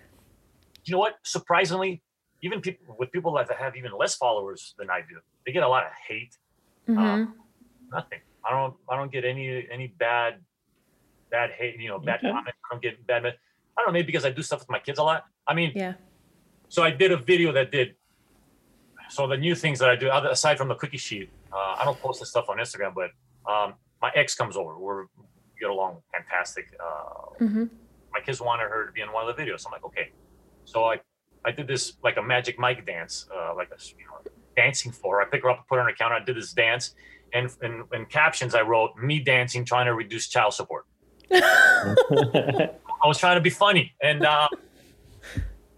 you 0.84 0.92
know 0.92 0.98
what? 0.98 1.14
Surprisingly, 1.22 2.02
even 2.42 2.60
people 2.60 2.96
with 2.98 3.10
people 3.12 3.32
that 3.34 3.50
have 3.58 3.76
even 3.76 3.92
less 3.98 4.14
followers 4.16 4.74
than 4.78 4.90
I 4.90 5.00
do, 5.00 5.16
they 5.44 5.52
get 5.52 5.62
a 5.62 5.68
lot 5.68 5.84
of 5.84 5.92
hate. 6.08 6.36
mhm. 6.88 7.32
Nothing. 7.92 8.20
I 8.44 8.50
don't. 8.50 8.74
I 8.88 8.96
don't 8.96 9.10
get 9.12 9.24
any 9.24 9.66
any 9.70 9.88
bad, 9.88 10.40
bad 11.30 11.50
hate. 11.50 11.78
You 11.80 11.88
know, 11.88 11.98
bad 11.98 12.18
Okay. 12.20 12.30
comments. 12.30 12.58
I 12.70 12.74
don't 12.74 12.82
get 12.82 13.06
bad. 13.06 13.22
me- 13.24 13.30
I 13.30 13.80
don't 13.82 13.88
know. 13.88 13.92
Maybe 13.92 14.06
because 14.06 14.24
I 14.24 14.30
do 14.30 14.42
stuff 14.42 14.60
with 14.60 14.70
my 14.70 14.78
kids 14.78 14.98
a 14.98 15.02
lot. 15.02 15.24
I 15.46 15.54
mean, 15.54 15.72
yeah. 15.74 15.94
so 16.68 16.82
I 16.82 16.90
did 16.90 17.12
a 17.12 17.16
video 17.16 17.52
that 17.52 17.70
did. 17.70 17.96
So 19.08 19.26
the 19.28 19.36
new 19.36 19.54
things 19.54 19.78
that 19.78 19.88
I 19.88 19.94
do, 19.96 20.08
other- 20.08 20.30
aside 20.30 20.58
from 20.58 20.68
the 20.68 20.74
cookie 20.74 20.96
sheet, 20.96 21.30
uh, 21.52 21.76
I 21.78 21.84
don't 21.84 21.98
post 22.00 22.18
this 22.20 22.30
stuff 22.30 22.48
on 22.48 22.56
Instagram, 22.58 22.92
but 22.94 23.10
um, 23.50 23.74
my 24.02 24.10
ex 24.14 24.34
comes 24.34 24.56
over. 24.56 24.76
We're 24.78 25.02
we 25.02 25.08
get 25.58 25.70
along 25.70 26.02
fantastic. 26.12 26.74
Uh, 26.80 27.44
hmm 27.44 27.64
my 28.16 28.22
kids 28.24 28.40
wanted 28.40 28.64
her 28.64 28.86
to 28.86 28.92
be 28.92 29.02
in 29.02 29.12
one 29.12 29.28
of 29.28 29.36
the 29.36 29.42
videos. 29.42 29.66
I'm 29.66 29.72
like, 29.72 29.84
okay. 29.84 30.10
So 30.64 30.84
I, 30.84 31.00
I 31.44 31.50
did 31.50 31.66
this 31.68 31.98
like 32.02 32.16
a 32.16 32.22
Magic 32.22 32.58
Mike 32.58 32.86
dance, 32.86 33.28
uh, 33.34 33.54
like 33.54 33.70
a 33.70 33.78
you 33.98 34.06
know, 34.06 34.30
dancing 34.56 34.90
for 34.90 35.16
her. 35.16 35.22
I 35.22 35.26
picked 35.26 35.44
her 35.44 35.50
up 35.50 35.58
and 35.58 35.66
put 35.66 35.76
her 35.76 35.82
on 35.82 35.88
her 35.88 35.94
counter. 35.94 36.16
I 36.16 36.24
did 36.24 36.36
this 36.36 36.52
dance, 36.52 36.94
and 37.34 37.50
in, 37.62 37.84
in 37.92 38.06
captions 38.06 38.54
I 38.54 38.62
wrote 38.62 38.96
me 38.96 39.20
dancing, 39.20 39.64
trying 39.66 39.86
to 39.86 39.94
reduce 39.94 40.28
child 40.28 40.54
support. 40.54 40.86
I 41.32 42.70
was 43.04 43.18
trying 43.18 43.36
to 43.36 43.42
be 43.42 43.50
funny, 43.50 43.94
and 44.02 44.24
uh, 44.24 44.48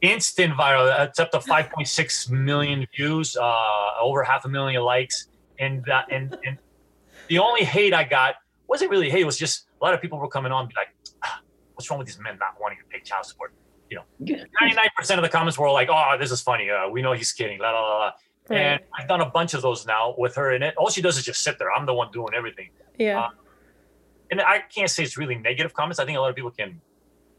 instant 0.01 0.55
viral. 0.55 1.07
It's 1.09 1.19
up 1.19 1.33
to 1.33 1.39
5.6 1.39 2.31
million 2.31 2.87
views, 2.95 3.37
uh, 3.37 4.01
over 4.01 4.23
half 4.23 4.45
a 4.45 4.49
million 4.49 4.83
likes, 4.83 5.27
and 5.59 5.89
uh, 5.89 6.03
and 6.11 6.39
and 6.47 6.59
the 7.29 7.39
only 7.41 7.65
hate 7.65 7.93
I 7.93 8.05
got 8.05 8.37
wasn't 8.69 8.93
really 8.93 9.11
hate. 9.11 9.23
It 9.23 9.27
was 9.27 9.39
just 9.39 9.68
a 9.81 9.85
lot 9.85 9.95
of 9.95 10.01
people 10.01 10.19
were 10.19 10.29
coming 10.29 10.53
on, 10.53 10.61
and 10.65 10.69
be 10.69 10.75
like, 10.77 10.89
ah, 11.25 11.41
"What's 11.75 11.89
wrong 11.91 11.99
with 11.99 12.09
these 12.09 12.19
men 12.19 12.37
not 12.39 12.55
wanting 12.61 12.79
to 12.79 12.85
pay 12.85 13.01
child 13.01 13.25
support?" 13.27 13.53
You 13.91 13.97
know, 13.99 14.05
99 14.61 14.89
percent 14.97 15.19
of 15.19 15.23
the 15.23 15.29
comments 15.31 15.59
were 15.59 15.71
like, 15.71 15.89
"Oh, 15.91 16.17
this 16.19 16.31
is 16.31 16.41
funny. 16.41 16.71
Uh, 16.71 16.89
we 16.89 17.01
know 17.03 17.13
he's 17.13 17.33
kidding." 17.33 17.59
La 17.59 17.71
la 17.71 17.81
la. 17.81 17.99
la. 17.99 18.11
And 18.51 18.81
I've 18.99 19.07
done 19.09 19.21
a 19.21 19.29
bunch 19.31 19.53
of 19.55 19.61
those 19.61 19.85
now 19.87 20.15
with 20.17 20.35
her 20.37 20.53
in 20.53 20.63
it. 20.63 20.75
All 20.79 20.89
she 20.89 21.03
does 21.03 21.19
is 21.19 21.25
just 21.25 21.43
sit 21.43 21.59
there. 21.59 21.71
I'm 21.71 21.85
the 21.85 21.93
one 21.93 22.11
doing 22.13 22.33
everything 22.35 22.71
Yeah. 22.97 23.21
uh, 23.21 23.29
and 24.31 24.41
I 24.41 24.61
can't 24.75 24.89
say 24.91 25.03
it's 25.03 25.19
really 25.19 25.35
negative 25.35 25.75
comments. 25.75 25.99
I 25.99 26.07
think 26.07 26.17
a 26.17 26.21
lot 26.23 26.31
of 26.31 26.37
people 26.37 26.51
can, 26.51 26.81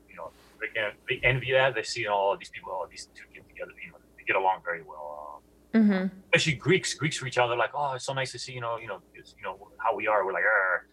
you 0.08 0.16
know, 0.16 0.30
they 0.62 0.68
can 0.68 0.92
they 1.10 1.20
envy 1.28 1.52
that. 1.54 1.74
They 1.74 1.82
see 1.82 2.06
all 2.06 2.38
these 2.38 2.50
people, 2.50 2.72
all 2.72 2.86
these 2.90 3.08
two 3.16 3.24
get 3.34 3.48
together, 3.48 3.72
you 3.84 3.92
know, 3.92 3.98
they 4.18 4.24
get 4.24 4.36
along 4.36 4.62
very 4.64 4.84
well. 4.84 5.42
Uh, 5.74 5.80
hmm 5.80 6.06
especially 6.26 6.54
Greeks, 6.54 6.94
Greeks 6.94 7.22
reach 7.24 7.38
out. 7.40 7.48
They're 7.48 7.58
like, 7.58 7.72
"Oh, 7.74 7.94
it's 7.94 8.06
so 8.06 8.14
nice 8.14 8.32
to 8.34 8.40
see, 8.40 8.54
you 8.54 8.62
know, 8.62 8.78
you 8.78 8.88
know, 8.88 9.00
you 9.16 9.44
know 9.44 9.56
how 9.78 9.96
we 9.96 10.06
are." 10.08 10.24
We're 10.26 10.34
like, 10.34 10.44
"Arr," 10.44 10.86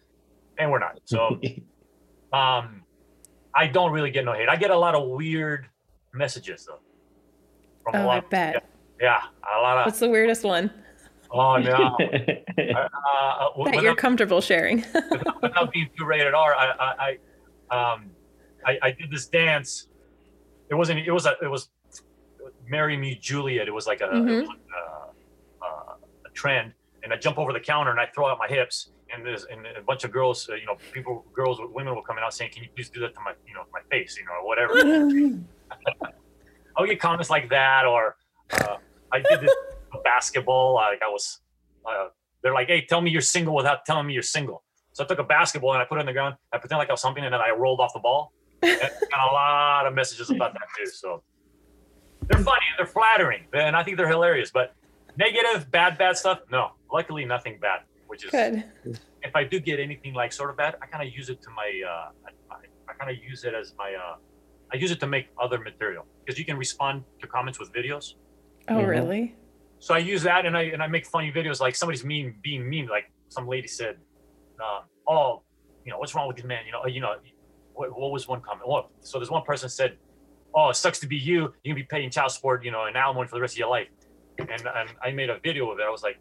and 0.57 0.71
we're 0.71 0.79
not. 0.79 0.99
So, 1.05 1.39
um, 2.33 2.83
I 3.55 3.67
don't 3.71 3.91
really 3.91 4.11
get 4.11 4.25
no 4.25 4.33
hate. 4.33 4.49
I 4.49 4.55
get 4.55 4.71
a 4.71 4.77
lot 4.77 4.95
of 4.95 5.07
weird 5.09 5.67
messages 6.13 6.65
though. 6.65 6.79
From 7.83 7.95
a 7.95 7.97
Oh, 7.99 8.01
I 8.01 8.15
lot, 8.15 8.29
bet. 8.29 8.65
yeah, 9.01 9.21
a 9.57 9.61
lot 9.61 9.77
of. 9.79 9.85
What's 9.85 9.99
the 9.99 10.09
weirdest 10.09 10.43
one 10.43 10.71
Oh 11.31 11.57
no. 11.57 11.71
uh, 11.99 11.99
uh, 11.99 11.99
that 12.57 13.57
without- 13.57 13.83
you're 13.83 13.95
comfortable 13.95 14.39
sharing? 14.41 14.77
without 15.41 15.71
being 15.73 15.89
too 15.97 16.05
rated 16.05 16.33
R, 16.33 16.55
I, 16.55 16.65
I, 16.79 17.17
I, 17.69 17.93
um, 17.93 18.11
I, 18.65 18.77
I 18.81 18.91
did 18.91 19.11
this 19.11 19.27
dance. 19.27 19.87
It 20.69 20.75
wasn't. 20.75 20.99
It 20.99 21.11
was 21.11 21.25
a. 21.25 21.33
It 21.41 21.47
was, 21.49 21.69
"Marry 22.69 22.95
Me, 22.97 23.15
Juliet." 23.21 23.67
It 23.67 23.73
was 23.73 23.87
like 23.87 23.99
a, 24.01 24.05
it 24.05 24.11
Mhm. 24.13 24.39
was 24.41 24.47
like 24.49 24.57
a, 24.57 25.65
uh, 25.65 25.93
a 26.25 26.29
trend, 26.33 26.73
and 27.03 27.11
I 27.13 27.17
jump 27.17 27.37
over 27.37 27.51
the 27.53 27.59
counter 27.59 27.91
and 27.91 27.99
I 27.99 28.05
throw 28.13 28.27
out 28.27 28.37
my 28.37 28.47
hips, 28.47 28.91
and 29.17 29.25
there's 29.25 29.45
and 29.45 29.65
a 29.65 29.81
bunch 29.81 30.03
of 30.03 30.11
girls, 30.11 30.47
uh, 30.49 30.55
you 30.55 30.65
know, 30.65 30.77
people, 30.93 31.25
girls, 31.33 31.59
women 31.73 31.95
will 31.95 32.03
come 32.03 32.17
out 32.17 32.33
saying, 32.33 32.51
"Can 32.53 32.63
you 32.63 32.69
please 32.75 32.89
do 32.89 32.99
that 33.01 33.13
to 33.15 33.21
my, 33.21 33.33
you 33.47 33.53
know, 33.53 33.63
my 33.73 33.81
face, 33.89 34.17
you 34.17 34.25
know, 34.25 34.33
or 34.41 34.45
whatever." 34.45 34.73
I'll 36.77 36.85
get 36.85 36.99
comments 36.99 37.29
like 37.29 37.49
that, 37.49 37.85
or 37.85 38.17
uh, 38.51 38.77
I 39.11 39.19
did 39.19 39.41
this 39.41 39.53
basketball. 40.03 40.75
Like 40.75 41.01
I 41.01 41.09
was, 41.09 41.41
uh, 41.85 42.07
they're 42.41 42.53
like, 42.53 42.67
"Hey, 42.67 42.85
tell 42.85 43.01
me 43.01 43.11
you're 43.11 43.21
single 43.21 43.55
without 43.55 43.85
telling 43.85 44.07
me 44.07 44.13
you're 44.13 44.23
single." 44.23 44.63
So 44.93 45.03
I 45.03 45.07
took 45.07 45.19
a 45.19 45.23
basketball 45.23 45.73
and 45.73 45.81
I 45.81 45.85
put 45.85 45.97
it 45.97 46.01
on 46.01 46.05
the 46.05 46.13
ground. 46.13 46.35
I 46.51 46.57
pretended 46.57 46.79
like 46.79 46.89
I 46.89 46.93
was 46.93 47.01
something, 47.01 47.23
and 47.23 47.33
then 47.33 47.41
I 47.41 47.49
rolled 47.51 47.79
off 47.79 47.93
the 47.93 47.99
ball. 47.99 48.33
And 48.63 48.79
got 48.79 49.29
a 49.29 49.33
lot 49.33 49.85
of 49.85 49.93
messages 49.93 50.29
about 50.31 50.53
that 50.53 50.63
too. 50.77 50.87
So 50.87 51.21
they're 52.23 52.43
funny, 52.43 52.65
they're 52.77 52.87
flattering, 52.87 53.43
and 53.53 53.75
I 53.75 53.83
think 53.83 53.97
they're 53.97 54.09
hilarious. 54.09 54.49
But 54.51 54.73
negative, 55.17 55.69
bad, 55.71 55.97
bad 55.97 56.17
stuff, 56.17 56.39
no. 56.51 56.71
Luckily, 56.91 57.25
nothing 57.25 57.59
bad. 57.59 57.81
Which 58.07 58.25
is, 58.25 58.31
Good. 58.31 58.63
if 59.21 59.35
I 59.35 59.43
do 59.43 59.59
get 59.59 59.79
anything 59.79 60.13
like 60.13 60.31
sort 60.33 60.49
of 60.49 60.57
bad, 60.57 60.75
I 60.81 60.85
kind 60.85 61.07
of 61.07 61.13
use 61.13 61.29
it 61.29 61.41
to 61.43 61.49
my, 61.51 61.69
uh, 61.87 62.09
I, 62.51 62.55
I 62.89 62.93
kind 62.93 63.11
of 63.11 63.21
use 63.23 63.43
it 63.43 63.53
as 63.53 63.73
my, 63.77 63.93
uh, 63.93 64.15
I 64.73 64.77
use 64.77 64.91
it 64.91 64.99
to 65.01 65.07
make 65.07 65.27
other 65.41 65.59
material 65.59 66.05
because 66.25 66.37
you 66.39 66.45
can 66.45 66.57
respond 66.57 67.03
to 67.21 67.27
comments 67.27 67.59
with 67.59 67.71
videos. 67.73 68.13
Oh, 68.69 68.75
Mhm. 68.75 68.87
really? 68.87 69.35
So 69.79 69.93
I 69.93 69.99
use 69.99 70.23
that 70.23 70.45
and 70.45 70.57
I 70.57 70.63
and 70.73 70.81
I 70.81 70.87
make 70.87 71.05
funny 71.05 71.31
videos 71.31 71.59
like 71.59 71.75
somebody's 71.75 72.03
mean 72.03 72.35
being 72.41 72.67
mean 72.67 72.87
like 72.87 73.05
some 73.29 73.47
lady 73.47 73.67
said, 73.67 73.95
uh, 74.63 74.81
oh, 75.07 75.43
you 75.85 75.91
know 75.91 75.99
what's 75.99 76.15
wrong 76.15 76.27
with 76.27 76.35
this 76.37 76.45
man? 76.45 76.65
You 76.65 76.71
know, 76.71 76.85
you 76.87 76.99
know, 76.99 77.13
what, 77.73 77.97
what 77.97 78.11
was 78.11 78.27
one 78.27 78.41
comment? 78.41 78.65
Oh, 78.67 78.89
so 79.01 79.19
there's 79.19 79.29
one 79.29 79.43
person 79.43 79.69
said, 79.69 79.97
oh, 80.55 80.69
it 80.69 80.75
sucks 80.75 80.99
to 80.99 81.07
be 81.07 81.15
you. 81.15 81.53
You 81.63 81.73
can 81.73 81.75
be 81.75 81.83
paying 81.83 82.09
child 82.09 82.31
support, 82.31 82.65
you 82.65 82.71
know, 82.71 82.85
and 82.85 82.97
alimony 82.97 83.27
for 83.27 83.35
the 83.35 83.41
rest 83.41 83.53
of 83.53 83.59
your 83.59 83.69
life. 83.69 83.87
And 84.39 84.49
and 84.49 84.89
I 85.03 85.11
made 85.11 85.29
a 85.29 85.39
video 85.43 85.69
of 85.71 85.79
it. 85.79 85.83
I 85.83 85.89
was 85.89 86.03
like, 86.03 86.17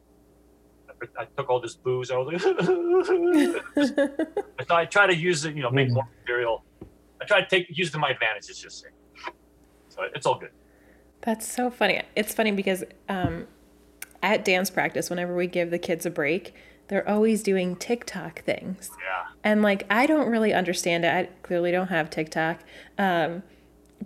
I, 1.03 1.23
I 1.23 1.25
took 1.37 1.49
all 1.51 1.61
this 1.61 1.75
booze. 1.75 2.11
I 2.11 2.17
was 2.17 2.33
like, 2.33 2.41
so 4.67 4.75
I 4.75 4.85
try 4.85 5.07
to 5.07 5.15
use 5.15 5.45
it, 5.45 5.55
you 5.55 5.63
know, 5.63 5.71
make 5.71 5.91
more 5.91 6.07
material. 6.21 6.65
I 7.21 7.25
try 7.25 7.41
to 7.41 7.49
take 7.49 7.67
use 7.77 7.89
it 7.89 7.93
to 7.93 7.99
my 7.99 8.11
advantage. 8.11 8.49
It's 8.49 8.61
just 8.61 8.81
say. 8.81 8.89
So 9.89 10.03
it's 10.15 10.27
all 10.27 10.39
good. 10.39 10.51
That's 11.23 11.51
so 11.51 11.71
funny. 11.71 12.03
It's 12.15 12.35
funny 12.35 12.53
because 12.53 12.85
um, 13.09 13.47
at 14.23 14.45
dance 14.45 14.71
practice, 14.71 15.11
whenever 15.11 15.35
we 15.35 15.47
give 15.47 15.71
the 15.71 15.79
kids 15.79 16.07
a 16.07 16.11
break, 16.11 16.55
they're 16.89 17.09
always 17.09 17.43
doing 17.43 17.77
TikTok 17.77 18.43
things. 18.43 18.91
Yeah. 19.03 19.33
And 19.43 19.63
like, 19.63 19.87
I 19.91 20.07
don't 20.07 20.29
really 20.29 20.53
understand 20.53 21.05
it. 21.05 21.09
I 21.09 21.29
clearly 21.43 21.73
don't 21.73 21.89
have 21.89 22.11
TikTok. 22.11 22.61
Um, 22.99 23.43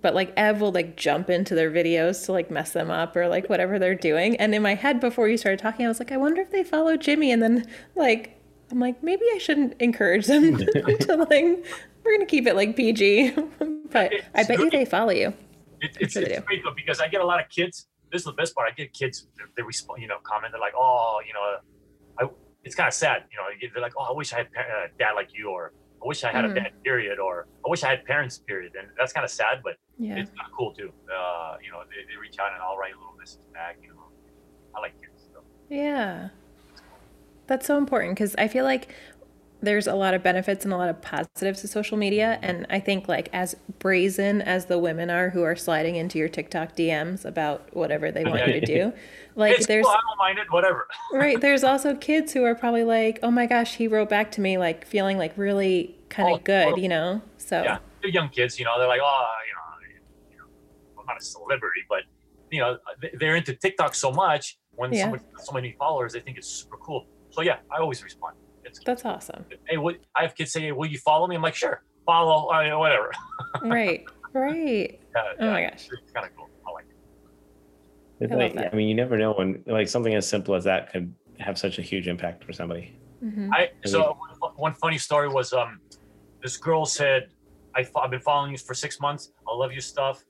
but 0.02 0.14
like, 0.14 0.32
Ev 0.36 0.60
will 0.60 0.72
like 0.72 0.96
jump 0.96 1.30
into 1.30 1.54
their 1.54 1.70
videos 1.70 2.24
to 2.26 2.32
like 2.32 2.50
mess 2.50 2.72
them 2.72 2.90
up 2.90 3.16
or 3.16 3.28
like 3.28 3.48
whatever 3.48 3.78
they're 3.78 3.94
doing. 3.94 4.36
And 4.36 4.54
in 4.54 4.62
my 4.62 4.74
head, 4.74 5.00
before 5.00 5.28
you 5.28 5.36
started 5.36 5.58
talking, 5.58 5.84
I 5.84 5.88
was 5.88 5.98
like, 5.98 6.12
I 6.12 6.16
wonder 6.16 6.40
if 6.40 6.50
they 6.50 6.64
follow 6.64 6.96
Jimmy. 6.96 7.30
And 7.32 7.42
then 7.42 7.66
like, 7.96 8.40
I'm 8.70 8.78
like, 8.78 9.02
maybe 9.02 9.24
I 9.34 9.38
shouldn't 9.38 9.74
encourage 9.80 10.26
them 10.26 10.56
to 10.66 11.26
like, 11.28 11.64
we're 12.04 12.12
going 12.12 12.20
to 12.20 12.26
keep 12.26 12.46
it 12.46 12.54
like 12.54 12.76
PG. 12.76 13.30
but 13.90 14.12
I 14.34 14.44
bet 14.44 14.58
you 14.58 14.70
they 14.70 14.84
follow 14.84 15.12
you. 15.12 15.34
It, 15.80 15.96
it's, 16.00 16.12
sure 16.12 16.24
they 16.24 16.34
it's 16.34 16.46
great 16.46 16.62
though 16.62 16.74
because 16.74 17.00
I 17.00 17.08
get 17.08 17.20
a 17.20 17.26
lot 17.26 17.40
of 17.40 17.48
kids. 17.48 17.86
This 18.12 18.20
is 18.20 18.26
the 18.26 18.32
best 18.32 18.54
part. 18.54 18.70
I 18.70 18.74
get 18.74 18.92
kids. 18.92 19.26
They, 19.36 19.44
they 19.56 19.62
respond, 19.62 20.02
you 20.02 20.08
know, 20.08 20.18
comment. 20.22 20.52
They're 20.52 20.60
like, 20.60 20.74
"Oh, 20.76 21.20
you 21.26 21.32
know, 21.32 21.56
I." 22.18 22.30
It's 22.62 22.74
kind 22.74 22.88
of 22.88 22.92
sad, 22.92 23.24
you 23.30 23.38
know. 23.38 23.44
They're 23.72 23.80
like, 23.80 23.94
"Oh, 23.96 24.02
I 24.02 24.12
wish 24.12 24.34
I 24.34 24.38
had 24.38 24.48
a 24.54 24.60
uh, 24.60 24.86
dad 24.98 25.12
like 25.12 25.30
you," 25.32 25.48
or 25.48 25.72
"I 26.02 26.06
wish 26.06 26.24
I 26.24 26.32
had 26.32 26.44
Mhm. 26.44 26.50
a 26.52 26.54
bad 26.54 26.72
Period, 26.82 27.18
or 27.18 27.46
"I 27.64 27.68
wish 27.68 27.82
I 27.84 27.90
had 27.90 28.04
parents." 28.04 28.38
Period, 28.38 28.74
and 28.78 28.88
that's 28.98 29.12
kind 29.12 29.24
of 29.24 29.30
sad, 29.30 29.60
but 29.62 29.76
Yeah. 29.98 30.16
it's 30.16 30.30
kind 30.30 30.46
of 30.48 30.52
cool 30.56 30.72
too. 30.72 30.92
Uh, 31.12 31.56
you 31.62 31.70
know, 31.70 31.82
they, 31.90 32.02
they 32.10 32.16
reach 32.18 32.38
out 32.38 32.52
and 32.52 32.62
I'll 32.62 32.76
write 32.78 32.94
a 32.94 32.98
little 32.98 33.14
message 33.18 33.42
back. 33.52 33.76
You 33.82 33.88
know, 33.90 34.04
I 34.74 34.80
like 34.80 34.94
kids. 35.00 35.28
So. 35.32 35.42
Yeah. 35.68 36.30
That's 37.46 37.66
so 37.66 37.76
important 37.76 38.14
because 38.14 38.34
I 38.36 38.46
feel 38.48 38.64
like 38.64 38.94
there's 39.62 39.86
a 39.86 39.94
lot 39.94 40.14
of 40.14 40.22
benefits 40.22 40.64
and 40.64 40.72
a 40.72 40.76
lot 40.76 40.88
of 40.88 41.00
positives 41.02 41.60
to 41.60 41.68
social 41.68 41.96
media. 41.96 42.38
And 42.42 42.66
I 42.70 42.80
think, 42.80 43.08
like, 43.08 43.28
as 43.32 43.54
brazen 43.78 44.40
as 44.42 44.66
the 44.66 44.78
women 44.78 45.10
are 45.10 45.30
who 45.30 45.42
are 45.42 45.56
sliding 45.56 45.96
into 45.96 46.18
your 46.18 46.28
TikTok 46.28 46.74
DMs 46.76 47.24
about 47.24 47.74
whatever 47.74 48.10
they 48.10 48.24
want 48.24 48.46
you 48.46 48.60
to 48.60 48.66
do, 48.66 48.92
like, 49.36 49.56
it's 49.58 49.66
there's 49.66 49.84
cool, 49.86 49.92
I 49.92 50.00
don't 50.08 50.18
mind 50.18 50.38
it, 50.38 50.50
whatever. 50.50 50.86
right, 51.12 51.40
there's 51.40 51.62
also 51.64 51.94
kids 51.94 52.32
who 52.32 52.44
are 52.44 52.54
probably 52.54 52.84
like, 52.84 53.18
oh 53.22 53.30
my 53.30 53.46
gosh, 53.46 53.76
he 53.76 53.86
wrote 53.86 54.08
back 54.08 54.30
to 54.32 54.40
me, 54.40 54.56
like, 54.58 54.86
feeling 54.86 55.18
like 55.18 55.36
really 55.36 55.96
kind 56.08 56.28
of 56.28 56.40
Oh, 56.40 56.42
good, 56.42 56.78
you 56.78 56.88
know? 56.88 57.20
So, 57.36 57.62
Yeah, 57.62 57.78
they're 58.02 58.10
young 58.10 58.30
kids, 58.30 58.58
you 58.58 58.64
know. 58.64 58.78
They're 58.78 58.88
like, 58.88 59.00
oh, 59.02 59.26
you 59.46 59.54
know, 59.54 60.30
you 60.32 60.38
know, 60.38 61.00
I'm 61.00 61.06
not 61.06 61.20
a 61.20 61.24
celebrity, 61.24 61.82
but 61.88 62.00
you 62.50 62.60
know, 62.60 62.78
they- 63.00 63.12
they're 63.18 63.36
into 63.36 63.54
TikTok 63.54 63.94
so 63.94 64.10
much. 64.10 64.58
When 64.72 64.92
Yeah. 64.92 65.12
so 65.38 65.52
many 65.52 65.76
followers, 65.78 66.14
they 66.14 66.20
think 66.20 66.38
it's 66.38 66.48
super 66.48 66.76
cool. 66.78 67.06
So 67.30 67.42
yeah, 67.42 67.58
I 67.70 67.78
always 67.78 68.02
respond. 68.02 68.36
It's 68.64 68.80
that's 68.84 69.04
awesome. 69.04 69.46
hey, 69.68 69.76
what, 69.76 69.96
I 70.16 70.22
have 70.22 70.34
kids 70.34 70.52
say, 70.52 70.70
will 70.72 70.86
you 70.86 70.98
follow 70.98 71.26
me? 71.26 71.36
I'm 71.36 71.42
like, 71.42 71.54
sure, 71.54 71.82
follow, 72.06 72.48
uh, 72.48 72.78
whatever. 72.78 73.10
right, 73.62 74.04
right. 74.34 75.00
Yeah, 75.14 75.22
Oh 75.40 75.44
yeah, 75.46 75.50
my 75.52 75.62
gosh. 75.64 75.88
it's 75.90 76.12
kind 76.12 76.26
of 76.26 76.32
cool. 76.36 76.46
I 76.68 76.72
like 76.72 76.84
it. 76.90 78.32
I 78.32 78.36
like. 78.36 78.72
I 78.72 78.76
mean, 78.76 78.88
you 78.88 78.94
never 78.94 79.16
know 79.16 79.32
when 79.32 79.62
like 79.66 79.88
something 79.88 80.14
as 80.14 80.28
simple 80.28 80.54
as 80.54 80.64
that 80.64 80.92
could 80.92 81.14
have 81.38 81.58
such 81.58 81.78
a 81.78 81.82
huge 81.82 82.06
impact 82.06 82.44
for 82.44 82.52
somebody. 82.52 82.92
hmm 83.20 83.50
I 83.52 83.68
so 83.86 84.16
one- 84.40 84.52
one 84.56 84.74
funny 84.74 84.98
story 84.98 85.28
was 85.28 85.52
um, 85.52 85.80
this 86.42 86.56
girl 86.58 86.84
said, 86.84 87.28
I 87.74 87.84
fo- 87.84 88.00
I've 88.00 88.10
been 88.10 88.20
following 88.20 88.52
you 88.52 88.58
for 88.58 88.74
six 88.74 89.00
months. 89.00 89.32
I 89.48 89.54
love 89.54 89.72
your 89.72 89.80
stuff. 89.80 90.22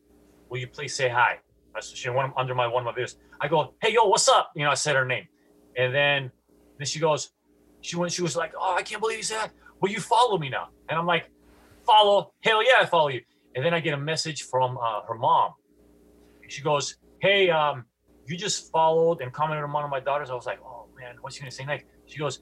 Will 0.49 0.59
you 0.59 0.69
please 0.69 0.95
say 0.95 1.09
hi? 1.09 1.39
That's 1.75 1.95
she 1.97 2.09
went 2.11 2.33
under 2.37 2.55
my 2.55 2.67
one 2.69 2.87
of 2.87 2.95
my 2.95 3.01
videos. 3.01 3.15
I 3.41 3.49
go, 3.49 3.75
hey 3.83 3.93
yo, 3.95 4.05
what's 4.07 4.29
up? 4.29 4.51
You 4.55 4.65
know, 4.65 4.71
I 4.71 4.75
said 4.75 4.95
her 4.97 5.05
name, 5.05 5.27
and 5.77 5.93
then 5.95 6.31
then 6.79 6.87
she 6.87 7.01
goes, 7.01 7.31
she 7.83 7.97
went, 7.97 8.13
she 8.13 8.23
was 8.23 8.37
like, 8.37 8.53
oh, 8.59 8.75
I 8.77 8.83
can't 8.83 9.01
believe 9.01 9.19
you 9.19 9.23
said 9.25 9.39
that. 9.41 9.53
Will 9.81 9.91
you 9.91 10.01
follow 10.01 10.39
me 10.39 10.49
now? 10.49 10.69
And 10.89 10.99
I'm 10.99 11.07
like, 11.07 11.31
follow? 11.87 12.33
Hell 12.43 12.63
yeah, 12.65 12.81
I 12.81 12.87
follow 12.87 13.09
you. 13.09 13.23
And 13.55 13.65
then 13.65 13.75
I 13.75 13.81
get 13.81 13.95
a 13.95 13.99
message 13.99 14.43
from 14.43 14.79
uh, 14.79 15.01
her 15.09 15.15
mom. 15.15 15.53
She 16.49 16.63
goes, 16.63 16.97
hey, 17.21 17.51
um, 17.51 17.85
you 18.27 18.37
just 18.37 18.71
followed 18.71 19.21
and 19.21 19.33
commented 19.33 19.65
on 19.65 19.73
one 19.73 19.85
of 19.85 19.91
my 19.91 20.01
daughters. 20.01 20.31
I 20.31 20.35
was 20.35 20.47
like, 20.47 20.61
oh 20.65 20.87
man, 20.99 21.17
what's 21.21 21.37
she 21.37 21.43
gonna 21.43 21.51
say 21.51 21.65
next? 21.65 21.87
She 22.07 22.19
goes, 22.19 22.41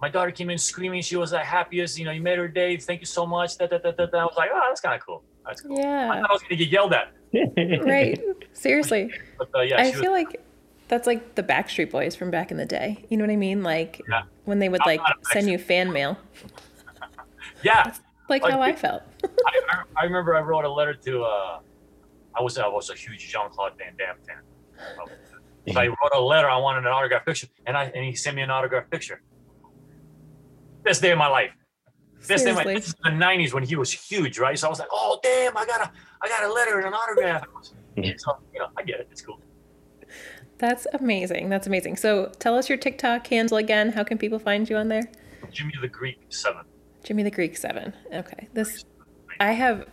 my 0.00 0.08
daughter 0.08 0.30
came 0.30 0.50
in 0.50 0.58
screaming. 0.58 1.00
She 1.02 1.16
was 1.16 1.30
the 1.30 1.38
happiest. 1.38 1.98
You 1.98 2.04
know, 2.04 2.10
you 2.10 2.20
made 2.20 2.38
her 2.38 2.48
day. 2.48 2.76
Thank 2.76 3.00
you 3.00 3.06
so 3.06 3.24
much. 3.26 3.56
Da, 3.56 3.66
da, 3.66 3.78
da, 3.78 3.92
da, 3.92 4.06
da. 4.06 4.18
I 4.18 4.24
was 4.24 4.34
like, 4.36 4.50
oh, 4.52 4.60
that's 4.68 4.80
kind 4.80 4.94
of 4.94 5.04
cool. 5.06 5.24
That's 5.46 5.62
cool. 5.62 5.78
I 5.78 5.80
Yeah, 5.80 6.08
thought 6.20 6.30
I 6.30 6.32
was 6.32 6.42
gonna 6.42 6.56
get 6.56 6.68
yelled 6.68 6.92
at, 6.92 7.12
right. 7.84 8.20
Seriously. 8.52 9.10
but 9.38 9.48
uh, 9.54 9.62
yeah, 9.62 9.80
I 9.80 9.90
she 9.90 9.92
feel 9.96 10.12
was, 10.12 10.24
like 10.24 10.40
that's 10.88 11.06
like 11.06 11.34
the 11.34 11.42
Backstreet 11.42 11.90
Boys 11.90 12.14
from 12.14 12.30
back 12.30 12.50
in 12.50 12.56
the 12.56 12.66
day. 12.66 13.04
You 13.08 13.16
know 13.16 13.24
what 13.24 13.30
I 13.32 13.36
mean? 13.36 13.62
Like 13.62 14.00
Yeah. 14.08 14.22
when 14.44 14.58
they 14.58 14.68
would 14.68 14.80
I'm 14.82 14.98
like 14.98 15.00
send 15.32 15.48
you 15.48 15.58
fan 15.58 15.92
mail, 15.92 16.18
yeah. 17.62 17.92
like 18.28 18.42
Like 18.42 18.52
how 18.52 18.60
I 18.60 18.72
felt. 18.74 19.02
I, 19.24 19.60
I, 19.70 19.82
I 19.96 20.04
remember 20.04 20.36
I 20.36 20.40
wrote 20.40 20.64
a 20.64 20.70
letter 20.70 20.94
to. 20.94 21.22
Uh, 21.22 21.58
I 22.38 22.42
was 22.42 22.58
I 22.58 22.68
was 22.68 22.90
a 22.90 22.94
huge 22.94 23.28
Jean 23.28 23.48
Claude 23.50 23.72
Van 23.78 23.94
Damme 23.96 24.16
fan. 24.26 24.42
So 25.72 25.80
I 25.80 25.88
wrote 25.88 25.96
a 26.14 26.20
letter. 26.20 26.48
I 26.48 26.58
wanted 26.58 26.80
an 26.80 26.92
autograph 26.92 27.24
picture, 27.24 27.48
and 27.66 27.76
I 27.76 27.84
and 27.84 28.04
he 28.04 28.14
sent 28.14 28.36
me 28.36 28.42
an 28.42 28.50
autograph 28.50 28.88
picture. 28.90 29.22
Best 30.82 31.02
day 31.02 31.10
of 31.10 31.18
my 31.18 31.26
life. 31.28 31.50
Best 32.28 32.44
day 32.44 32.50
of 32.50 32.56
my 32.56 32.62
Seriously. 32.62 32.74
This 32.74 32.88
is 32.88 32.94
the 33.02 33.10
'90s 33.10 33.52
when 33.52 33.62
he 33.64 33.74
was 33.74 33.90
huge, 33.90 34.38
right? 34.38 34.58
So 34.58 34.66
I 34.68 34.70
was 34.70 34.78
like, 34.78 34.88
oh 34.92 35.18
damn, 35.22 35.56
I 35.56 35.64
got 35.66 35.80
a 35.80 35.90
I 36.22 36.28
got 36.28 36.44
a 36.44 36.52
letter 36.52 36.78
and 36.78 36.86
an 36.86 36.94
autograph. 36.94 37.44
Yeah. 37.96 38.12
So 38.18 38.38
you 38.52 38.60
know, 38.60 38.68
I 38.76 38.82
get 38.82 39.00
it. 39.00 39.08
It's 39.10 39.22
cool. 39.22 39.40
That's 40.58 40.86
amazing. 40.94 41.48
That's 41.48 41.66
amazing. 41.66 41.96
So 41.96 42.32
tell 42.38 42.56
us 42.56 42.68
your 42.68 42.78
TikTok 42.78 43.26
handle 43.26 43.58
again. 43.58 43.92
How 43.92 44.04
can 44.04 44.18
people 44.18 44.38
find 44.38 44.68
you 44.68 44.76
on 44.76 44.88
there? 44.88 45.02
Jimmy 45.52 45.74
the 45.80 45.88
Greek 45.88 46.18
seven. 46.30 46.62
Jimmy 47.04 47.22
the 47.22 47.30
Greek 47.30 47.56
seven. 47.56 47.92
Okay. 48.12 48.48
This 48.54 48.84
I 49.40 49.52
have 49.52 49.86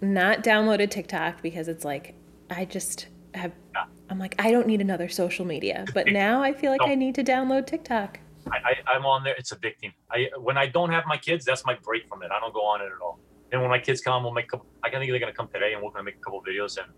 not 0.00 0.42
downloaded 0.42 0.90
TikTok 0.90 1.40
because 1.42 1.68
it's 1.68 1.84
like 1.84 2.14
I 2.50 2.64
just 2.64 3.06
have 3.34 3.52
Yeah. 3.74 3.84
I'm 4.10 4.18
like, 4.18 4.34
I 4.38 4.50
don't 4.50 4.66
need 4.66 4.80
another 4.80 5.08
social 5.08 5.44
media. 5.44 5.84
But 5.94 6.06
now 6.08 6.42
I 6.42 6.52
feel 6.52 6.70
like 6.72 6.80
No. 6.80 6.86
I 6.88 6.94
need 6.94 7.14
to 7.16 7.24
download 7.24 7.66
TikTok. 7.66 8.18
I, 8.50 8.56
I, 8.56 8.94
I'm 8.96 9.04
on 9.06 9.22
there. 9.24 9.34
It's 9.38 9.52
addicting. 9.52 9.92
I 10.10 10.30
when 10.38 10.56
I 10.58 10.66
don't 10.66 10.90
have 10.90 11.04
my 11.06 11.16
kids, 11.18 11.44
that's 11.44 11.64
my 11.64 11.76
break 11.82 12.08
from 12.08 12.22
it. 12.22 12.30
I 12.32 12.40
don't 12.40 12.54
go 12.54 12.64
on 12.64 12.80
it 12.80 12.86
at 12.86 13.00
all. 13.02 13.18
And 13.52 13.60
when 13.60 13.70
my 13.70 13.78
kids 13.78 14.00
come, 14.00 14.24
we'll 14.24 14.32
make. 14.32 14.46
a 14.46 14.48
couple- 14.48 14.66
I 14.82 14.90
think 14.90 15.10
they're 15.10 15.18
gonna 15.18 15.32
come 15.32 15.48
today, 15.48 15.72
and 15.74 15.82
we're 15.82 15.90
gonna 15.90 16.04
make 16.04 16.16
a 16.16 16.20
couple 16.20 16.42
videos, 16.42 16.76
and 16.78 16.90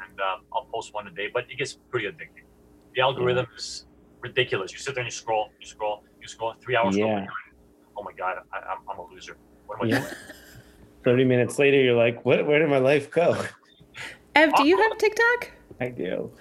and 0.00 0.20
um, 0.20 0.40
I'll 0.52 0.64
post 0.72 0.92
one 0.94 1.06
a 1.06 1.10
day. 1.10 1.28
But 1.32 1.50
it 1.50 1.58
gets 1.58 1.74
pretty 1.90 2.06
addicting. 2.06 2.44
The 2.94 3.02
algorithm 3.02 3.46
is 3.56 3.86
ridiculous. 4.22 4.72
You 4.72 4.78
sit 4.78 4.94
there 4.94 5.02
and 5.04 5.12
you 5.12 5.16
scroll, 5.16 5.48
you 5.60 5.66
scroll, 5.66 6.02
you 6.20 6.28
scroll. 6.28 6.54
Three 6.62 6.76
hours. 6.76 6.96
go, 6.96 7.06
Yeah. 7.06 7.18
and 7.18 7.28
oh 7.96 8.02
my 8.02 8.12
god, 8.18 8.36
I, 8.52 8.58
I'm, 8.58 8.78
I'm 8.90 8.98
a 8.98 9.06
loser. 9.12 9.36
What 9.66 9.80
am 9.80 9.86
I 9.86 9.90
Yeah. 9.90 10.00
doing? 10.00 10.12
Thirty 11.04 11.24
minutes 11.24 11.58
later, 11.58 11.80
you're 11.80 11.96
like, 11.96 12.24
"What? 12.26 12.46
Where 12.46 12.58
did 12.58 12.68
my 12.68 12.78
life 12.78 13.10
go?" 13.10 13.42
Ev, 14.34 14.54
do 14.54 14.64
you 14.64 14.76
have 14.76 14.98
TikTok? 14.98 15.50
I 15.80 15.88
do. 15.88 16.32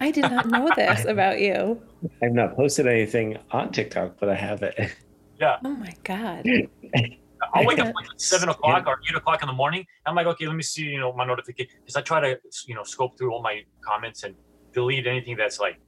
I 0.00 0.10
did 0.10 0.30
not 0.30 0.46
know 0.46 0.70
this 0.76 1.04
about 1.04 1.40
you. 1.40 1.80
I've 2.22 2.32
not 2.32 2.56
posted 2.56 2.86
anything 2.86 3.38
on 3.52 3.70
TikTok, 3.72 4.16
but 4.18 4.28
I 4.28 4.34
have 4.34 4.62
it. 4.62 4.74
Yeah. 5.38 5.56
Oh 5.64 5.70
my 5.70 5.94
god. 6.02 6.44
I'll 7.54 7.64
wake 7.64 7.78
up 7.78 7.94
like 7.94 8.04
at 8.04 8.20
seven 8.20 8.48
o'clock 8.50 8.86
or 8.86 8.98
eight 9.08 9.16
o'clock 9.16 9.42
in 9.42 9.46
the 9.46 9.52
morning. 9.54 9.86
I'm 10.04 10.14
like, 10.14 10.26
okay, 10.26 10.46
let 10.46 10.54
me 10.56 10.62
see, 10.62 10.82
you 10.84 11.00
know, 11.00 11.12
my 11.14 11.24
notification 11.24 11.70
because 11.84 11.96
I 11.96 12.02
try 12.02 12.20
to, 12.20 12.38
you 12.66 12.74
know, 12.74 12.82
scope 12.82 13.16
through 13.16 13.32
all 13.32 13.42
my 13.42 13.62
comments 13.82 14.24
and 14.24 14.34
delete 14.72 15.06
anything 15.06 15.36
that's 15.36 15.58
like 15.58 15.78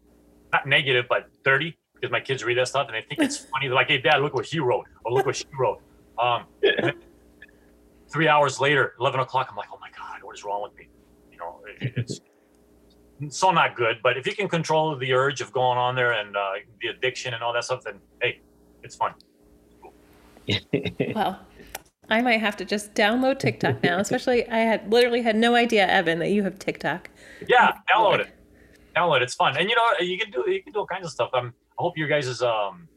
not 0.53 0.67
negative 0.67 1.07
but 1.09 1.29
dirty 1.45 1.77
because 1.95 2.11
my 2.11 2.21
kids 2.21 2.43
read 2.45 2.59
that 2.59 2.69
stuff 2.69 2.89
and 2.89 2.97
they 2.97 3.03
think 3.03 3.21
it's 3.21 3.39
funny. 3.53 3.69
They're 3.69 3.75
like, 3.75 3.89
hey, 3.89 3.99
dad, 3.99 4.23
look 4.23 4.35
what 4.35 4.47
she 4.47 4.59
wrote 4.61 4.87
or 5.05 5.13
look 5.13 5.27
what 5.27 5.37
she 5.37 5.45
wrote. 5.59 5.81
Um, 6.19 6.45
three 8.13 8.29
hours 8.29 8.61
later, 8.61 8.95
eleven 9.01 9.21
o'clock, 9.21 9.49
I'm 9.51 9.57
like, 9.57 9.69
oh 9.73 9.79
my 9.81 9.91
god, 9.97 10.23
what 10.23 10.37
is 10.37 10.45
wrong 10.45 10.63
with 10.63 10.77
me? 10.77 10.89
You 11.31 11.39
know, 11.39 11.61
it, 11.81 11.93
it's 11.97 12.21
so 13.29 13.51
not 13.51 13.77
good. 13.77 13.99
But 14.03 14.17
if 14.17 14.27
you 14.27 14.35
can 14.35 14.49
control 14.49 14.97
the 14.97 15.13
urge 15.13 15.41
of 15.41 15.53
going 15.53 15.79
on 15.79 15.95
there 15.95 16.13
and 16.13 16.37
uh, 16.37 16.53
the 16.81 16.89
addiction 16.89 17.35
and 17.35 17.43
all 17.43 17.53
that 17.53 17.65
stuff, 17.65 17.85
then 17.85 18.01
hey, 18.21 18.41
it's 18.83 18.97
fun. 18.97 19.15
Well, 21.15 21.39
I 22.11 22.21
might 22.21 22.41
have 22.41 22.57
to 22.57 22.65
just 22.65 22.95
download 22.95 23.39
TikTok 23.39 23.83
now. 23.83 23.99
Especially, 23.99 24.47
I 24.49 24.59
had 24.59 24.93
literally 24.93 25.23
had 25.23 25.37
no 25.37 25.55
idea, 25.55 25.87
Evan, 25.87 26.19
that 26.19 26.31
you 26.31 26.43
have 26.43 26.59
TikTok. 26.59 27.09
Yeah, 27.47 27.79
download 27.89 28.21
it. 28.21 28.35
Download. 28.95 29.21
It's 29.23 29.35
fun, 29.35 29.57
and 29.57 29.69
you 29.71 29.77
know 29.77 29.87
you 30.01 30.19
can 30.19 30.31
do 30.31 30.45
you 30.51 30.63
can 30.63 30.73
do 30.73 30.81
all 30.81 30.87
kinds 30.87 31.07
of 31.07 31.13
stuff. 31.13 31.31
Um, 31.33 31.55
I 31.79 31.83
hope 31.83 31.97
your 31.97 32.09
guys' 32.09 32.27
is 32.27 32.43
um 32.43 32.89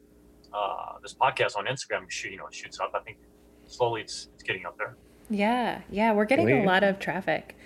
uh 0.52 0.98
this 1.02 1.14
podcast 1.14 1.56
on 1.56 1.66
Instagram 1.66 2.08
shoot 2.10 2.32
you 2.32 2.38
know 2.38 2.46
shoots 2.50 2.78
up. 2.80 2.92
I 2.94 3.00
think 3.00 3.18
slowly 3.66 4.02
it's 4.02 4.28
it's 4.34 4.42
getting 4.42 4.66
up 4.66 4.76
there. 4.78 4.96
Yeah, 5.30 5.80
yeah, 5.90 6.12
we're 6.12 6.24
getting 6.26 6.50
a 6.52 6.64
lot 6.64 6.84
of 6.84 6.98
traffic. 6.98 7.56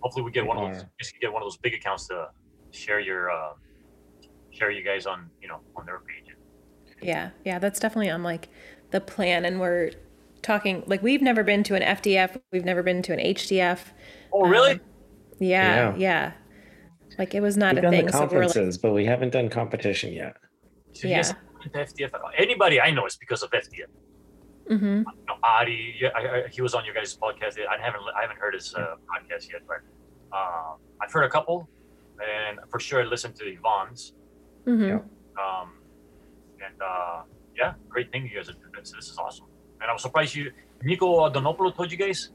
Hopefully 0.00 0.24
we 0.24 0.30
get 0.30 0.46
one 0.46 0.58
of 0.58 0.72
those. 0.74 0.84
Just 1.00 1.14
get 1.20 1.32
one 1.32 1.42
of 1.42 1.46
those 1.46 1.56
big 1.56 1.74
accounts 1.74 2.06
to 2.08 2.28
share 2.70 3.00
your 3.00 3.30
uh, 3.30 3.52
share 4.50 4.70
you 4.70 4.82
guys 4.84 5.06
on 5.06 5.28
you 5.42 5.48
know 5.48 5.60
on 5.76 5.86
their 5.86 6.00
page. 6.00 6.34
Yeah, 7.00 7.30
yeah, 7.44 7.58
that's 7.58 7.78
definitely 7.80 8.10
on 8.10 8.22
like 8.22 8.48
the 8.90 9.00
plan, 9.00 9.44
and 9.44 9.60
we're 9.60 9.92
talking 10.42 10.82
like 10.86 11.02
we've 11.02 11.22
never 11.22 11.42
been 11.42 11.62
to 11.64 11.74
an 11.74 11.82
FDF, 11.82 12.40
we've 12.52 12.64
never 12.64 12.82
been 12.82 13.02
to 13.02 13.12
an 13.12 13.18
HDF. 13.18 13.78
Oh 14.32 14.46
really? 14.46 14.72
Um, 14.72 14.80
Yeah, 15.40 15.74
Yeah. 15.74 15.96
yeah. 15.96 16.32
Like 17.18 17.34
it 17.34 17.40
was 17.40 17.56
not 17.56 17.74
We've 17.74 17.78
a 17.78 17.82
done 17.82 17.92
thing. 17.92 18.06
the 18.06 18.12
So 18.12 18.18
we're 18.18 18.22
like, 18.24 18.30
conferences, 18.30 18.78
but 18.78 18.92
we 18.92 19.04
haven't 19.04 19.30
done 19.30 19.48
competition 19.48 20.12
yet. 20.12 20.36
So 20.92 21.08
yeah. 21.08 21.16
haven't 21.18 21.36
been 21.72 21.84
to 21.86 21.92
FDF? 22.06 22.10
Anybody 22.36 22.80
I 22.80 22.90
know 22.90 23.06
is 23.06 23.16
because 23.16 23.42
of 23.42 23.50
FDF. 23.50 23.90
hmm 24.68 24.84
You 24.84 25.04
know, 25.26 25.36
Adi, 25.42 25.94
yeah, 26.00 26.08
I, 26.14 26.20
I, 26.44 26.48
he 26.48 26.60
was 26.62 26.74
on 26.74 26.84
your 26.84 26.94
guys' 26.94 27.16
podcast. 27.16 27.54
I 27.74 27.78
haven't 27.84 28.02
I 28.16 28.22
haven't 28.22 28.38
heard 28.38 28.54
his 28.54 28.74
uh, 28.74 28.94
podcast 29.10 29.50
yet, 29.52 29.62
but 29.66 29.80
uh, 30.32 30.72
I've 31.02 31.12
heard 31.12 31.24
a 31.24 31.30
couple, 31.30 31.68
and 32.32 32.58
for 32.70 32.78
sure 32.80 33.00
I 33.02 33.04
listened 33.04 33.34
to 33.36 33.44
Yvonne's. 33.46 34.12
hmm 34.64 34.84
Yeah. 34.84 35.00
Um, 35.42 35.68
and 36.64 36.76
uh, 36.82 37.22
yeah, 37.56 37.74
great 37.88 38.10
thing 38.12 38.26
you 38.28 38.36
guys 38.36 38.48
are 38.48 38.52
doing. 38.52 38.72
This, 38.78 38.92
this 38.92 39.08
is 39.08 39.18
awesome. 39.18 39.46
And 39.80 39.90
I'm 39.90 39.98
surprised 39.98 40.34
you, 40.34 40.52
Nico 40.82 41.06
Donopolo 41.30 41.74
told 41.74 41.90
you 41.92 41.98
guys 41.98 42.30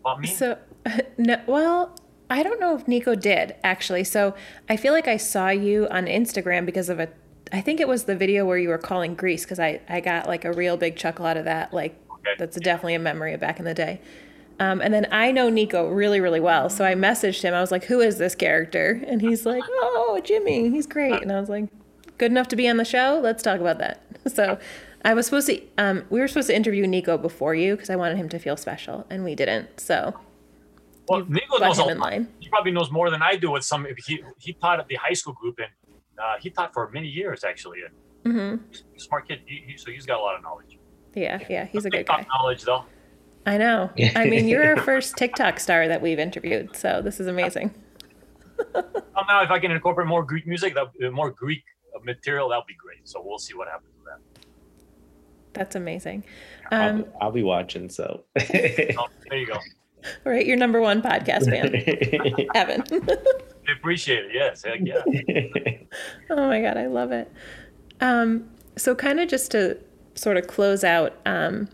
about 0.00 0.20
me. 0.20 0.28
So, 0.28 0.58
no, 1.18 1.36
well, 1.46 1.96
I 2.30 2.42
don't 2.42 2.60
know 2.60 2.74
if 2.76 2.88
Nico 2.88 3.14
did 3.14 3.54
actually. 3.62 4.04
So 4.04 4.34
I 4.68 4.76
feel 4.76 4.92
like 4.92 5.08
I 5.08 5.16
saw 5.16 5.48
you 5.50 5.86
on 5.90 6.06
Instagram 6.06 6.66
because 6.66 6.88
of 6.88 6.98
a. 7.00 7.08
I 7.52 7.60
think 7.60 7.78
it 7.80 7.86
was 7.86 8.04
the 8.04 8.16
video 8.16 8.44
where 8.46 8.58
you 8.58 8.68
were 8.70 8.78
calling 8.78 9.14
Greece 9.14 9.44
because 9.44 9.60
I 9.60 9.80
I 9.88 10.00
got 10.00 10.26
like 10.26 10.44
a 10.44 10.52
real 10.52 10.76
big 10.76 10.96
chuckle 10.96 11.26
out 11.26 11.36
of 11.36 11.44
that. 11.44 11.72
Like 11.72 11.96
Okay. 12.26 12.36
that's 12.38 12.56
definitely 12.58 12.94
a 12.94 12.98
memory 12.98 13.34
of 13.34 13.40
back 13.40 13.58
in 13.58 13.64
the 13.66 13.74
day. 13.74 14.00
Um, 14.58 14.80
and 14.80 14.94
then 14.94 15.06
I 15.12 15.30
know 15.32 15.50
Nico 15.50 15.88
really, 15.90 16.20
really 16.20 16.40
well. 16.40 16.70
So 16.70 16.84
I 16.84 16.94
messaged 16.94 17.42
him. 17.42 17.52
I 17.52 17.60
was 17.60 17.70
like, 17.70 17.84
who 17.84 18.00
is 18.00 18.16
this 18.18 18.34
character? 18.34 19.02
And 19.06 19.20
he's 19.20 19.44
like, 19.44 19.62
oh, 19.68 20.20
Jimmy. 20.24 20.70
He's 20.70 20.86
great. 20.86 21.20
And 21.20 21.30
I 21.30 21.38
was 21.40 21.48
like, 21.50 21.68
good 22.16 22.30
enough 22.30 22.48
to 22.48 22.56
be 22.56 22.66
on 22.68 22.76
the 22.78 22.84
show? 22.84 23.20
Let's 23.22 23.42
talk 23.42 23.60
about 23.60 23.78
that. 23.78 24.00
So 24.26 24.58
I 25.04 25.12
was 25.12 25.26
supposed 25.26 25.48
to, 25.48 25.60
um, 25.76 26.04
we 26.08 26.18
were 26.18 26.28
supposed 26.28 26.46
to 26.48 26.56
interview 26.56 26.86
Nico 26.86 27.18
before 27.18 27.54
you 27.54 27.74
because 27.74 27.90
I 27.90 27.96
wanted 27.96 28.16
him 28.16 28.30
to 28.30 28.38
feel 28.38 28.56
special. 28.56 29.04
And 29.10 29.22
we 29.22 29.34
didn't. 29.34 29.78
So 29.78 30.14
well, 31.08 31.20
you've 31.20 31.30
Nico 31.30 31.58
got 31.58 31.66
knows 31.68 31.78
a 31.78 31.82
in 31.88 31.98
lot. 31.98 32.10
line. 32.10 32.28
He 32.40 32.48
probably 32.48 32.72
knows 32.72 32.90
more 32.90 33.10
than 33.10 33.22
I 33.22 33.36
do 33.36 33.50
with 33.50 33.64
some. 33.64 33.86
He 34.06 34.22
he 34.38 34.52
taught 34.54 34.80
at 34.80 34.88
the 34.88 34.96
high 34.96 35.12
school 35.14 35.32
group, 35.34 35.58
and 35.58 35.68
uh, 36.18 36.36
he 36.40 36.50
taught 36.50 36.72
for 36.72 36.90
many 36.92 37.08
years 37.08 37.44
actually. 37.44 37.80
And 37.82 37.94
Mm-hmm. 38.24 38.72
Smart 38.96 39.28
kid. 39.28 39.40
He, 39.44 39.64
he, 39.66 39.76
so 39.76 39.90
he's 39.90 40.06
got 40.06 40.18
a 40.18 40.22
lot 40.22 40.34
of 40.34 40.42
knowledge. 40.42 40.78
Yeah, 41.14 41.40
yeah, 41.50 41.66
he's 41.66 41.84
a 41.84 41.90
good 41.90 42.06
guy. 42.06 42.24
knowledge 42.34 42.62
though. 42.62 42.84
I 43.44 43.58
know. 43.58 43.90
I 44.16 44.24
mean, 44.24 44.48
you're 44.48 44.64
our 44.64 44.82
first 44.90 45.16
TikTok 45.18 45.60
star 45.60 45.86
that 45.88 46.00
we've 46.00 46.18
interviewed, 46.18 46.74
so 46.74 47.02
this 47.02 47.20
is 47.20 47.26
amazing. 47.26 47.74
Now, 49.28 49.42
if 49.42 49.50
I 49.50 49.58
can 49.58 49.70
incorporate 49.70 50.06
more 50.08 50.22
Greek 50.22 50.46
music, 50.46 50.74
that 50.74 50.86
uh, 51.06 51.10
more 51.10 51.30
Greek 51.30 51.64
material, 52.02 52.48
that 52.50 52.56
would 52.56 52.66
be 52.66 52.74
great. 52.74 53.06
So 53.08 53.22
we'll 53.24 53.38
see 53.38 53.54
what 53.54 53.68
happens 53.68 53.90
with 53.96 54.06
that. 54.06 54.46
That's 55.54 55.76
amazing. 55.76 56.24
I'll, 56.70 56.88
Um, 56.90 57.02
be- 57.02 57.08
I'll 57.20 57.30
be 57.32 57.42
watching. 57.42 57.88
So. 57.88 58.24
So, 58.38 58.44
there 58.52 59.38
you 59.38 59.46
go. 59.46 59.58
All 60.24 60.32
right, 60.32 60.46
your 60.46 60.56
number 60.56 60.80
one 60.80 61.02
podcast 61.02 61.48
fan, 61.50 62.48
Evan. 62.54 62.82
I 63.68 63.72
appreciate 63.72 64.26
it. 64.26 64.30
Yes. 64.34 64.62
Heck 64.62 64.80
yeah. 64.82 65.02
oh 66.30 66.48
my 66.48 66.60
god, 66.60 66.76
I 66.76 66.86
love 66.86 67.12
it. 67.12 67.30
Um, 68.00 68.48
so, 68.76 68.94
kind 68.94 69.20
of 69.20 69.28
just 69.28 69.50
to 69.52 69.78
sort 70.14 70.36
of 70.36 70.46
close 70.46 70.84
out, 70.84 71.14
um, 71.24 71.68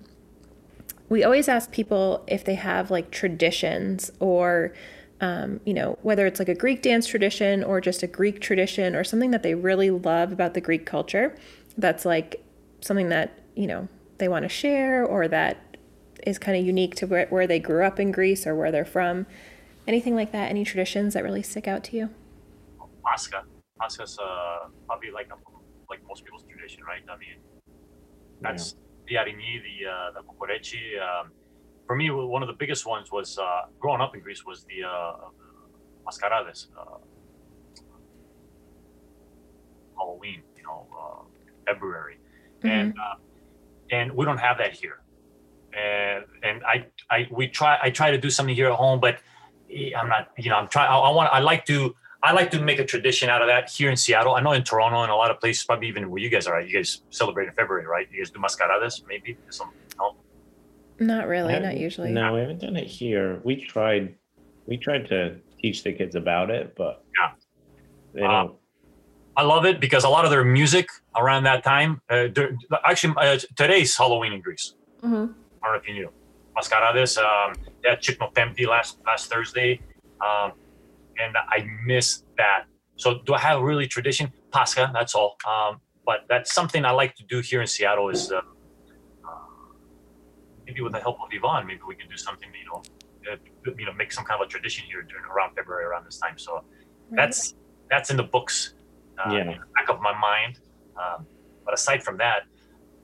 we 1.08 1.24
always 1.24 1.48
ask 1.48 1.72
people 1.72 2.24
if 2.26 2.44
they 2.44 2.54
have 2.54 2.90
like 2.90 3.10
traditions 3.10 4.12
or, 4.20 4.72
um, 5.20 5.60
you 5.64 5.74
know, 5.74 5.98
whether 6.02 6.26
it's 6.26 6.38
like 6.38 6.48
a 6.48 6.54
Greek 6.54 6.82
dance 6.82 7.06
tradition 7.06 7.64
or 7.64 7.80
just 7.80 8.02
a 8.02 8.06
Greek 8.06 8.40
tradition 8.40 8.94
or 8.94 9.02
something 9.02 9.30
that 9.32 9.42
they 9.42 9.54
really 9.54 9.90
love 9.90 10.32
about 10.32 10.54
the 10.54 10.60
Greek 10.60 10.86
culture 10.86 11.36
that's 11.76 12.04
like 12.04 12.44
something 12.80 13.08
that, 13.08 13.38
you 13.56 13.66
know, 13.66 13.88
they 14.18 14.28
want 14.28 14.44
to 14.44 14.48
share 14.48 15.04
or 15.04 15.26
that 15.26 15.69
is 16.26 16.38
kind 16.38 16.58
of 16.58 16.64
unique 16.64 16.94
to 16.96 17.06
where, 17.06 17.26
where 17.28 17.46
they 17.46 17.58
grew 17.58 17.84
up 17.84 17.98
in 18.00 18.12
Greece 18.12 18.46
or 18.46 18.54
where 18.54 18.70
they're 18.70 18.84
from. 18.84 19.26
Anything 19.86 20.14
like 20.14 20.32
that? 20.32 20.50
Any 20.50 20.64
traditions 20.64 21.14
that 21.14 21.24
really 21.24 21.42
stick 21.42 21.66
out 21.66 21.82
to 21.84 21.96
you? 21.96 22.10
Pascha. 23.04 23.44
Pascha's 23.80 24.18
uh, 24.18 24.68
probably 24.86 25.10
like 25.10 25.30
like 25.88 26.00
most 26.06 26.24
people's 26.24 26.44
tradition, 26.44 26.84
right? 26.84 27.02
I 27.10 27.16
mean, 27.16 27.38
that's 28.40 28.76
the 29.08 29.16
arini, 29.16 29.60
the 29.62 29.88
uh, 29.90 30.10
the 30.12 30.20
kokorechi. 30.20 31.00
Um, 31.00 31.32
for 31.86 31.96
me, 31.96 32.10
one 32.10 32.42
of 32.42 32.46
the 32.48 32.54
biggest 32.54 32.86
ones 32.86 33.10
was 33.10 33.38
uh, 33.38 33.62
growing 33.80 34.00
up 34.00 34.14
in 34.14 34.20
Greece 34.20 34.44
was 34.44 34.64
the 34.64 34.86
uh, 34.86 35.12
mascarades, 36.06 36.68
uh, 36.78 36.98
Halloween. 39.98 40.42
You 40.56 40.62
know, 40.62 40.86
uh, 40.96 41.22
February, 41.66 42.18
and 42.62 42.92
uh, 42.92 43.14
and 43.90 44.12
we 44.12 44.24
don't 44.24 44.38
have 44.38 44.58
that 44.58 44.72
here. 44.72 45.00
And 45.76 46.24
and 46.42 46.62
I 46.64 46.86
I 47.10 47.28
we 47.30 47.46
try 47.48 47.78
I 47.82 47.90
try 47.90 48.10
to 48.10 48.18
do 48.18 48.30
something 48.30 48.54
here 48.54 48.66
at 48.68 48.74
home, 48.76 49.00
but 49.00 49.18
I'm 49.96 50.08
not. 50.08 50.28
You 50.36 50.50
know, 50.50 50.56
I'm 50.56 50.68
trying. 50.68 50.88
I, 50.90 50.96
I 50.98 51.10
want. 51.10 51.32
I 51.32 51.38
like 51.40 51.64
to. 51.66 51.94
I 52.22 52.32
like 52.32 52.50
to 52.50 52.60
make 52.60 52.78
a 52.78 52.84
tradition 52.84 53.30
out 53.30 53.40
of 53.40 53.48
that 53.48 53.70
here 53.70 53.88
in 53.88 53.96
Seattle. 53.96 54.34
I 54.34 54.40
know 54.42 54.52
in 54.52 54.62
Toronto 54.64 55.02
and 55.02 55.10
a 55.10 55.14
lot 55.16 55.30
of 55.30 55.40
places, 55.40 55.64
probably 55.64 55.88
even 55.88 56.10
where 56.10 56.20
you 56.20 56.28
guys 56.28 56.46
are. 56.46 56.60
You 56.60 56.76
guys 56.76 57.02
celebrate 57.10 57.46
in 57.48 57.54
February, 57.54 57.86
right? 57.86 58.06
You 58.12 58.18
guys 58.18 58.30
do 58.30 58.40
mascaradas, 58.40 59.02
maybe 59.08 59.38
some. 59.48 59.70
No? 59.98 60.16
Not 60.98 61.28
really, 61.28 61.58
not 61.58 61.78
usually. 61.78 62.10
No, 62.10 62.34
we 62.34 62.40
haven't 62.40 62.60
done 62.60 62.76
it 62.76 62.86
here. 62.88 63.40
We 63.44 63.56
tried. 63.56 64.16
We 64.66 64.76
tried 64.76 65.06
to 65.08 65.36
teach 65.62 65.82
the 65.84 65.92
kids 65.92 66.14
about 66.16 66.50
it, 66.50 66.74
but 66.76 67.04
Yeah. 67.18 67.30
they 68.12 68.22
Uh, 68.22 68.28
don't. 68.30 68.56
I 69.36 69.42
love 69.42 69.64
it 69.64 69.80
because 69.80 70.04
a 70.04 70.08
lot 70.08 70.24
of 70.24 70.30
their 70.30 70.44
music 70.44 70.88
around 71.16 71.44
that 71.44 71.62
time. 71.64 72.02
Uh, 72.10 72.26
actually, 72.84 73.14
uh, 73.16 73.38
today's 73.56 73.96
Halloween 73.96 74.32
in 74.32 74.40
Greece. 74.40 74.74
hmm 75.00 75.26
I 75.62 75.66
don't 75.66 75.74
know 75.74 75.80
if 75.80 75.88
you 75.88 75.94
knew. 75.94 76.10
Mascarades, 76.56 77.16
um, 77.18 77.54
they 77.82 77.90
had 77.90 78.00
Tsiknopempti 78.00 78.66
last 78.66 78.98
last 79.06 79.30
Thursday, 79.30 79.80
um, 80.20 80.52
and 81.18 81.36
I 81.36 81.66
miss 81.84 82.24
that. 82.36 82.64
So 82.96 83.20
do 83.24 83.34
I 83.34 83.38
have 83.38 83.60
really 83.62 83.86
tradition? 83.86 84.32
Pascha, 84.52 84.90
that's 84.92 85.14
all. 85.14 85.36
Um, 85.48 85.80
but 86.04 86.24
that's 86.28 86.52
something 86.52 86.84
I 86.84 86.90
like 86.90 87.14
to 87.16 87.24
do 87.24 87.40
here 87.40 87.60
in 87.60 87.66
Seattle. 87.66 88.08
Is 88.10 88.32
uh, 88.32 88.38
uh, 88.38 89.30
maybe 90.66 90.80
with 90.82 90.92
the 90.92 91.00
help 91.00 91.16
of 91.22 91.28
Yvonne, 91.32 91.66
maybe 91.66 91.80
we 91.86 91.94
can 91.94 92.08
do 92.08 92.16
something. 92.16 92.48
You 92.60 92.66
know, 92.70 92.82
uh, 93.32 93.72
you 93.78 93.86
know, 93.86 93.92
make 93.92 94.12
some 94.12 94.24
kind 94.24 94.40
of 94.40 94.46
a 94.46 94.50
tradition 94.50 94.84
here 94.86 95.02
during 95.02 95.24
around 95.24 95.54
February 95.54 95.84
around 95.84 96.04
this 96.04 96.18
time. 96.18 96.36
So 96.36 96.64
that's 97.12 97.54
that's 97.90 98.10
in 98.10 98.16
the 98.16 98.24
books. 98.24 98.74
Uh, 99.18 99.32
Yeah. 99.34 99.40
in 99.40 99.46
the 99.48 99.66
back 99.76 99.88
of 99.90 100.00
my 100.00 100.16
mind. 100.18 100.58
Um, 100.96 101.26
but 101.64 101.74
aside 101.74 102.02
from 102.02 102.16
that, 102.18 102.44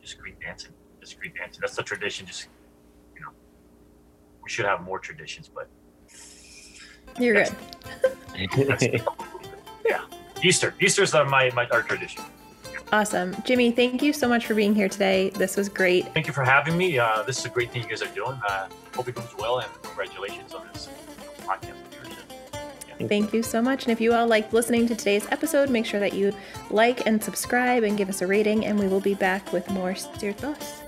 just 0.01 0.19
Greek 0.19 0.41
dancing. 0.41 0.73
Dancing. 1.15 1.61
That's 1.61 1.77
the 1.77 1.83
tradition. 1.83 2.27
Just 2.27 2.49
you 3.15 3.21
know, 3.23 3.31
we 4.43 4.51
should 4.51 4.65
have 4.65 4.83
more 4.83 4.99
traditions, 4.99 5.51
but 5.53 5.69
You're 7.19 7.45
good. 7.45 9.03
Yeah. 9.89 10.01
Easter, 10.43 10.75
Easter's 10.81 11.15
my 11.15 11.51
my 11.55 11.67
our 11.69 11.83
tradition. 11.83 12.25
Awesome. 12.93 13.37
Jimmy, 13.45 13.71
thank 13.73 14.03
you 14.03 14.13
so 14.13 14.29
much 14.29 14.47
for 14.47 14.55
being 14.55 14.75
here 14.75 14.89
today. 14.89 15.31
This 15.31 15.57
was 15.57 15.69
great. 15.69 16.13
Thank 16.15 16.27
you 16.27 16.33
for 16.33 16.45
having 16.45 16.77
me. 16.77 16.99
Uh, 16.99 17.23
this 17.23 17.39
is 17.39 17.45
a 17.45 17.49
great 17.49 17.73
thing 17.73 17.83
you 17.83 17.89
guys 17.89 18.03
are 18.03 18.15
doing. 18.15 18.39
Uh, 18.49 18.69
hope 18.95 19.09
it 19.09 19.15
goes 19.15 19.35
well, 19.39 19.59
and 19.59 19.71
congratulations 19.83 20.55
on 20.55 20.67
this 20.73 20.89
podcast. 21.41 21.75
Thank 23.09 23.33
you 23.35 23.43
so 23.43 23.61
much. 23.61 23.85
And 23.85 23.93
if 23.93 24.01
you 24.01 24.15
all 24.15 24.27
liked 24.27 24.53
listening 24.53 24.87
to 24.89 24.95
today's 24.95 25.27
episode, 25.31 25.69
make 25.69 25.85
sure 25.85 26.01
that 26.01 26.15
you 26.15 26.33
like 26.71 27.07
and 27.07 27.23
subscribe 27.23 27.83
and 27.83 27.97
give 27.99 28.09
us 28.09 28.23
a 28.23 28.27
rating, 28.27 28.65
and 28.65 28.79
we 28.79 28.89
will 28.89 29.01
be 29.01 29.15
back 29.15 29.53
with 29.53 29.69
more 29.71 29.93
Stirtos. 29.93 30.81